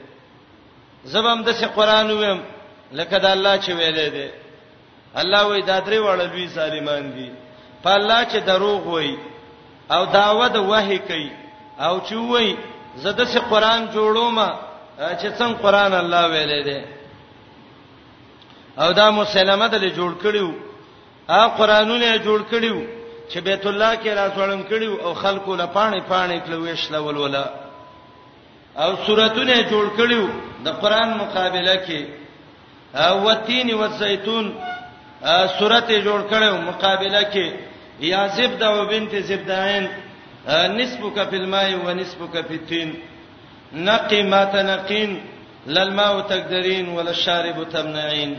زبم 1.05 1.43
د 1.43 1.49
څه 1.55 1.65
قران 1.75 2.11
ویم 2.11 2.39
لکه 2.91 3.17
دا 3.17 3.31
الله 3.31 3.57
چې 3.59 3.69
ویلې 3.69 4.09
ده 4.15 4.29
الله 5.15 5.43
وې 5.47 5.61
دا 5.65 5.79
درې 5.81 5.97
وړل 6.05 6.29
وی 6.33 6.47
سالمان 6.47 7.11
دي 7.13 7.31
په 7.83 7.89
الله 7.93 8.23
چې 8.25 8.37
دروغ 8.47 8.87
وای 8.87 9.17
او 9.91 10.05
داوود 10.05 10.55
وحی 10.55 10.97
کوي 10.97 11.31
او 11.79 12.01
چې 12.01 12.13
وای 12.13 12.57
زده 12.95 13.25
څه 13.25 13.39
قران 13.49 13.87
جوړوم 13.93 14.53
چې 14.99 15.27
څنګه 15.37 15.61
قران 15.63 15.93
الله 15.93 16.23
ویلې 16.31 16.63
ده 16.67 17.00
او 18.79 18.91
دا 18.91 19.07
مسلمه 19.11 19.67
دل 19.73 19.85
جوړ 19.99 20.11
کړیو 20.23 20.49
ا 21.39 21.41
قرانونه 21.59 22.05
جوړ 22.27 22.41
کړیو 22.51 22.77
چې 23.31 23.37
بیت 23.47 23.65
الله 23.67 23.91
کې 24.01 24.09
راځوړم 24.21 24.61
کړیو 24.71 24.93
او 25.05 25.11
خلکو 25.13 25.55
له 25.55 25.65
پاڼې 25.75 26.01
پاڼې 26.11 26.37
کلوې 26.45 26.75
شلول 26.75 27.17
ولا 27.17 27.45
او 28.83 28.91
سوراتونه 29.05 29.55
جوړ 29.71 29.85
کړیو 29.97 30.27
د 30.65 30.67
قران 30.81 31.09
مقابله 31.17 31.75
کې 31.85 32.01
او 32.95 33.13
وتین 33.27 33.73
و 33.75 33.87
زيتون 33.87 34.45
سورته 35.59 36.01
جوړ 36.07 36.21
کړو 36.31 36.61
مقابله 36.61 37.21
کې 37.33 37.47
یا 37.99 38.21
زبد 38.35 38.63
او 38.63 38.85
بنت 38.91 39.11
زبدائن 39.29 39.85
نسبک 40.79 41.17
فی 41.29 41.35
الماء 41.37 41.69
و 41.85 41.89
نسبک 41.93 42.33
فی 42.47 42.53
التین 42.59 42.89
نقی 43.73 44.21
ما 44.23 44.43
تنقین 44.45 45.11
للماء 45.75 46.13
تقدرین 46.31 46.89
وللشارب 46.89 47.63
تمنعین 47.71 48.33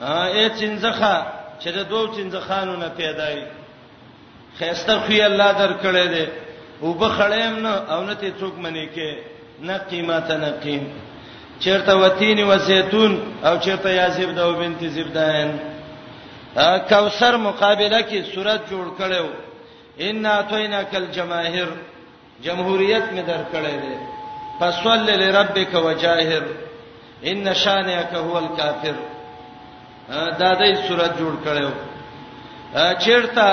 اې 0.00 0.50
چنځخه 0.60 1.16
چې 1.60 1.70
د 1.76 1.88
دوو 1.90 2.12
چنځخانو 2.16 2.76
نه 2.76 2.88
پیدای 2.96 3.44
خيسته 4.58 5.00
خو 5.00 5.12
یې 5.12 5.20
الله 5.22 5.50
درکړې 5.52 6.06
ده 6.14 6.26
وب 6.82 7.00
خړېم 7.16 7.54
نه 7.64 7.74
او 7.94 8.04
نه 8.04 8.14
ته 8.14 8.30
څوک 8.40 8.54
منی 8.62 8.88
کې 8.94 9.10
نه 9.60 9.78
قیمته 9.90 10.36
نه 10.36 10.50
قیم 10.62 10.84
چیرته 11.60 11.92
وتین 11.96 12.44
و 12.48 12.56
زيتون 12.58 13.20
او 13.44 13.56
چیرته 13.58 13.90
یاسیب 13.94 14.30
دو 14.36 14.54
بنت 14.60 14.80
زبدان 14.88 15.58
کوثر 16.88 17.36
مقابله 17.36 18.00
کې 18.10 18.32
صورت 18.34 18.60
جوړ 18.70 18.86
کړو 18.98 19.26
ان 19.98 20.26
اتینا 20.26 20.82
کل 20.84 21.06
جماهر 21.12 21.68
جمهوریت 22.42 23.04
می 23.12 23.22
درکړې 23.22 23.76
ده 23.84 23.98
فصلی 24.60 25.16
لربک 25.16 25.74
وجاهر 25.74 26.42
ان 27.24 27.54
شانک 27.54 28.08
هو 28.14 28.36
الکافر 28.38 28.94
دا 30.10 30.52
دای 30.60 30.74
صورت 30.88 31.18
جوړ 31.18 31.34
کړو 31.44 31.70
چیرته 33.04 33.46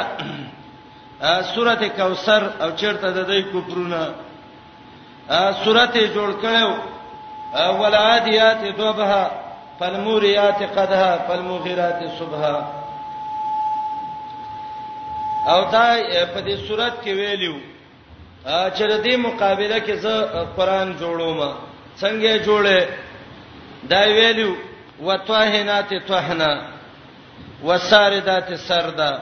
سورت 1.54 1.82
کوثر 2.00 2.44
او 2.64 2.70
چیرته 2.80 3.10
د 3.18 3.28
دای 3.30 3.42
کوپرونه 3.52 4.02
سورت 5.64 5.96
جوړ 6.16 6.30
کړو 6.42 6.74
ولعادیات 7.82 8.60
ذبها 8.80 9.24
فالموريات 9.80 10.60
قدها 10.78 11.12
فالمغيرات 11.28 12.00
صبها 12.20 12.56
او 15.54 15.60
دا 15.72 15.86
په 16.34 16.40
دې 16.48 16.56
صورت 16.68 16.94
کې 17.04 17.10
ویلو 17.20 17.56
چې 18.46 18.82
د 18.82 19.04
دې 19.04 19.16
مقابله 19.28 19.80
کې 19.80 19.94
زه 19.96 20.16
قران 20.58 20.96
جوړوم 21.00 21.54
څنګه 22.00 22.46
جوړه 22.46 22.88
دا 23.94 24.02
ویلو 24.18 24.52
وتوهنات 25.02 25.94
توهنا 25.94 26.52
وساردات 27.64 28.54
سردا 28.56 29.22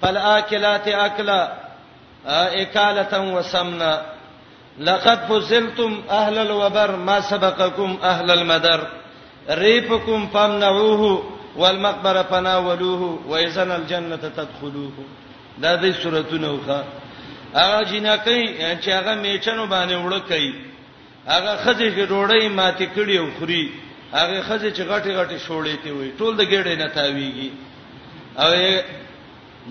فالاكلات 0.00 0.88
اكلا 0.88 1.52
اكاله 2.28 3.12
وسمنا 3.34 4.02
لقد 4.78 5.18
فزلتم 5.30 6.02
اهل 6.10 6.38
الوبر 6.38 6.96
ما 6.96 7.20
سبقكم 7.20 7.98
اهل 8.02 8.30
المدر 8.30 8.80
ريبكم 9.50 10.26
فامنعوه 10.26 11.22
والمقبره 11.56 12.22
فناولوه 12.22 13.18
واذن 13.28 13.70
الجنه 13.72 14.16
تدخلوه 14.16 14.92
دا 15.58 15.80
دې 15.80 15.94
سوراتونه 16.02 16.50
وخا 16.52 16.84
هغه 17.54 17.82
جنکی 17.82 18.54
چې 18.82 18.88
هغه 18.88 19.14
میچنو 19.24 19.66
باندې 19.66 19.92
وړکې 19.96 20.52
هغه 21.28 21.52
خځې 21.64 21.88
چې 21.96 22.02
ډوړې 22.10 22.44
ماتې 22.58 22.86
کړي 22.96 23.18
او 23.18 23.26
خوري 23.38 23.64
هغه 24.14 24.42
خزه 24.48 24.70
چې 24.76 24.82
غټي 24.90 25.12
غټي 25.20 25.38
شوړې 25.46 25.76
تی 25.82 25.90
وي 25.98 26.08
ټول 26.18 26.32
د 26.36 26.42
ګډې 26.52 26.74
نه 26.82 26.88
تاویږي 26.96 27.50
او 28.42 28.50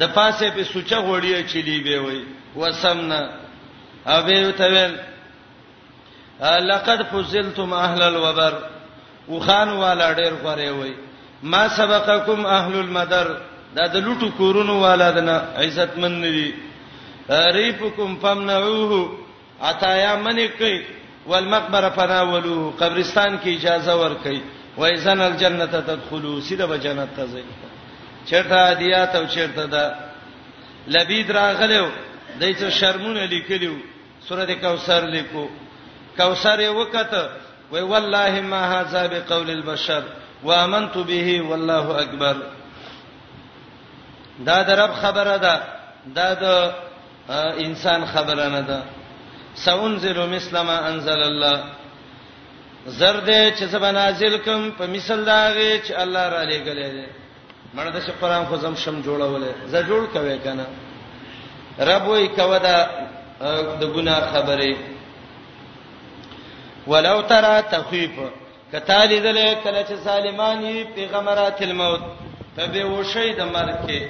د 0.02 0.14
پاسه 0.18 0.46
په 0.56 0.64
سوچه 0.74 0.98
غوړی 1.08 1.32
چلی 1.52 1.78
به 1.86 1.98
وي 2.06 2.20
وسمنا 2.56 3.22
ابي 4.18 4.52
تویل 4.58 4.94
لقد 6.72 7.02
فزلتم 7.12 7.74
اهل 7.74 8.02
الوبر 8.04 8.54
وخان 9.28 9.70
والا 9.84 10.10
ډیر 10.14 10.34
غره 10.44 10.72
وي 10.72 10.94
ما 11.44 11.68
سبقکم 11.68 12.46
اهل 12.46 12.76
المدر 12.80 13.28
دا 13.76 13.88
د 13.88 13.98
لټو 14.08 14.32
کورونو 14.38 14.80
والا 14.82 15.12
دنه 15.12 15.36
عزت 15.58 15.98
من 15.98 16.22
دي 16.24 16.54
ریفکم 17.58 18.16
فمنعوه 18.22 19.12
عطایا 19.70 20.16
منی 20.24 20.48
کوي 20.48 20.82
والمقبره 21.28 21.90
فناولو 21.90 22.74
قبرستان 22.82 23.40
کې 23.40 23.48
اجازه 23.48 23.96
ورکړي 24.02 24.42
وایزن 24.78 25.22
الجنه 25.22 25.66
تدخلوا 25.66 26.42
سیده 26.42 26.66
به 26.66 26.78
جنت 26.80 27.10
ته 27.16 27.26
ځي 27.28 27.44
چیرته 28.30 28.74
دیات 28.74 29.16
او 29.16 29.26
چیرته 29.28 29.66
دا 29.66 29.84
لبید 30.88 31.32
راغلو 31.32 31.90
دایته 32.40 32.70
شرمونه 32.70 33.26
لیکلو 33.26 33.74
سوره 34.28 34.56
کوثر 34.56 35.02
لیکو 35.08 35.48
کوثر 36.18 36.60
یې 36.60 36.76
وکته 36.76 37.30
وی 37.72 37.82
والله 37.82 38.42
ما 38.42 38.62
هذا 38.82 39.08
بقول 39.08 39.50
البشر 39.50 40.04
وامنت 40.44 40.98
به 40.98 41.42
والله 41.42 41.90
اکبر 42.04 42.36
دا 44.46 44.64
درب 44.64 44.94
خبره 44.94 45.38
ده 45.38 45.62
دا 46.16 46.34
د 46.34 46.46
انسان 47.66 48.06
خبره 48.06 48.50
نه 48.50 48.62
ده 48.62 48.80
سأنزل 49.56 50.30
مثل 50.30 50.60
ما 50.60 50.88
انزل 50.90 51.24
الله 51.24 51.64
زرد 52.88 53.28
چې 53.58 53.64
زبا 53.64 53.92
نازل 53.92 54.38
کوم 54.38 54.72
په 54.80 54.86
مثال 54.88 55.26
داغه 55.26 55.82
چې 55.86 55.92
الله 56.02 56.30
را 56.30 56.44
لېګلې 56.44 56.90
ده 56.96 57.06
مړه 57.76 57.90
د 57.92 58.00
قرآن 58.22 58.46
خو 58.46 58.56
زم 58.56 58.76
شم 58.76 59.02
جوړولې 59.04 59.54
زه 59.68 59.82
جوړ 59.84 60.06
کوي 60.14 60.38
کنه 60.38 60.66
رب 61.80 62.08
وی 62.08 62.28
کو 62.28 62.58
دا 62.60 62.76
د 63.80 63.84
ګنا 63.96 64.16
خبره 64.32 64.76
ولو 66.88 67.22
ترى 67.22 67.62
تخيف 67.72 68.12
کتالی 68.72 69.20
دل 69.20 69.56
کله 69.64 69.84
چې 69.84 69.96
سالمانی 70.04 70.84
پیغمبرات 70.84 71.62
الموت 71.62 72.02
په 72.56 72.68
به 72.68 72.84
وشي 72.86 73.34
د 73.34 73.40
مرګ 73.42 73.86
کې 73.88 74.04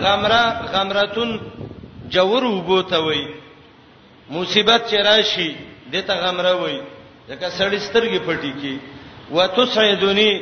غمره 0.00 0.42
غمرتون 0.74 1.40
جوړ 2.10 2.44
وبوتوي 2.44 3.43
مصیبت 4.30 4.88
چې 4.90 4.96
راشي 5.04 5.54
دته 5.92 6.14
غمره 6.20 6.52
وای 6.54 6.80
ځکه 7.28 7.48
سړی 7.58 7.78
سترګې 7.86 8.20
پټی 8.26 8.52
کی 8.60 8.78
وتسعدنی 9.30 10.40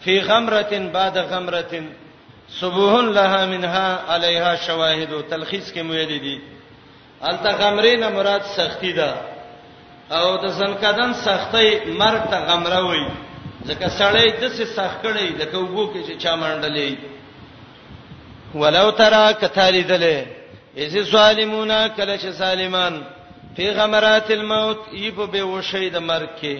فی 0.00 0.18
غمرتن 0.20 0.88
بعد 0.92 1.18
غمرتن 1.30 1.84
صبح 2.60 3.00
لها 3.02 3.46
منها 3.46 4.00
علیها 4.14 4.54
شواهد 4.66 5.20
تلخیص 5.30 5.72
کې 5.72 5.80
مو 5.82 5.94
دي 5.94 6.40
الته 7.20 7.50
غمرینه 7.52 8.08
مراد 8.08 8.40
سختی 8.56 8.92
ده 8.92 9.14
او 10.10 10.36
د 10.36 10.46
زنکدن 10.46 11.12
سختي 11.14 11.80
مرګ 11.98 12.30
ته 12.30 12.38
غمره 12.52 12.84
وای 12.86 13.06
ځکه 13.66 13.88
سړی 13.98 14.26
د 14.40 14.44
څه 14.56 14.64
سخت 14.76 15.02
کړي 15.04 15.26
لکه 15.40 15.56
وګو 15.58 15.84
کې 15.94 16.02
چې 16.06 16.16
چا 16.22 16.36
منډلې 16.36 16.94
ولو 18.54 18.90
ترى 18.90 19.34
کثاری 19.40 19.82
دله 19.82 20.24
اذ 20.80 20.96
سالمون 21.10 21.70
کله 21.96 22.16
چې 22.18 22.26
سالمان 22.38 22.94
فی 23.56 23.70
غمرات 23.78 24.30
الموت 24.30 24.78
یب 24.92 25.20
به 25.32 25.42
وشی 25.52 25.88
د 25.90 25.96
مرګ 26.08 26.30
کې 26.42 26.56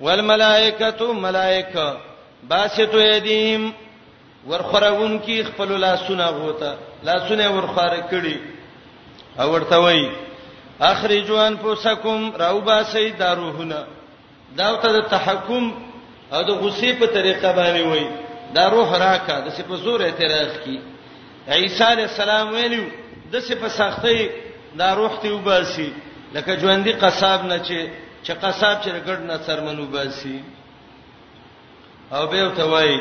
والملائکۃ 0.00 1.00
ملائکه 1.26 1.96
باسطو 2.48 3.00
یدیم 3.00 3.70
ورخرون 4.48 5.18
کی 5.24 5.42
خپل 5.44 5.78
لاسونه 5.80 6.24
غوتا 6.26 6.74
لاسونه 7.02 7.48
ورخار 7.50 7.96
کړي 8.10 8.36
او 9.40 9.52
ورته 9.52 9.76
وای 9.78 10.08
اخرجوان 10.80 11.56
پوسکم 11.56 12.30
راو 12.38 12.60
باسی 12.60 13.10
داروهنا 13.10 13.84
داوته 14.56 14.92
د 14.92 15.00
تحکم 15.10 15.72
او 16.32 16.42
د 16.42 16.48
غصې 16.50 16.92
په 17.00 17.06
طریقه 17.06 17.52
باندې 17.52 17.82
وای 17.86 18.06
دا 18.54 18.68
روح 18.70 18.92
راکا 18.98 19.40
د 19.46 19.48
سپزور 19.56 20.00
اعتراض 20.02 20.58
کی 20.64 20.78
عیسی 21.48 21.84
علی 21.92 22.02
السلام 22.02 22.48
ویلو 22.54 22.84
د 23.32 23.34
څه 23.46 23.54
په 23.62 23.68
سختۍ 23.78 24.18
دا 24.80 24.88
روح 25.00 25.12
ته 25.22 25.28
وباسي 25.36 25.88
لکه 26.34 26.52
ژوندۍ 26.62 26.92
قصاب 27.02 27.40
نه 27.50 27.58
چې 27.66 27.78
چې 28.24 28.32
قصاب 28.44 28.76
چې 28.82 28.88
رګړ 28.96 29.16
نه 29.30 29.36
سرمنو 29.46 29.84
باسي 29.94 30.36
او 32.16 32.22
به 32.30 32.40
ته 32.56 32.64
وای 32.72 32.92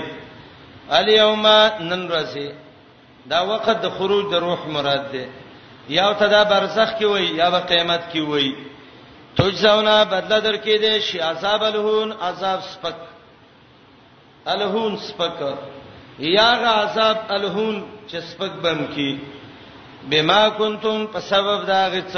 الیوم 0.99 1.45
نن 1.89 2.01
راځي 2.13 2.47
دا 3.31 3.39
وخت 3.51 3.77
د 3.83 3.87
خروج 3.97 4.25
د 4.33 4.35
روح 4.45 4.59
مراد 4.75 5.03
ده 5.13 5.23
یا 5.97 6.07
ته 6.19 6.27
دا 6.35 6.41
برزخ 6.53 6.89
کې 6.97 7.05
وای 7.11 7.25
یا 7.39 7.47
په 7.53 7.59
قیامت 7.69 8.03
کې 8.11 8.21
وای 8.29 8.47
تجزاونا 9.37 9.97
بدل 10.13 10.31
درکې 10.47 10.75
دي 10.83 10.93
شي 11.07 11.17
عذاب 11.31 11.61
الهون 11.71 12.09
عذاب 12.29 12.59
سپک 12.71 12.97
الهون 14.53 14.93
سپک 15.07 15.35
یا 16.37 16.49
غ 16.61 16.63
عذاب 16.83 17.17
الهون 17.35 17.75
چې 18.09 18.17
سپک 18.31 18.51
بم 18.63 18.79
کې 18.93 19.09
بما 20.11 20.41
کنتم 20.59 20.97
په 21.13 21.19
سبب 21.31 21.59
دا 21.71 21.81
غڅ 21.93 22.13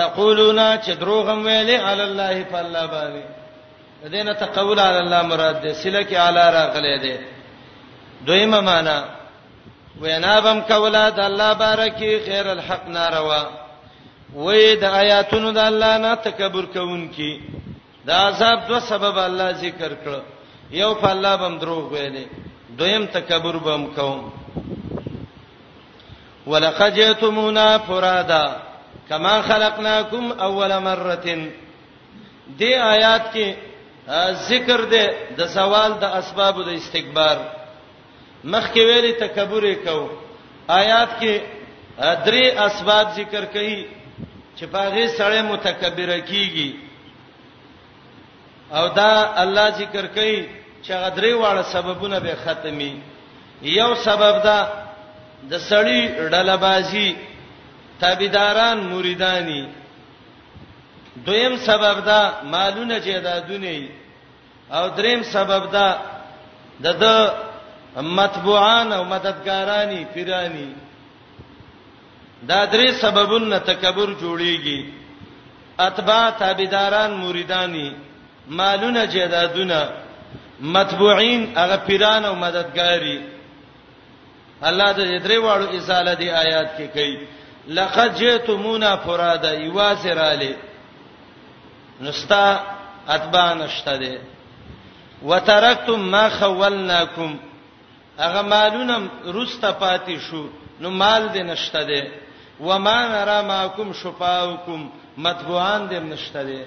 تقولون 0.00 0.60
چې 0.84 0.90
دروغم 1.02 1.38
ویلې 1.48 1.76
علی 1.88 2.02
الله 2.08 2.36
په 2.52 2.58
الله 2.62 2.84
باندې 2.94 4.10
دینه 4.14 4.32
تقول 4.42 4.78
علی 4.88 4.98
الله 5.04 5.22
مراد 5.32 5.56
ده 5.62 5.72
سله 5.80 6.02
کې 6.08 6.14
اعلی 6.18 6.46
راغلې 6.58 7.02
ده 7.04 7.18
دویمه 8.26 8.60
معنا 8.68 8.98
وینابم 10.00 10.60
کولا 10.68 11.04
د 11.16 11.18
الله 11.30 11.52
بارکی 11.62 12.12
خیر 12.26 12.48
الحق 12.52 12.84
ناروا 12.96 13.42
وې 14.34 14.78
د 14.82 15.00
آیاتونو 15.02 15.50
د 15.58 15.70
الله 15.70 15.96
نه 16.04 16.14
تکبر 16.28 16.64
کوونکی 16.76 17.32
دا 18.08 18.14
عذاب 18.28 18.68
دوه 18.68 18.80
سبب 18.92 19.18
الله 19.24 19.52
ذکر 19.66 19.92
کړ 20.04 20.20
یو 20.82 20.94
په 21.02 21.10
الله 21.14 21.36
بم 21.42 21.58
دروغ 21.64 21.94
ویلې 21.94 22.26
دویم 22.78 23.06
تکبر 23.16 23.56
بم 23.68 23.86
کوم 23.98 24.32
ولقد 26.46 26.94
جئتمونا 26.96 27.66
فرادا 27.86 28.46
کما 29.08 29.40
خلقناکم 29.48 30.32
اول 30.42 30.78
مره 30.78 31.16
دې 32.58 32.72
آیات 32.84 33.22
کې 33.34 33.54
ذکر 34.48 34.80
دې 34.90 35.34
د 35.38 35.46
سوال 35.54 35.94
د 36.00 36.04
اسباب 36.20 36.64
د 36.66 36.68
استکبار 36.68 37.36
مخکې 38.44 38.80
ویلي 38.82 39.12
تکبر 39.20 39.64
کو 39.84 39.98
آیات 40.70 41.10
کې 41.20 41.40
درې 41.98 42.44
اسباب 42.66 43.06
ذکر 43.16 43.44
کړي 43.54 43.86
چې 44.56 44.64
پاغه 44.72 45.06
سړی 45.06 45.42
متکبر 45.52 46.20
کیږي 46.20 46.70
او 48.72 48.88
دا 48.88 49.34
الله 49.42 49.70
ذکر 49.70 50.06
کړي 50.16 50.48
چې 50.84 50.92
غدري 51.04 51.32
واړه 51.34 51.62
سببونه 51.72 52.18
به 52.20 52.34
ختمي 52.44 52.92
یو 53.62 53.94
سبب 53.94 54.42
دا 54.44 54.60
د 55.48 55.52
سړی 55.68 56.00
ډلبازي 56.32 57.08
تابعداران 58.00 58.78
مریدانی 58.92 59.62
دویم 61.26 61.56
سبب 61.64 62.04
دا 62.04 62.20
مالونه 62.52 62.98
جیدادونه 62.98 63.76
او 64.70 64.88
دریم 64.96 65.22
سبب 65.22 65.70
دا 65.72 65.88
د 66.84 66.86
د 67.02 67.04
مطبوعان 68.18 68.92
او 68.92 69.04
مددګارانی 69.04 70.02
پیرانی 70.14 70.68
دا 72.50 72.60
درې 72.72 72.88
سببونه 73.02 73.58
تکبر 73.58 74.08
جوړیږي 74.22 74.80
اتباع 75.88 76.30
تابعداران 76.30 77.10
مریدانی 77.14 77.92
مالونه 78.48 79.06
جیدادونه 79.06 79.80
مطبوعین 80.60 81.42
هغه 81.56 81.76
پیران 81.86 82.24
او 82.24 82.34
مددګاری 82.34 83.18
الله 84.68 84.92
د 84.92 84.98
درې 85.26 85.38
واړو 85.44 85.66
اساله 85.76 86.14
دی 86.20 86.30
آیات 86.30 86.68
کې 86.78 86.86
کوي 86.94 87.16
لقد 87.78 88.10
جئتمونا 88.20 88.96
فرادا 89.04 89.52
یواسرالی 89.52 90.54
نستا 92.00 92.44
اتبع 93.14 93.52
نشته 93.62 93.96
دی 93.96 94.18
وترکتم 95.22 96.00
ما 96.00 96.28
خولناکم 96.28 97.38
هغه 98.18 98.42
مالونه 98.42 99.08
روسته 99.26 99.72
پاتې 99.80 100.16
شو 100.30 100.48
نو 100.80 100.90
مال 100.90 101.28
دې 101.34 101.42
نشته 101.52 101.82
دی 101.84 102.02
وما 102.60 102.98
نرى 103.08 103.42
معكم 103.42 103.92
شفاءكم 103.92 104.90
مطبوعان 105.18 105.88
دې 105.90 105.92
نشته 106.12 106.42
دی 106.42 106.62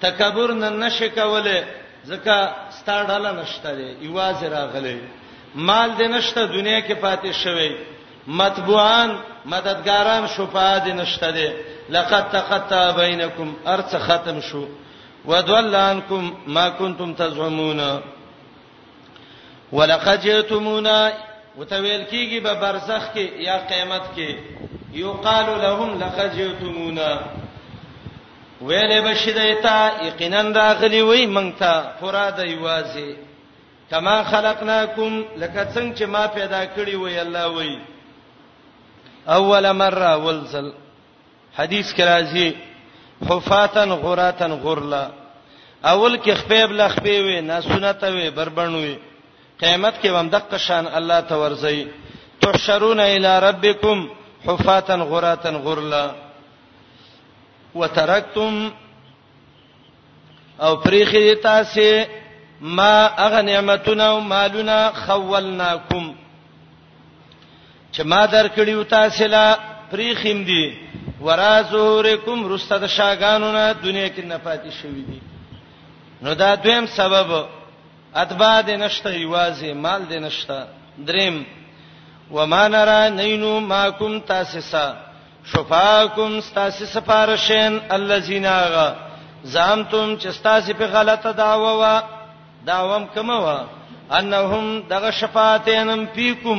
تکبر 0.00 0.52
نن 0.52 0.78
نشه 0.78 1.08
کوله 1.08 1.64
ځکه 2.06 2.48
ستاړه 2.78 3.30
نشته 3.42 3.74
دی 3.76 3.96
ایواز 4.00 4.44
راغله 4.44 4.98
مال 5.56 5.90
دې 5.98 6.02
نشته 6.08 6.46
دنیا 6.46 6.80
کې 6.80 6.94
پاتې 7.00 7.32
شوی 7.32 7.68
مطبوعان 8.26 9.16
مددګاران 9.50 10.26
شفاعت 10.36 10.84
دې 10.84 10.92
نشته 10.92 11.30
دې 11.32 11.48
لقد 11.88 12.30
تقطع 12.32 12.90
بينكم 12.90 13.54
ارث 13.66 13.94
ختم 14.06 14.40
شو 14.40 14.66
وضل 15.24 15.74
عنكم 15.76 16.34
ما 16.46 16.68
كنتم 16.68 17.14
تزعمون 17.14 17.80
ولقد 19.72 20.20
جئتمونا 20.20 21.12
وتویل 21.58 22.04
کیږي 22.10 22.40
به 22.40 22.52
برزخ 22.60 23.02
کې 23.14 23.26
یا 23.46 23.58
قیامت 23.58 24.02
کې 24.16 24.36
یقال 24.92 25.46
لهم 25.62 25.98
لقد 26.00 26.36
جئتمونا 26.36 27.18
ویل 28.60 29.00
بشیدایتا 29.00 29.76
یقینا 30.06 30.42
راغلی 30.42 31.00
وای 31.02 31.26
مونږ 31.34 31.58
ته 31.58 31.82
فراده 32.00 32.44
یوازي 32.46 33.25
کما 33.90 34.14
خلقناکم 34.30 35.14
لکه 35.36 35.64
څنګه 35.74 35.96
چې 35.98 36.04
ما 36.14 36.26
پیدا 36.26 36.64
کړی 36.74 36.94
وې 36.96 37.18
الله 37.18 37.48
وې 37.54 37.78
اول 39.38 39.72
مره 39.82 40.16
ولزل 40.24 40.70
حدیث 41.58 41.92
کې 41.94 42.04
راځي 42.04 42.54
حفاتن 43.30 43.90
غراتن 44.04 44.52
غرلا 44.64 45.04
اول 45.84 46.18
کې 46.18 46.32
خپېب 46.34 46.70
لخپې 46.70 47.16
وې 47.26 47.40
نه 47.40 47.60
سنت 47.60 48.00
وې 48.02 48.30
بربڼ 48.40 48.68
وې 48.68 48.94
قیامت 49.60 49.94
کې 50.02 50.10
هم 50.10 50.28
دغه 50.30 50.56
شان 50.66 50.86
الله 50.86 51.20
ته 51.20 51.34
ورځي 51.36 51.86
تحشرون 52.40 53.00
الی 53.00 53.38
ربکم 53.48 54.06
حفاتن 54.46 55.00
غراتن 55.02 55.56
غرلا 55.64 56.04
وترکتم 57.74 58.68
او 60.66 60.76
پریخي 60.76 61.34
تاسو 61.48 61.86
ما 62.60 63.06
اغه 63.26 63.40
نعمتونه 63.42 64.02
او 64.04 64.20
مالونه 64.20 64.92
خولناکم 64.92 66.14
چې 67.92 68.02
ما 68.04 68.26
درکړیو 68.26 68.82
تاسو 68.88 69.26
لا 69.26 69.56
پریخیم 69.90 70.44
دي 70.44 70.74
ورا 71.20 71.60
زورکم 71.70 72.52
رستد 72.52 72.86
شاګانونه 72.86 73.72
دنیا 73.84 74.08
کې 74.08 74.24
نفاتی 74.24 74.70
شوی 74.82 75.02
دي 75.02 75.18
نو 76.22 76.34
دا 76.34 76.54
دویم 76.54 76.86
سبب 76.86 77.46
اتبا 78.16 78.60
د 78.60 78.70
نشته 78.70 79.10
ایوازه 79.10 79.72
مال 79.74 80.02
د 80.10 80.12
نشته 80.12 80.66
دریم 81.06 81.44
وما 82.30 82.68
نرى 82.68 83.10
نینو 83.10 83.60
ماکم 83.60 84.20
تاسسا 84.20 84.92
شفاکم 85.52 86.40
تاسس 86.54 86.82
سفارشین 86.92 87.78
الذین 87.90 88.46
اغا 88.46 88.88
زامتم 89.44 90.16
چې 90.18 90.42
تاسو 90.42 90.72
په 90.74 90.84
غلطه 90.86 91.32
دعوه 91.32 91.72
وا 91.72 91.96
دا 92.68 92.78
وم 92.90 93.04
کموا 93.14 93.58
انهم 94.18 94.64
دغه 94.92 95.10
شفاعتینم 95.20 96.00
فیکم 96.16 96.58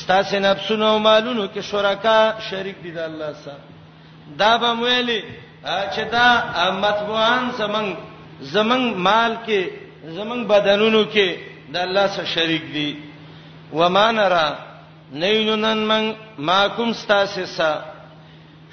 ستاسو 0.00 0.38
نفسونو 0.38 0.86
او 0.92 0.98
مالونو 1.06 1.46
کې 1.54 1.60
شرکا 1.70 2.16
شریک 2.50 2.76
دي 2.84 2.90
د 2.90 2.98
الله 3.08 3.32
سره 3.44 3.60
دا 4.40 4.50
به 4.62 4.70
ویلي 4.82 5.20
چې 5.94 6.02
دا 6.16 6.26
مطبوعان 6.84 7.42
زمنګ 7.60 7.88
زمنګ 8.54 8.84
مال 9.06 9.32
کې 9.46 9.60
زمنګ 10.18 10.42
بدنونو 10.52 11.02
کې 11.14 11.28
د 11.72 11.76
الله 11.76 12.06
سره 12.14 12.26
شریک 12.34 12.64
دي 12.74 12.96
وما 13.72 14.06
نرى 14.12 14.48
نیننن 15.22 15.78
من 15.90 16.14
ماکم 16.38 16.92
ستاسو 16.92 17.46
سره 17.46 17.84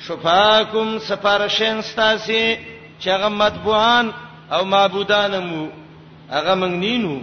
شفاکم 0.06 0.88
سفارشین 1.08 1.82
ستاسو 1.82 2.44
چې 3.02 3.08
هغه 3.08 3.30
مطبوعان 3.44 4.06
او 4.54 4.62
معبودان 4.74 5.34
مو 5.50 5.66
هغه 6.36 6.54
موږ 6.62 6.72
نینو 6.86 7.16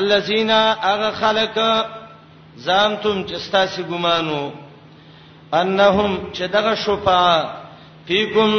الذين 0.00 0.50
هغه 0.90 1.10
خلق 1.22 1.56
زامتم 2.66 3.16
چې 3.28 3.34
ستاسو 3.46 3.82
ګمانو 3.90 4.52
انهم 5.60 6.10
چې 6.34 6.40
دغه 6.56 6.74
شفا 6.74 7.26
فیکم 8.08 8.50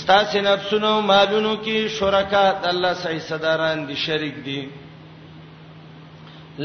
ستاسو 0.00 0.40
نفسونو 0.40 0.92
مالونو 1.10 1.56
کې 1.64 1.88
شرکا 1.98 2.44
د 2.62 2.66
الله 2.72 2.92
صحیح 3.04 3.18
صدران 3.28 3.86
دي 3.88 3.96
شریک 4.06 4.36
دي 4.48 4.68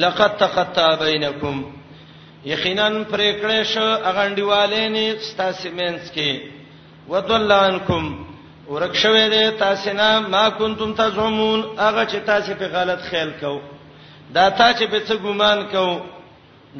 لقد 0.03 0.37
تقطع 0.43 0.95
بينكم 1.05 1.63
یقینا 2.45 2.89
پرې 3.13 3.29
کړې 3.41 3.63
شو 3.73 3.83
اغه 4.09 4.21
انډیوالې 4.27 4.85
نه 4.91 5.15
ستاسو 5.29 5.69
مینس 5.79 6.11
کې 6.15 6.31
ودلانکم 7.09 8.03
ورکښوې 8.73 9.23
دې 9.33 9.45
تاسو 9.61 9.91
نه 9.99 10.09
ما 10.33 10.45
كنتم 10.59 10.91
تزعمون 11.01 11.59
هغه 11.85 12.03
چې 12.05 12.17
تاسو 12.29 12.55
په 12.59 12.67
غلط 12.75 13.01
خیال 13.09 13.31
کو 13.41 13.59
دا 14.35 14.49
تا 14.49 14.67
چې 14.73 14.83
په 14.91 14.99
څه 15.07 15.13
ګومان 15.23 15.59
کو 15.71 15.85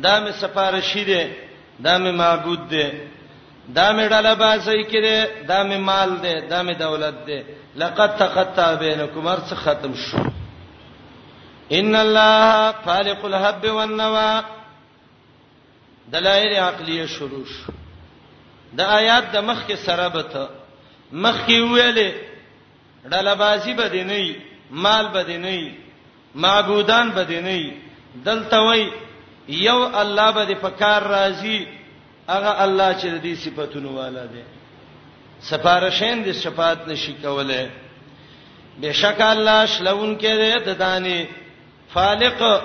دا 0.03 0.13
مې 0.23 0.31
سفارشی 0.41 1.03
دې 1.05 1.23
دا 1.79 1.97
مې 1.97 2.11
معبود 2.21 2.61
دې 2.69 2.87
دا 3.77 3.87
مې 3.95 4.07
ډاله 4.13 4.33
باسي 4.35 4.83
کړي 4.91 5.17
دا 5.51 5.63
مې 5.69 5.77
مال 5.89 6.09
دې 6.23 6.35
دا 6.51 6.63
مې 6.63 6.75
دولت 6.79 7.15
دې 7.25 7.41
لقد 7.75 8.17
تقطع 8.23 8.73
بينكم 8.75 9.27
ارس 9.27 9.53
ختم 9.53 9.93
شو 9.95 10.19
ان 11.71 11.95
الله 11.95 12.71
خالق 12.85 13.25
الحب 13.25 13.69
والنوى 13.73 14.41
دلایل 16.07 16.55
عقلیه 16.55 17.05
شروع 17.05 17.45
شو 17.45 17.73
د 18.79 18.79
آیات 18.81 19.31
د 19.33 19.37
مخ 19.43 19.63
کې 19.67 19.75
سره 19.77 20.07
به 20.09 20.21
ته 20.31 20.47
مخکې 21.13 21.59
ویلې 21.59 22.09
ډلبازي 23.11 23.73
بد 23.73 23.95
نه 23.95 24.13
ای 24.15 24.35
مال 24.71 25.07
بد 25.07 25.29
نه 25.31 25.47
ای 25.47 25.73
معبودان 26.35 27.09
بد 27.11 27.31
نه 27.31 27.49
ای 27.49 27.71
دلته 28.25 28.57
وای 28.59 28.91
یو 29.47 29.89
الله 29.95 30.31
به 30.31 30.55
په 30.55 30.69
کار 30.69 31.03
راضي 31.03 31.67
هغه 32.29 32.51
الله 32.63 32.95
چې 32.99 33.05
د 33.07 33.21
دې 33.23 33.35
صفاتونو 33.45 33.93
والا 33.95 34.25
دی 34.25 34.43
سفارشین 35.39 36.23
د 36.23 36.31
شفاعت 36.31 36.87
نشي 36.87 37.13
کوله 37.23 37.69
بشک 38.81 39.21
الله 39.21 39.65
شلون 39.65 40.17
کې 40.17 40.33
دې 40.41 40.59
د 40.67 40.77
دانه 40.79 41.27
فالق 41.93 42.61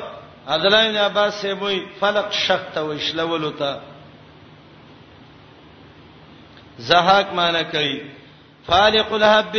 عدلان 0.49 0.97
عباس 0.97 1.35
سیبوی 1.43 1.81
فلق 2.01 2.33
شق 2.33 2.71
ته 2.75 2.81
وشلولو 2.83 3.51
ته 3.51 3.81
زهاک 6.79 7.33
معنی 7.35 7.65
کوي 7.73 7.99
فالق 8.67 9.13
الحب 9.15 9.53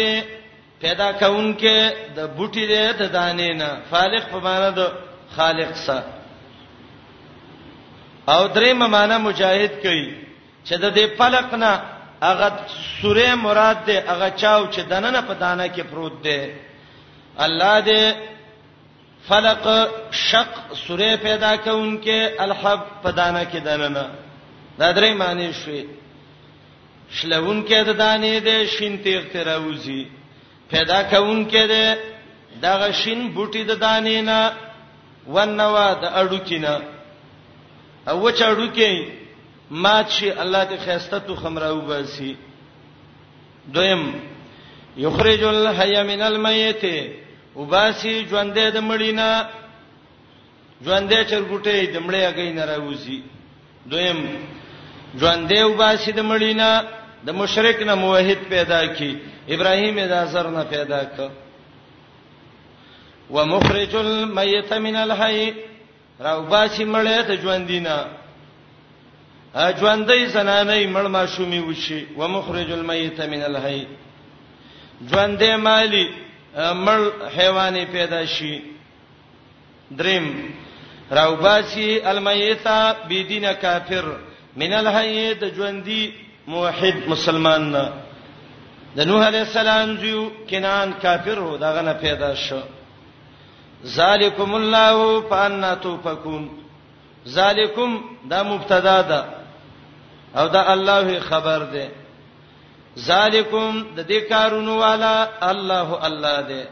پیدا 0.82 1.10
کونکه 1.22 1.74
د 2.16 2.20
بوټي 2.38 2.66
دې 2.72 2.84
د 3.00 3.02
دانې 3.18 3.52
نه 3.60 3.70
فالق 3.92 4.24
په 4.32 4.40
معنا 4.48 4.70
د 4.80 4.82
خالق 5.36 5.72
سره 5.86 6.04
او 8.34 8.42
درې 8.56 8.72
معنا 8.96 9.18
مجاهد 9.28 9.74
کوي 9.84 10.08
چې 10.68 10.74
د 10.84 10.86
دې 10.98 11.06
فلق 11.20 11.54
نه 11.64 11.72
هغه 12.24 12.48
سوره 13.02 13.36
مراد 13.46 13.78
دې 13.88 13.98
هغه 14.12 14.28
چاو 14.42 14.62
چې 14.74 14.80
دننه 14.92 15.22
په 15.30 15.34
دانه 15.44 15.68
کې 15.76 15.82
پروت 15.92 16.22
دی 16.24 16.52
الله 17.46 17.76
دې 17.82 18.04
فلق 19.30 19.64
شق 20.28 20.52
سوره 20.88 21.12
پیدا 21.28 21.56
کونکه 21.68 22.18
الحب 22.46 22.82
په 23.04 23.10
دانه 23.20 23.44
کې 23.52 23.60
دننه 23.70 24.06
دا 24.80 24.90
درې 24.98 25.12
معنی 25.22 25.50
شوي 25.64 25.84
شلون 27.12 27.64
کې 27.68 27.84
د 27.84 27.94
دانې 27.98 28.40
د 28.44 28.66
شین 28.78 28.98
تیغ 29.04 29.22
تراوزی 29.34 30.04
پیدا 30.70 31.00
کون 31.04 31.46
کې 31.50 31.64
د 31.68 32.00
دغه 32.62 32.92
شین 32.92 33.32
بوټي 33.34 33.64
د 33.64 33.72
دانې 33.80 34.22
نه 34.30 34.52
ونوا 35.28 35.94
د 36.02 36.06
اډو 36.20 36.38
کینا 36.48 36.80
او 38.10 38.32
چې 38.32 38.44
اډو 38.44 38.68
کې 38.76 39.10
ما 39.72 40.04
چې 40.04 40.32
الله 40.42 40.64
دې 40.70 40.78
خیسته 40.86 41.20
تو 41.20 41.36
خمراو 41.36 41.82
باسي 41.82 42.36
دویم 43.68 44.04
یخرج 44.98 45.44
الحی 45.44 46.04
من 46.04 46.22
المیت 46.22 46.84
وباسی 47.56 48.26
ژوندې 48.30 48.70
د 48.74 48.78
مړینا 48.82 49.30
ژوندې 50.86 51.20
چرګټې 51.30 51.78
د 51.94 51.98
مړې 52.08 52.22
اگې 52.32 52.50
نه 52.58 52.64
راوځي 52.66 53.20
دویم 53.86 54.22
ژوندې 55.20 55.62
وباسي 55.64 56.12
د 56.12 56.20
مړینا 56.24 56.72
د 57.26 57.30
مشرک 57.36 57.82
نه 57.84 57.96
موحد 57.96 58.42
پیدا 58.50 58.84
کی 58.98 59.14
ابراهیم 59.56 60.00
د 60.00 60.12
اثر 60.12 60.48
نه 60.50 60.64
پیدا 60.70 61.04
ک 61.04 61.18
ومخرج 63.30 63.96
المیت 63.96 64.72
من 64.74 64.96
الحی 64.96 65.54
راو 66.20 66.42
باسي 66.44 66.84
مړې 66.86 67.22
ته 67.28 67.36
ژوندینا 67.42 67.98
ژوندې 69.80 70.26
زنانې 70.34 70.88
مړ 70.88 71.06
ما 71.08 71.26
شومي 71.26 71.60
وشي 71.60 72.06
ومخرج 72.18 72.72
المیت 72.72 73.20
من 73.22 73.42
الحی 73.44 73.86
ژوندې 75.10 75.56
مالی 75.56 76.10
مړ 76.86 77.00
حیواني 77.38 77.86
پیدا 77.92 78.24
شي 78.26 78.60
دریم 79.92 80.26
راو 81.12 81.36
باسي 81.36 82.02
المیت 82.10 82.68
بيدین 83.10 83.46
کافر 83.62 84.06
من 84.56 84.74
الحی 84.74 85.34
د 85.34 85.44
ژوندې 85.56 86.27
موحد 86.56 87.08
مسلمان 87.08 87.62
نه 87.72 87.84
د 88.98 89.00
نوح 89.08 89.22
علی 89.28 89.38
السلام 89.38 89.90
زیو 90.02 90.20
کنان 90.50 90.92
کافر 91.02 91.40
و 91.46 91.58
دغه 91.64 91.82
نه 91.88 91.94
پیدا 92.04 92.30
شو 92.44 92.60
ذالکم 93.96 94.54
الله 94.60 95.22
فانا 95.30 95.72
توفکون 95.86 96.46
ذالکم 97.34 97.98
دا 98.30 98.40
مبتدا 98.52 99.02
ده 99.10 99.20
او 100.40 100.48
دا 100.56 100.62
الله 100.74 101.20
خبر 101.20 101.60
ده 101.60 101.92
ذالکم 103.08 103.82
د 103.96 104.08
دې 104.08 104.30
کارونو 104.30 104.78
والا 104.84 105.28
الله 105.52 106.00
الله 106.10 106.42
ده 106.42 106.70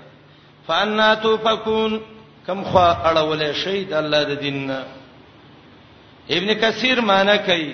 فانا 0.68 1.10
توفکون 1.26 1.99
کم 2.47 2.64
خوا 2.64 2.88
اړولې 3.10 3.52
شي 3.64 3.84
د 3.85 3.93
الله 3.93 4.23
د 4.23 4.31
دین 4.45 4.72
ابن 6.38 6.53
کثیر 6.64 7.02
معنی 7.11 7.38
کوي 7.49 7.73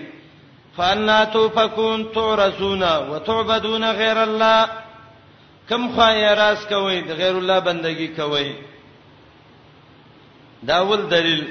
فانا 0.78 1.24
توفكون 1.24 2.12
تعرضون 2.12 2.84
وتعبدون 3.10 3.92
غير 3.92 4.24
الله 4.24 4.66
کم 5.70 5.84
خو 5.96 6.02
یې 6.02 6.32
راس 6.42 6.66
کوي 6.70 7.02
د 7.02 7.12
غیر 7.20 7.36
الله 7.40 7.60
بندگی 7.60 8.08
کوي 8.08 8.52
داول 10.64 11.02
دلیل 11.10 11.44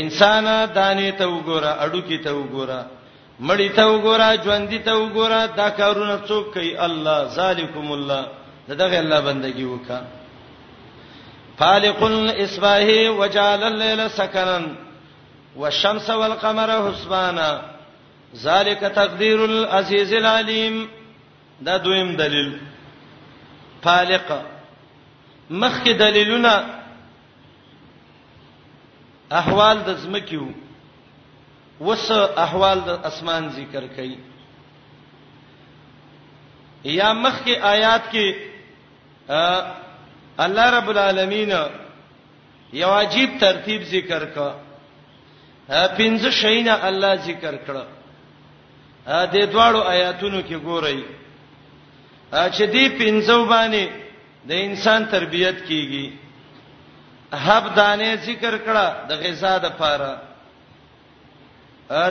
انسان 0.00 0.46
دانه 0.66 1.10
ته 1.12 1.24
وګوره 1.24 1.82
اډو 1.84 2.00
کې 2.08 2.18
ته 2.24 2.30
وګوره 2.30 2.86
مړی 3.40 3.68
ته 3.76 3.82
وګوره 3.82 4.42
ژوند 4.44 4.74
ته 4.84 4.92
وګوره 4.92 5.46
دا 5.60 5.68
کارونه 5.70 6.18
څوک 6.28 6.52
کوي 6.54 6.78
الله 6.86 7.24
ذالکم 7.38 7.92
الله 7.92 8.26
دغه 8.68 8.98
الله 8.98 9.20
بندگی 9.20 9.64
وکا 9.64 10.00
فالق 11.58 12.02
الاسباح 12.02 12.90
وجعل 13.18 13.62
الليل 13.62 14.10
سكنا 14.10 14.68
والشمس 15.56 16.10
والقمر 16.10 16.70
حسبانا 16.92 17.48
ذالک 18.36 18.84
تقدیر 18.94 19.38
العزیز 19.40 20.12
العلیم 20.14 20.88
دا 21.66 21.76
دویم 21.84 22.12
دلیل 22.16 22.58
فالقه 23.82 24.40
مخکې 25.50 25.92
دلیلونه 25.98 26.50
احوال 29.40 29.78
د 29.86 29.94
زمکیو 30.02 30.46
وس 31.80 32.10
احوال 32.36 32.80
د 32.86 33.04
اسمان 33.06 33.48
ذکر 33.56 33.84
کړي 33.96 34.16
یا 36.84 37.12
مخکې 37.12 37.54
آیات 37.62 38.02
کې 38.12 38.36
الله 40.38 40.70
رب 40.78 40.88
العالمین 40.88 41.52
یو 42.72 42.90
عجیب 42.94 43.36
ترتیب 43.40 43.82
ذکر 43.82 44.24
کړه 44.34 44.52
پنځه 45.68 46.30
شیونه 46.40 46.78
الله 46.88 47.14
ذکر 47.14 47.56
کړه 47.66 47.86
دې 49.08 49.46
دواړو 49.52 49.80
آیاتونو 49.94 50.40
کې 50.48 50.56
ګورئ 50.64 50.98
چې 52.56 52.64
دې 52.72 52.84
پنځو 52.98 53.44
باندې 53.44 53.92
د 54.48 54.64
انسان 54.64 55.00
تربيت 55.10 55.58
کیږي 55.68 56.06
حب 57.44 57.64
دانه 57.78 58.10
ذکر 58.26 58.54
کړه 58.66 58.86
د 59.08 59.22
غذا 59.22 59.58
د 59.64 59.76
پاره 59.80 60.12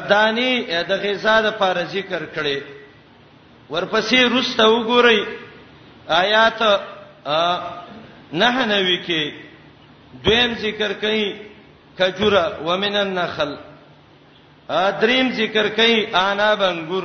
دانی 0.10 0.52
د 0.90 1.04
غذا 1.06 1.36
د 1.46 1.58
پاره 1.62 1.84
ذکر 1.96 2.22
کړي 2.36 2.58
ورپسې 3.74 4.20
رسته 4.36 4.64
وګورئ 4.74 5.20
آیات 6.24 6.60
نه 8.42 8.66
نه 8.72 8.78
وی 8.88 8.98
کې 9.06 9.24
دویم 10.26 10.52
ذکر 10.66 10.92
کړي 11.02 11.26
کجوره 11.98 12.46
ومن 12.66 12.96
النخل 12.96 13.52
دریم 14.70 15.30
ذکر 15.36 15.68
کوي 15.76 16.06
انا 16.22 16.54
بنګور 16.60 17.04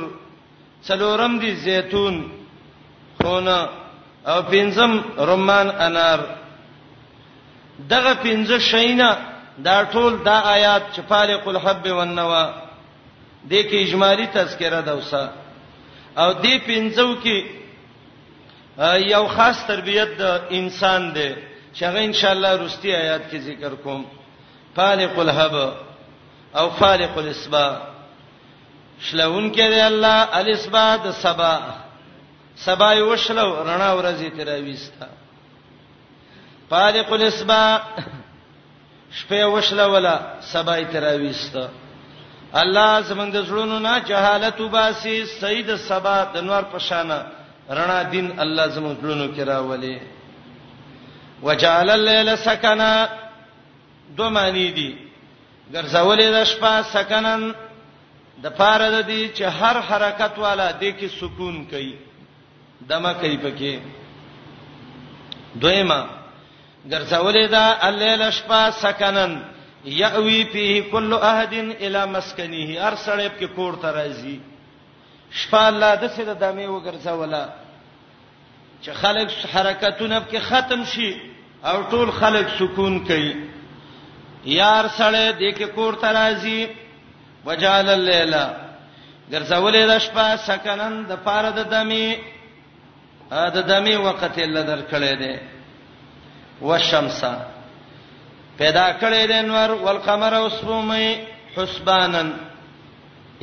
څلورم 0.87 1.39
دي 1.39 1.51
زيتون 1.65 2.15
خونه 3.21 3.59
او 4.27 4.41
پنځم 4.49 4.91
رمان 5.31 5.67
انار 5.87 6.19
دغه 7.89 8.13
پنځه 8.23 8.57
شینا 8.59 9.11
دا 9.65 9.75
ټول 9.93 10.13
دا 10.25 10.37
آیات 10.55 10.81
چې 10.93 11.01
فالق 11.09 11.47
الحب 11.47 11.85
والنوا 11.97 12.43
د 13.49 13.51
کې 13.51 13.73
اجمالی 13.85 14.25
تذکرہ 14.33 14.81
ده 14.81 14.91
اوسه 14.91 15.23
او 16.17 16.27
دې 16.33 16.57
پنځو 16.67 17.07
کې 17.23 17.37
یو 19.13 19.25
خاص 19.35 19.65
تربیت 19.67 20.19
د 20.21 20.41
انسان 20.59 21.13
ده 21.13 21.35
چې 21.73 21.83
هغه 21.87 21.99
ان 22.09 22.13
شاء 22.19 22.31
الله 22.31 22.61
رستي 22.65 22.95
آیات 22.95 23.31
کې 23.31 23.37
ذکر 23.37 23.75
کوم 23.83 24.03
فالق 24.75 25.19
الحب 25.19 25.55
او 26.59 26.69
خالق 26.79 27.13
الاسبا 27.17 27.67
شلون 29.05 29.45
کې 29.53 29.57
دی 29.73 29.81
الله 29.91 30.19
الاسبا 30.39 30.85
د 31.03 31.05
سبا 31.23 31.55
سبا 32.65 32.89
یو 33.01 33.15
شلو 33.25 33.49
رڼا 33.69 33.91
ورځی 33.97 34.29
تیر 34.37 34.47
ویستا 34.65 35.07
خالق 36.73 37.09
الاسبا 37.13 37.63
شپه 39.17 39.45
وشلو 39.53 39.87
ولا 39.95 40.17
سبا 40.53 40.75
تیر 40.91 41.03
ویستا 41.21 41.65
الله 42.61 42.89
زمنګ 43.09 43.29
د 43.33 43.39
زړونو 43.47 43.77
نه 43.87 43.99
جهالت 44.09 44.61
وباسي 44.61 45.25
سید 45.25 45.75
سبا 45.75 46.17
د 46.33 46.37
نور 46.49 46.63
پشانه 46.71 47.17
رڼا 47.77 47.99
دین 48.13 48.27
الله 48.43 48.65
زموږ 48.75 48.93
زړونو 49.01 49.25
کې 49.35 49.41
راولي 49.51 49.97
وجعل 51.45 51.89
الليل 51.89 52.37
سکنا 52.37 52.93
دوه 54.17 54.29
معنی 54.29 54.71
دي 54.77 54.89
ګرځولې 55.73 56.27
د 56.35 56.43
شپه 56.51 56.73
سکنن 56.93 57.41
د 58.43 58.45
پاره 58.59 58.87
د 58.95 58.97
دې 59.09 59.21
چې 59.37 59.45
هر 59.59 59.75
حرکت 59.89 60.33
والا 60.45 60.67
د 60.81 60.83
کې 60.97 61.07
سکون 61.19 61.55
کوي 61.71 61.95
دمه 62.89 63.11
کوي 63.21 63.37
پکې 63.45 63.73
دویما 65.63 66.01
ګرځولې 66.91 67.45
دا 67.55 67.65
الليل 67.87 68.21
شپه 68.39 68.61
سکنن 68.83 69.31
یاوی 70.01 70.39
فيه 70.53 70.73
كل 70.91 71.09
احد 71.31 71.53
الى 71.83 72.01
مسكنه 72.15 72.61
هر 72.83 72.93
سړی 73.05 73.27
په 73.39 73.45
کور 73.55 73.73
ته 73.81 73.89
راځي 73.97 74.37
شپه 75.39 75.61
الله 75.71 75.91
د 75.95 76.05
څه 76.15 76.21
د 76.29 76.33
دمه 76.43 76.67
وګرځولا 76.75 77.45
چې 78.83 78.91
خلک 79.01 79.27
حرکتونه 79.53 80.17
په 80.29 80.39
ختم 80.39 80.85
شي 80.95 81.09
او 81.65 81.77
ټول 81.91 82.09
خلک 82.21 82.45
سکون 82.61 82.93
کوي 83.07 83.33
یار 84.45 84.87
سره 84.97 85.33
دې 85.39 85.53
کې 85.57 85.65
کور 85.75 85.93
ترازی 86.01 86.67
وجال 87.45 87.89
الليل 87.89 88.35
ګرځولې 89.31 89.85
د 89.87 89.99
شپه 89.99 90.35
سکنن 90.37 91.03
د 91.09 91.17
پاره 91.25 91.49
د 91.51 91.59
دمی 91.69 92.17
ا 93.31 93.49
د 93.49 93.57
دمی 93.67 93.95
وخت 93.95 94.37
یې 94.37 94.45
لدر 94.47 94.79
کړې 94.91 95.13
ده 95.21 95.39
والشمسه 96.61 97.33
پیدا 98.57 98.87
کړې 99.01 99.21
ده 99.31 99.41
نور 99.41 99.69
والقمر 99.71 100.33
وسومې 100.45 101.07
حسبانن 101.57 102.33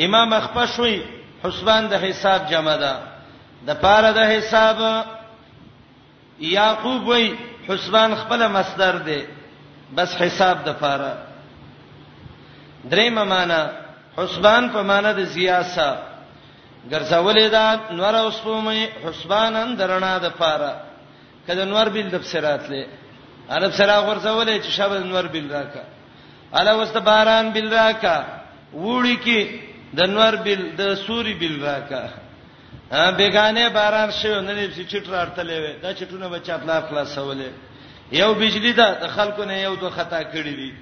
امام 0.01 0.41
خپشوي 0.41 1.03
حسبان 1.45 1.89
د 1.89 1.95
حساب 2.05 2.49
جمع 2.51 2.77
ده 2.77 3.01
د 3.67 3.71
پاره 3.75 4.13
د 4.13 4.19
حساب 4.33 4.77
یعقوب 6.41 7.09
وی 7.09 7.35
حسبان 7.69 8.15
خپل 8.17 8.49
مصدر 8.49 8.97
ده 8.97 9.21
بس 9.97 10.11
حساب 10.21 10.57
د 10.67 10.71
پاره 10.83 11.13
درې 12.91 13.07
معنا 13.11 13.61
حسبان 14.19 14.63
په 14.75 14.81
معنا 14.91 15.11
د 15.13 15.23
سیاسه 15.37 15.89
ګرځولې 16.93 17.47
دا 17.57 17.67
نور 17.99 18.15
اوس 18.15 18.37
په 18.45 18.75
حسبانن 19.05 19.69
درنا 19.79 20.13
د 20.19 20.27
پاره 20.41 20.73
کله 21.47 21.65
نور 21.73 21.87
بیل 21.95 22.09
د 22.11 22.17
بصیرات 22.23 22.63
له 22.71 22.87
عرب 23.55 23.73
سره 23.79 23.95
غرزولې 24.07 24.57
چې 24.65 24.71
شب 24.79 24.91
نور 25.13 25.25
بیل 25.35 25.47
راکا 25.53 25.85
الا 26.59 26.73
واست 26.77 26.97
باران 26.99 27.51
بیل 27.53 27.69
راکا 27.75 28.17
وړي 28.75 29.17
کې 29.25 29.41
د 29.99 30.01
نور 30.17 30.33
بیل 30.45 30.63
د 30.77 30.83
سوري 31.07 31.35
بیل 31.35 31.57
راکا 31.65 32.03
بیگانه 33.19 33.69
باران 33.77 34.11
شوی 34.11 34.41
نه 34.47 34.55
دې 34.57 34.65
چې 34.75 34.83
چټ 34.93 35.05
راړتلې 35.15 35.57
وې 35.63 35.73
دا 35.83 35.95
چټونه 35.95 36.27
بچا 36.35 36.55
پلا 36.63 36.81
خلاصولې 36.89 37.51
یو 38.13 38.35
بجلی 38.35 38.73
دا 38.73 38.91
د 38.95 39.07
خلکو 39.09 39.45
نه 39.45 39.59
یو 39.63 39.75
دوه 39.75 39.91
خطا 39.91 40.23
کړی 40.23 40.55
دي 40.61 40.73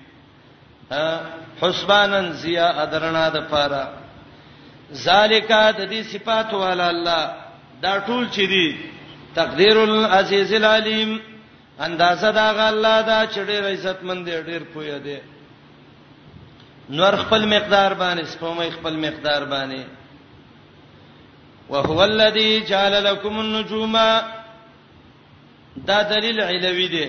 حسبانن 1.63 2.33
زیا 2.43 2.69
ادرنا 2.83 3.29
د 3.29 3.41
پارا 3.51 3.85
ذالیکا 4.95 5.71
د 5.71 5.91
دې 5.91 6.03
صفات 6.13 6.55
والا 6.55 6.89
الله 6.91 7.35
دا 7.83 8.01
ټول 8.07 8.29
چي 8.37 8.47
دي 8.53 8.77
تقدیر 9.35 9.79
العزیز 9.79 10.53
العلیم 10.53 11.21
اندازه 11.81 12.31
دا 12.31 12.53
غ 12.53 12.61
الله 12.61 13.03
دا 13.03 13.27
چې 13.27 13.39
ډېر 13.49 13.65
عزت 13.73 14.03
مند 14.05 14.29
دی 14.31 14.41
ډېر 14.43 14.63
پوهه 14.75 14.99
دی 14.99 15.19
نور 16.91 17.13
خپل 17.17 17.47
مقدار 17.49 17.95
باندې 17.95 18.25
سپومې 18.27 18.73
خپل 18.81 18.97
مقدار 18.97 19.45
باندې 19.53 19.85
وهو 21.69 22.03
الذی 22.03 22.61
جعل 22.65 23.05
لكم 23.05 23.39
النجوم 23.39 23.97
دا 25.87 26.01
دلیل 26.11 26.41
علوی 26.41 26.89
دی 26.95 27.07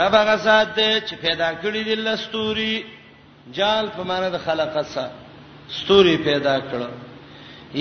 رب 0.00 0.14
هغه 0.14 0.36
ذات 0.36 0.74
دی 0.78 0.90
چې 1.06 1.14
پیدا 1.20 1.50
کړی 1.62 1.84
دی 1.88 1.94
لستوري 1.94 2.84
جال 3.58 3.88
په 3.96 4.02
معنی 4.02 4.30
د 4.32 4.38
خلقه 4.44 4.82
سره 4.92 5.10
ستوري 5.78 6.16
پیدا 6.28 6.56
کړ 6.60 6.88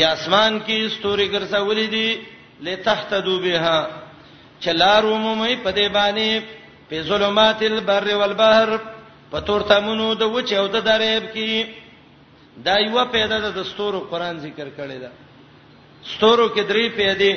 یا 0.01 0.11
اسمان 0.17 0.61
کې 0.67 0.91
ستوري 0.97 1.27
ګرځولې 1.27 1.89
دي 1.89 2.19
لتهتدو 2.67 3.39
بها 3.39 3.87
چلارو 4.59 5.15
مومي 5.17 5.55
په 5.55 5.71
دې 5.71 5.87
باندې 5.89 6.41
په 6.89 7.03
ظلمات 7.11 7.63
البر 7.69 8.07
والبحر 8.15 8.77
په 9.31 9.39
تور 9.49 9.61
تمونو 9.73 10.13
د 10.13 10.21
وچ 10.35 10.53
او 10.53 10.67
د 10.67 10.83
دریاب 10.91 11.23
کې 11.33 11.65
دا 12.65 12.75
یو 12.79 13.05
پیدا 13.11 13.39
د 13.49 13.63
ستورو 13.65 13.99
قران 13.99 14.39
ذکر 14.39 14.67
کړی 14.77 15.01
دا 15.01 15.09
ستورو 16.15 16.49
کې 16.49 16.61
درې 16.69 16.95
پیدا 16.97 17.13
دي 17.19 17.33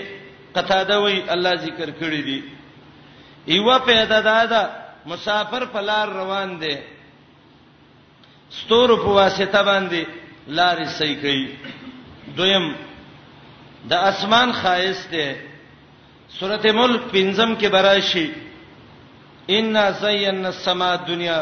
قطاده 0.56 0.96
وی 1.04 1.16
الله 1.34 1.54
ذکر 1.66 1.88
کړی 2.00 2.22
دی 2.28 2.38
ایوا 3.54 3.76
پیدا 3.90 4.20
دادا 4.30 4.62
مسافر 5.12 5.62
پلار 5.74 6.06
روان 6.20 6.50
دی 6.62 6.76
ستور 8.58 8.88
په 9.02 9.10
واسطه 9.18 9.60
باندې 9.68 10.02
لارې 10.56 10.86
صحیح 10.98 11.18
کړي 11.22 11.48
دویم 12.36 12.66
د 13.90 13.92
اسمان 14.10 14.50
خایس 14.60 14.98
دی 15.12 15.28
سورته 16.38 16.72
ملک 16.82 17.00
پنځم 17.14 17.50
کې 17.60 17.66
براشي 17.74 18.26
ان 19.56 19.76
زینا 20.02 20.48
السما 20.48 20.94
دنیا 21.08 21.38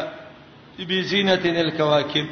بزینتن 0.89 1.55
الکواکب 1.65 2.27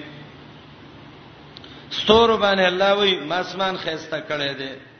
ستور 2.00 2.30
باندې 2.38 2.68
الله 2.72 2.96
وی 3.00 3.14
ما 3.30 3.38
اسمان 3.46 3.76
خیسته 3.86 4.20
کړی 4.30 4.52
دی 4.62 4.93